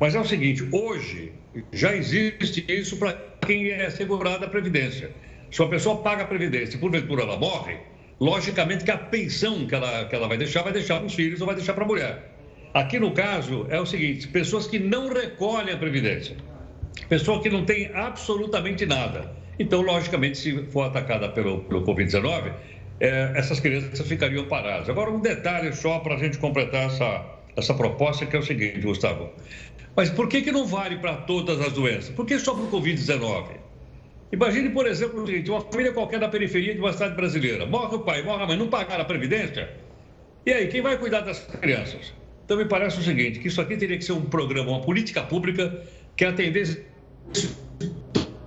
Mas 0.00 0.16
é 0.16 0.20
o 0.20 0.24
seguinte, 0.24 0.66
hoje 0.72 1.32
já 1.72 1.94
existe 1.94 2.64
isso 2.68 2.96
para 2.96 3.12
quem 3.46 3.70
é 3.70 3.90
segurado 3.90 4.44
a 4.44 4.48
Previdência. 4.48 5.12
Se 5.52 5.60
uma 5.60 5.70
pessoa 5.70 6.02
paga 6.02 6.24
a 6.24 6.26
Previdência 6.26 6.76
e 6.76 6.80
porventura 6.80 7.22
ela 7.22 7.36
morre, 7.36 7.76
logicamente 8.20 8.84
que 8.84 8.90
a 8.90 8.98
pensão 8.98 9.66
que 9.66 9.74
ela, 9.74 10.04
que 10.06 10.14
ela 10.14 10.28
vai 10.28 10.36
deixar, 10.36 10.62
vai 10.62 10.72
deixar 10.72 10.98
para 10.98 11.06
os 11.06 11.14
filhos 11.14 11.40
ou 11.40 11.46
vai 11.46 11.56
deixar 11.56 11.74
para 11.74 11.84
a 11.84 11.86
mulher. 11.86 12.34
Aqui 12.74 12.98
no 12.98 13.12
caso 13.12 13.66
é 13.70 13.80
o 13.80 13.86
seguinte: 13.86 14.28
pessoas 14.28 14.66
que 14.66 14.78
não 14.78 15.08
recolhem 15.08 15.74
a 15.74 15.78
Previdência, 15.78 16.36
pessoa 17.08 17.42
que 17.42 17.48
não 17.48 17.64
tem 17.64 17.90
absolutamente 17.94 18.84
nada. 18.86 19.36
Então, 19.58 19.80
logicamente, 19.80 20.38
se 20.38 20.62
for 20.66 20.82
atacada 20.82 21.28
pelo, 21.30 21.60
pelo 21.64 21.84
Covid-19, 21.84 22.52
é, 23.00 23.32
essas 23.34 23.58
crianças 23.58 24.06
ficariam 24.06 24.44
paradas. 24.44 24.88
Agora, 24.88 25.10
um 25.10 25.20
detalhe 25.20 25.72
só 25.72 25.98
para 25.98 26.14
a 26.14 26.18
gente 26.18 26.38
completar 26.38 26.86
essa, 26.86 27.24
essa 27.56 27.74
proposta, 27.74 28.24
que 28.24 28.36
é 28.36 28.38
o 28.38 28.42
seguinte, 28.42 28.80
Gustavo. 28.80 29.30
Mas 29.96 30.10
por 30.10 30.28
que, 30.28 30.42
que 30.42 30.52
não 30.52 30.64
vale 30.64 30.98
para 30.98 31.16
todas 31.16 31.60
as 31.60 31.72
doenças? 31.72 32.10
Por 32.10 32.24
que 32.24 32.38
só 32.38 32.54
para 32.54 32.62
o 32.62 32.70
Covid-19? 32.70 33.67
Imagine, 34.32 34.70
por 34.70 34.86
exemplo, 34.86 35.26
seguinte: 35.26 35.50
uma 35.50 35.60
família 35.60 35.92
qualquer 35.92 36.20
da 36.20 36.28
periferia 36.28 36.74
de 36.74 36.80
uma 36.80 36.92
cidade 36.92 37.14
brasileira. 37.14 37.66
Morre 37.66 37.96
o 37.96 38.00
pai, 38.00 38.22
morre 38.22 38.42
a 38.42 38.46
mãe, 38.46 38.56
não 38.56 38.68
pagaram 38.68 39.02
a 39.02 39.04
Previdência? 39.04 39.70
E 40.44 40.52
aí, 40.52 40.68
quem 40.68 40.80
vai 40.82 40.98
cuidar 40.98 41.20
das 41.20 41.40
crianças? 41.60 42.12
Então, 42.44 42.56
me 42.56 42.64
parece 42.64 42.98
o 42.98 43.02
seguinte: 43.02 43.38
que 43.38 43.48
isso 43.48 43.60
aqui 43.60 43.76
teria 43.76 43.96
que 43.96 44.04
ser 44.04 44.12
um 44.12 44.22
programa, 44.22 44.70
uma 44.70 44.80
política 44.80 45.22
pública 45.22 45.82
que 46.16 46.24
atendesse 46.24 46.84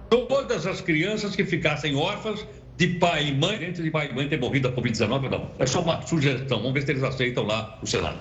todas 0.10 0.68
as 0.68 0.82
crianças 0.82 1.36
que 1.36 1.46
ficassem 1.46 1.96
órfãs 1.96 2.46
de 2.78 2.88
pai 2.88 3.28
e 3.28 3.34
mãe, 3.34 3.64
entre 3.64 3.84
de 3.84 3.92
pai 3.92 4.10
e 4.10 4.14
mãe 4.14 4.28
ter 4.28 4.40
morrido 4.40 4.70
da 4.70 4.76
Covid-19 4.76 5.30
não. 5.30 5.52
É 5.60 5.66
só 5.66 5.82
uma 5.82 6.02
sugestão. 6.02 6.58
Vamos 6.58 6.74
ver 6.74 6.82
se 6.84 6.92
eles 6.92 7.04
aceitam 7.04 7.46
lá 7.46 7.78
o 7.82 7.88
Senado. 7.88 8.18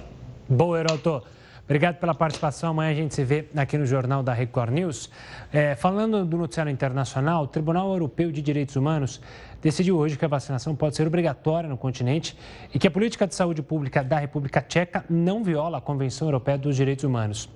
Boa, 0.49 0.81
Heroto. 0.81 1.23
Obrigado 1.71 2.01
pela 2.01 2.13
participação. 2.13 2.71
Amanhã 2.71 2.91
a 2.91 2.95
gente 2.95 3.15
se 3.15 3.23
vê 3.23 3.47
aqui 3.55 3.79
no 3.79 3.87
Jornal 3.87 4.25
da 4.25 4.35
Record 4.35 4.73
News. 4.73 5.09
É, 5.53 5.77
falando 5.77 6.25
do 6.25 6.37
noticiário 6.37 6.69
internacional, 6.69 7.45
o 7.45 7.47
Tribunal 7.47 7.93
Europeu 7.93 8.33
de 8.33 8.43
Direitos 8.43 8.75
Humanos 8.75 9.21
decidiu 9.63 9.97
hoje 9.97 10.19
que 10.19 10.25
a 10.25 10.29
vacinação 10.29 10.75
pode 10.75 10.97
ser 10.97 11.07
obrigatória 11.07 11.71
no 11.71 11.77
continente 11.77 12.37
e 12.75 12.79
que 12.81 12.89
a 12.89 12.91
política 12.91 13.25
de 13.25 13.37
saúde 13.37 13.63
pública 13.63 14.03
da 14.03 14.19
República 14.19 14.61
Tcheca 14.61 15.05
não 15.09 15.45
viola 15.45 15.79
a 15.79 15.81
Convenção 15.81 16.27
Europeia 16.27 16.59
dos 16.59 16.75
Direitos 16.75 17.05
Humanos. 17.05 17.49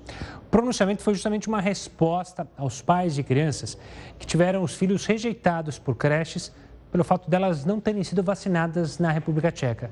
O 0.47 0.49
pronunciamento 0.49 1.03
foi 1.03 1.15
justamente 1.15 1.49
uma 1.49 1.61
resposta 1.61 2.47
aos 2.57 2.81
pais 2.81 3.17
de 3.17 3.25
crianças 3.25 3.77
que 4.17 4.25
tiveram 4.25 4.63
os 4.63 4.77
filhos 4.77 5.07
rejeitados 5.07 5.77
por 5.77 5.97
creches 5.97 6.53
pelo 6.95 7.03
fato 7.03 7.29
delas 7.29 7.65
não 7.65 7.81
terem 7.81 8.05
sido 8.05 8.23
vacinadas 8.23 9.01
na 9.01 9.11
República 9.11 9.51
Tcheca. 9.51 9.91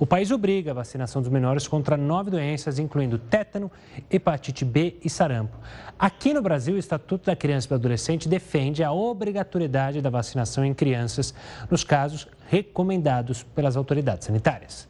O 0.00 0.06
país 0.06 0.30
obriga 0.30 0.70
a 0.70 0.74
vacinação 0.74 1.20
dos 1.20 1.30
menores 1.30 1.68
contra 1.68 1.94
nove 1.94 2.30
doenças, 2.30 2.78
incluindo 2.78 3.18
tétano, 3.18 3.70
hepatite 4.10 4.64
B 4.64 4.96
e 5.04 5.10
sarampo. 5.10 5.54
Aqui 5.98 6.32
no 6.32 6.40
Brasil, 6.40 6.74
o 6.74 6.78
Estatuto 6.78 7.26
da 7.26 7.36
Criança 7.36 7.66
e 7.66 7.68
do 7.68 7.74
Adolescente 7.74 8.26
defende 8.26 8.82
a 8.82 8.90
obrigatoriedade 8.90 10.00
da 10.00 10.08
vacinação 10.08 10.64
em 10.64 10.72
crianças 10.72 11.34
nos 11.70 11.84
casos 11.84 12.26
recomendados 12.48 13.42
pelas 13.42 13.76
autoridades 13.76 14.26
sanitárias. 14.26 14.88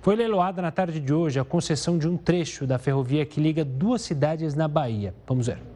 Foi 0.00 0.16
leiloada 0.16 0.62
na 0.62 0.70
tarde 0.70 0.98
de 0.98 1.12
hoje 1.12 1.38
a 1.38 1.44
concessão 1.44 1.98
de 1.98 2.08
um 2.08 2.16
trecho 2.16 2.66
da 2.66 2.78
ferrovia 2.78 3.26
que 3.26 3.38
liga 3.38 3.66
duas 3.66 4.00
cidades 4.00 4.54
na 4.54 4.66
Bahia. 4.66 5.14
Vamos 5.26 5.46
ver. 5.46 5.73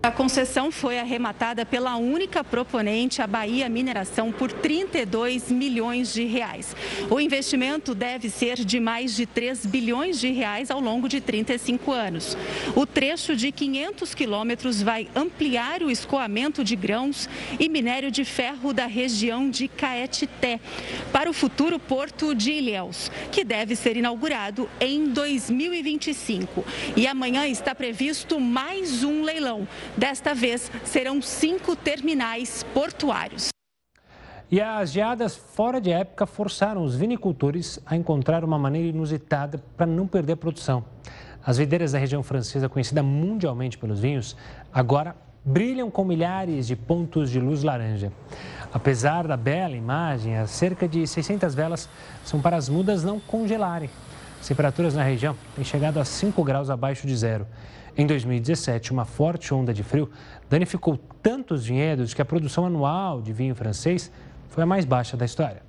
A 0.00 0.12
concessão 0.12 0.70
foi 0.70 0.96
arrematada 0.96 1.66
pela 1.66 1.96
única 1.96 2.44
proponente, 2.44 3.20
a 3.20 3.26
Bahia 3.26 3.68
Mineração, 3.68 4.30
por 4.30 4.52
32 4.52 5.50
milhões 5.50 6.14
de 6.14 6.24
reais. 6.24 6.74
O 7.10 7.18
investimento 7.18 7.96
deve 7.96 8.30
ser 8.30 8.64
de 8.64 8.78
mais 8.78 9.16
de 9.16 9.26
3 9.26 9.66
bilhões 9.66 10.20
de 10.20 10.30
reais 10.30 10.70
ao 10.70 10.78
longo 10.78 11.08
de 11.08 11.20
35 11.20 11.90
anos. 11.90 12.36
O 12.76 12.86
trecho 12.86 13.34
de 13.34 13.50
500 13.50 14.14
quilômetros 14.14 14.80
vai 14.80 15.08
ampliar 15.16 15.82
o 15.82 15.90
escoamento 15.90 16.62
de 16.62 16.76
grãos 16.76 17.28
e 17.58 17.68
minério 17.68 18.08
de 18.08 18.24
ferro 18.24 18.72
da 18.72 18.86
região 18.86 19.50
de 19.50 19.66
Caetité 19.66 20.60
para 21.12 21.28
o 21.28 21.32
futuro 21.32 21.76
porto 21.76 22.36
de 22.36 22.52
Ilhéus, 22.52 23.10
que 23.32 23.42
deve 23.42 23.74
ser 23.74 23.96
inaugurado 23.96 24.70
em 24.80 25.08
2025. 25.08 26.64
E 26.96 27.04
amanhã 27.04 27.48
está 27.48 27.74
previsto 27.74 28.38
mais 28.38 29.02
um 29.02 29.24
leilão 29.24 29.66
Desta 29.96 30.34
vez, 30.34 30.70
serão 30.84 31.20
cinco 31.20 31.74
terminais 31.74 32.64
portuários. 32.74 33.48
E 34.50 34.60
as 34.60 34.92
geadas 34.92 35.36
fora 35.36 35.80
de 35.80 35.90
época 35.90 36.24
forçaram 36.24 36.82
os 36.82 36.96
vinicultores 36.96 37.78
a 37.84 37.94
encontrar 37.94 38.44
uma 38.44 38.58
maneira 38.58 38.88
inusitada 38.88 39.62
para 39.76 39.86
não 39.86 40.06
perder 40.06 40.32
a 40.32 40.36
produção. 40.36 40.84
As 41.44 41.58
videiras 41.58 41.92
da 41.92 41.98
região 41.98 42.22
francesa, 42.22 42.68
conhecida 42.68 43.02
mundialmente 43.02 43.76
pelos 43.76 44.00
vinhos, 44.00 44.36
agora 44.72 45.14
brilham 45.44 45.90
com 45.90 46.04
milhares 46.04 46.66
de 46.66 46.76
pontos 46.76 47.30
de 47.30 47.40
luz 47.40 47.62
laranja. 47.62 48.12
Apesar 48.72 49.26
da 49.26 49.36
bela 49.36 49.74
imagem, 49.74 50.36
as 50.36 50.50
cerca 50.50 50.88
de 50.88 51.06
600 51.06 51.54
velas 51.54 51.88
são 52.24 52.40
para 52.40 52.56
as 52.56 52.68
mudas 52.68 53.02
não 53.02 53.18
congelarem. 53.20 53.90
As 54.40 54.46
temperaturas 54.46 54.94
na 54.94 55.02
região 55.02 55.36
têm 55.54 55.64
chegado 55.64 55.98
a 55.98 56.04
5 56.04 56.42
graus 56.44 56.70
abaixo 56.70 57.06
de 57.06 57.16
zero. 57.16 57.46
Em 57.96 58.06
2017, 58.06 58.92
uma 58.92 59.04
forte 59.04 59.52
onda 59.52 59.72
de 59.74 59.82
frio 59.82 60.10
danificou 60.48 60.96
tantos 61.22 61.66
vinhedos 61.66 62.14
que 62.14 62.22
a 62.22 62.24
produção 62.24 62.64
anual 62.64 63.20
de 63.20 63.32
vinho 63.32 63.54
francês 63.54 64.10
foi 64.48 64.62
a 64.62 64.66
mais 64.66 64.84
baixa 64.84 65.16
da 65.16 65.24
história. 65.24 65.62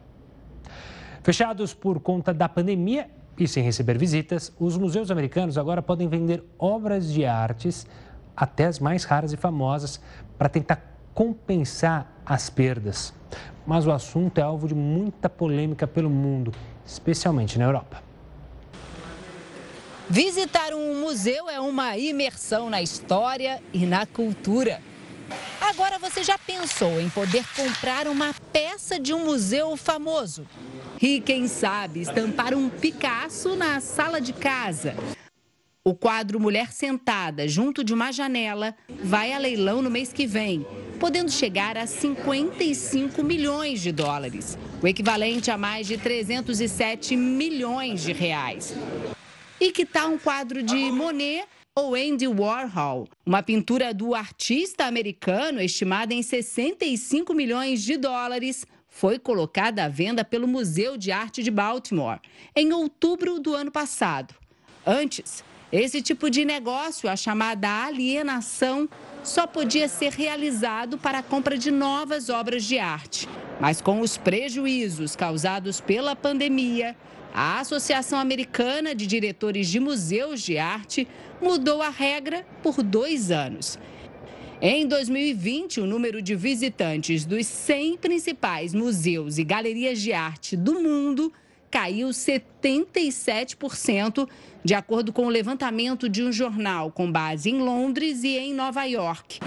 Fechados 1.23 1.73
por 1.73 1.99
conta 1.99 2.33
da 2.33 2.47
pandemia 2.47 3.09
e 3.37 3.47
sem 3.47 3.63
receber 3.63 3.97
visitas, 3.97 4.53
os 4.59 4.77
museus 4.77 5.09
americanos 5.09 5.57
agora 5.57 5.81
podem 5.81 6.07
vender 6.07 6.43
obras 6.57 7.11
de 7.11 7.25
artes, 7.25 7.87
até 8.35 8.65
as 8.65 8.79
mais 8.79 9.03
raras 9.05 9.31
e 9.31 9.37
famosas, 9.37 10.01
para 10.37 10.49
tentar 10.49 10.81
compensar 11.13 12.21
as 12.25 12.49
perdas. 12.49 13.13
Mas 13.65 13.85
o 13.85 13.91
assunto 13.91 14.39
é 14.39 14.41
alvo 14.41 14.67
de 14.67 14.75
muita 14.75 15.29
polêmica 15.29 15.87
pelo 15.87 16.09
mundo, 16.09 16.51
especialmente 16.85 17.57
na 17.57 17.65
Europa. 17.65 18.08
Visitar 20.11 20.73
um 20.73 21.01
museu 21.01 21.47
é 21.47 21.59
uma 21.59 21.95
imersão 21.95 22.67
na 22.67 22.81
história 22.81 23.61
e 23.71 23.85
na 23.85 24.07
cultura. 24.07 24.81
Agora 25.61 25.99
você 25.99 26.23
já 26.23 26.35
pensou 26.35 26.99
em 26.99 27.07
poder 27.11 27.45
comprar 27.55 28.07
uma 28.07 28.33
peça 28.51 28.99
de 28.99 29.13
um 29.13 29.25
museu 29.25 29.77
famoso? 29.77 30.47
E 30.99 31.21
quem 31.21 31.47
sabe 31.47 32.01
estampar 32.01 32.55
um 32.55 32.69
Picasso 32.69 33.55
na 33.55 33.79
sala 33.79 34.19
de 34.19 34.33
casa? 34.33 34.95
O 35.83 35.93
quadro 35.93 36.39
Mulher 36.39 36.71
Sentada 36.71 37.47
junto 37.47 37.83
de 37.83 37.93
uma 37.93 38.11
janela 38.11 38.75
vai 39.03 39.31
a 39.31 39.37
leilão 39.37 39.79
no 39.79 39.91
mês 39.91 40.11
que 40.11 40.25
vem, 40.25 40.65
podendo 40.99 41.29
chegar 41.29 41.77
a 41.77 41.85
55 41.85 43.23
milhões 43.23 43.79
de 43.79 43.91
dólares, 43.91 44.57
o 44.81 44.87
equivalente 44.87 45.51
a 45.51 45.57
mais 45.57 45.85
de 45.85 45.99
307 45.99 47.15
milhões 47.15 48.01
de 48.01 48.11
reais. 48.11 48.73
E 49.59 49.71
que 49.73 49.85
tal 49.85 50.11
um 50.11 50.17
quadro 50.17 50.63
de 50.63 50.89
Monet 50.89 51.45
ou 51.75 51.93
Andy 51.93 52.27
Warhol, 52.27 53.09
uma 53.25 53.43
pintura 53.43 53.93
do 53.93 54.15
artista 54.15 54.85
americano 54.85 55.61
estimada 55.61 56.13
em 56.13 56.23
65 56.23 57.33
milhões 57.33 57.83
de 57.83 57.97
dólares, 57.97 58.65
foi 58.87 59.19
colocada 59.19 59.83
à 59.83 59.89
venda 59.89 60.23
pelo 60.23 60.47
Museu 60.47 60.97
de 60.97 61.11
Arte 61.11 61.43
de 61.43 61.51
Baltimore 61.51 62.19
em 62.55 62.71
outubro 62.71 63.39
do 63.39 63.53
ano 63.53 63.69
passado. 63.69 64.33
Antes, 64.85 65.43
esse 65.71 66.01
tipo 66.01 66.29
de 66.29 66.45
negócio, 66.45 67.09
a 67.09 67.15
chamada 67.15 67.85
alienação, 67.85 68.89
só 69.23 69.45
podia 69.45 69.87
ser 69.87 70.13
realizado 70.13 70.97
para 70.97 71.19
a 71.19 71.23
compra 71.23 71.57
de 71.57 71.69
novas 71.69 72.29
obras 72.29 72.63
de 72.63 72.79
arte. 72.79 73.27
Mas 73.59 73.81
com 73.81 73.99
os 73.99 74.17
prejuízos 74.17 75.15
causados 75.15 75.81
pela 75.81 76.15
pandemia, 76.15 76.95
a 77.33 77.59
Associação 77.59 78.19
Americana 78.19 78.95
de 78.95 79.05
Diretores 79.05 79.67
de 79.67 79.79
Museus 79.79 80.41
de 80.41 80.57
Arte 80.57 81.07
mudou 81.41 81.81
a 81.81 81.89
regra 81.89 82.45
por 82.61 82.83
dois 82.83 83.31
anos. 83.31 83.79
Em 84.61 84.85
2020, 84.85 85.79
o 85.79 85.85
número 85.85 86.21
de 86.21 86.35
visitantes 86.35 87.25
dos 87.25 87.47
100 87.47 87.97
principais 87.97 88.73
museus 88.73 89.37
e 89.37 89.43
galerias 89.43 90.01
de 90.01 90.11
arte 90.11 90.57
do 90.57 90.81
mundo 90.81 91.31
caiu 91.71 92.09
77%, 92.09 94.27
de 94.63 94.73
acordo 94.73 95.13
com 95.13 95.27
o 95.27 95.29
levantamento 95.29 96.09
de 96.09 96.23
um 96.23 96.31
jornal 96.31 96.91
com 96.91 97.09
base 97.09 97.49
em 97.49 97.59
Londres 97.59 98.23
e 98.23 98.37
em 98.37 98.53
Nova 98.53 98.83
York. 98.83 99.39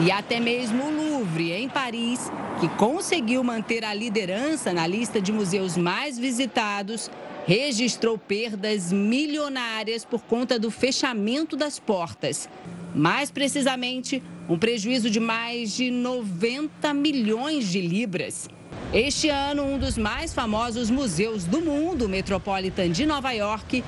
E 0.00 0.12
até 0.12 0.38
mesmo 0.38 0.84
o 0.84 0.90
Louvre, 0.90 1.50
em 1.50 1.68
Paris, 1.68 2.30
que 2.60 2.68
conseguiu 2.68 3.42
manter 3.42 3.84
a 3.84 3.92
liderança 3.92 4.72
na 4.72 4.86
lista 4.86 5.20
de 5.20 5.32
museus 5.32 5.76
mais 5.76 6.16
visitados, 6.16 7.10
registrou 7.48 8.16
perdas 8.16 8.92
milionárias 8.92 10.04
por 10.04 10.22
conta 10.22 10.56
do 10.56 10.70
fechamento 10.70 11.56
das 11.56 11.80
portas. 11.80 12.48
Mais 12.94 13.28
precisamente, 13.32 14.22
um 14.48 14.56
prejuízo 14.56 15.10
de 15.10 15.18
mais 15.18 15.74
de 15.74 15.90
90 15.90 16.94
milhões 16.94 17.68
de 17.68 17.80
libras. 17.80 18.48
Este 18.92 19.28
ano, 19.28 19.64
um 19.64 19.78
dos 19.78 19.98
mais 19.98 20.32
famosos 20.32 20.90
museus 20.90 21.42
do 21.44 21.60
mundo, 21.60 22.06
o 22.06 22.08
Metropolitan 22.08 22.88
de 22.90 23.04
Nova 23.04 23.32
York, 23.32 23.82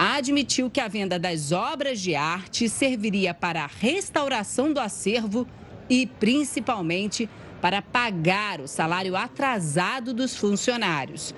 admitiu 0.00 0.70
que 0.70 0.80
a 0.80 0.88
venda 0.88 1.18
das 1.18 1.52
obras 1.52 2.00
de 2.00 2.14
arte 2.14 2.70
serviria 2.70 3.34
para 3.34 3.64
a 3.64 3.66
restauração 3.66 4.72
do 4.72 4.80
acervo 4.80 5.46
e, 5.90 6.06
principalmente, 6.06 7.28
para 7.60 7.82
pagar 7.82 8.62
o 8.62 8.66
salário 8.66 9.14
atrasado 9.14 10.14
dos 10.14 10.34
funcionários. 10.34 11.34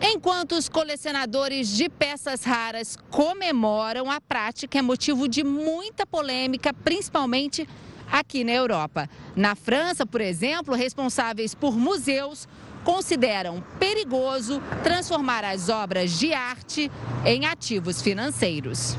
Enquanto 0.00 0.52
os 0.52 0.68
colecionadores 0.68 1.68
de 1.68 1.88
peças 1.88 2.44
raras 2.44 2.96
comemoram, 3.10 4.08
a 4.08 4.20
prática 4.20 4.78
é 4.78 4.82
motivo 4.82 5.26
de 5.26 5.42
muita 5.42 6.06
polêmica, 6.06 6.72
principalmente 6.72 7.68
aqui 8.10 8.44
na 8.44 8.52
Europa. 8.52 9.10
Na 9.34 9.56
França, 9.56 10.06
por 10.06 10.20
exemplo, 10.20 10.76
responsáveis 10.76 11.56
por 11.56 11.76
museus 11.76 12.48
consideram 12.84 13.62
perigoso 13.78 14.62
transformar 14.82 15.44
as 15.44 15.68
obras 15.68 16.18
de 16.18 16.32
arte 16.32 16.90
em 17.24 17.46
ativos 17.46 18.00
financeiros. 18.02 18.96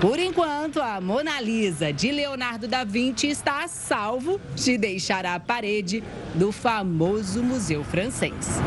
Por 0.00 0.18
enquanto, 0.18 0.80
a 0.80 0.98
Mona 0.98 1.40
Lisa 1.42 1.92
de 1.92 2.10
Leonardo 2.10 2.66
da 2.66 2.84
Vinci 2.84 3.28
está 3.28 3.64
a 3.64 3.68
salvo 3.68 4.40
de 4.54 4.78
deixar 4.78 5.26
a 5.26 5.38
parede 5.38 6.02
do 6.34 6.50
famoso 6.50 7.42
museu 7.42 7.84
francês. 7.84 8.58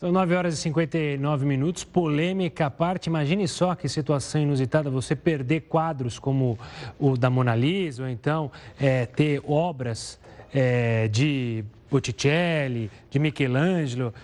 São 0.00 0.10
9 0.10 0.34
horas 0.34 0.54
e 0.54 0.56
59 0.56 1.44
minutos, 1.46 1.84
polêmica 1.84 2.66
à 2.66 2.70
parte. 2.70 3.08
Imagine 3.08 3.46
só 3.46 3.74
que 3.74 3.86
situação 3.86 4.40
inusitada 4.40 4.90
você 4.90 5.14
perder 5.14 5.60
quadros 5.68 6.18
como 6.18 6.58
o 6.98 7.16
da 7.16 7.30
Mona 7.30 7.54
Lisa, 7.54 8.04
ou 8.04 8.08
então 8.08 8.50
é, 8.80 9.04
ter 9.06 9.42
obras 9.46 10.18
é, 10.54 11.06
de 11.06 11.64
Botticelli, 11.90 12.90
de 13.10 13.18
Michelangelo, 13.18 14.14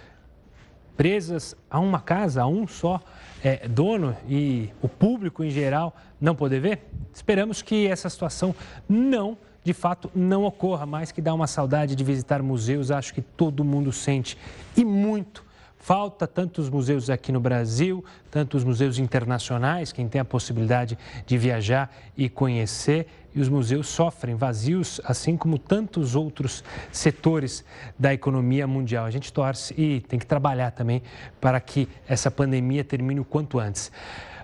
presas 0.96 1.54
a 1.70 1.78
uma 1.78 2.00
casa, 2.00 2.42
a 2.42 2.46
um 2.46 2.66
só 2.66 3.00
é, 3.42 3.68
dono 3.68 4.16
e 4.28 4.70
o 4.80 4.88
público 4.88 5.44
em 5.44 5.50
geral 5.50 5.94
não 6.20 6.34
poder 6.34 6.60
ver? 6.60 6.90
Esperamos 7.12 7.62
que 7.62 7.86
essa 7.86 8.08
situação 8.08 8.54
não, 8.88 9.36
de 9.62 9.72
fato, 9.72 10.10
não 10.14 10.44
ocorra, 10.44 10.86
mas 10.86 11.12
que 11.12 11.20
dá 11.20 11.34
uma 11.34 11.46
saudade 11.46 11.94
de 11.94 12.02
visitar 12.02 12.42
museus, 12.42 12.90
acho 12.90 13.12
que 13.12 13.20
todo 13.20 13.64
mundo 13.64 13.92
sente 13.92 14.38
e 14.76 14.84
muito. 14.84 15.45
Falta 15.87 16.26
tantos 16.26 16.68
museus 16.68 17.09
aqui 17.09 17.30
no 17.30 17.39
Brasil, 17.39 18.05
tantos 18.28 18.64
museus 18.64 18.99
internacionais, 18.99 19.93
quem 19.93 20.09
tem 20.09 20.20
a 20.20 20.24
possibilidade 20.24 20.99
de 21.24 21.39
viajar 21.39 21.95
e 22.16 22.28
conhecer 22.28 23.07
e 23.32 23.41
os 23.41 23.49
museus 23.49 23.87
sofrem 23.87 24.34
vazios, 24.34 25.01
assim 25.05 25.37
como 25.37 25.61
tantos 25.61 26.16
outros 26.16 26.64
setores 26.91 27.64
da 27.97 28.12
economia 28.12 28.66
mundial. 28.66 29.05
A 29.05 29.12
gente 29.12 29.32
torce 29.32 29.80
e 29.80 30.01
tem 30.01 30.18
que 30.18 30.26
trabalhar 30.26 30.72
também 30.72 31.05
para 31.41 31.61
que 31.61 31.89
essa 32.09 32.32
pandemia 32.32 32.82
termine 32.82 33.20
o 33.20 33.24
quanto 33.24 33.61
antes. 33.61 33.93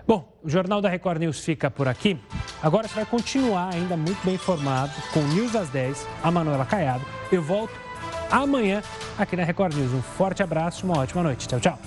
Bom, 0.06 0.32
o 0.44 0.48
Jornal 0.48 0.80
da 0.80 0.88
Record 0.88 1.18
News 1.18 1.40
fica 1.40 1.68
por 1.68 1.88
aqui. 1.88 2.16
Agora 2.62 2.86
você 2.86 2.94
vai 2.94 3.06
continuar 3.06 3.74
ainda 3.74 3.96
muito 3.96 4.24
bem 4.24 4.36
informado 4.36 4.92
com 5.12 5.20
News 5.34 5.56
às 5.56 5.68
10, 5.70 6.06
a 6.22 6.30
Manuela 6.30 6.64
Caiado. 6.64 7.04
Eu 7.32 7.42
volto 7.42 7.81
amanhã 8.32 8.82
aqui 9.18 9.36
na 9.36 9.44
Record 9.44 9.74
News. 9.74 9.92
Um 9.92 10.02
forte 10.02 10.42
abraço, 10.42 10.84
uma 10.86 10.98
ótima 10.98 11.22
noite. 11.22 11.46
Tchau, 11.46 11.60
tchau. 11.60 11.78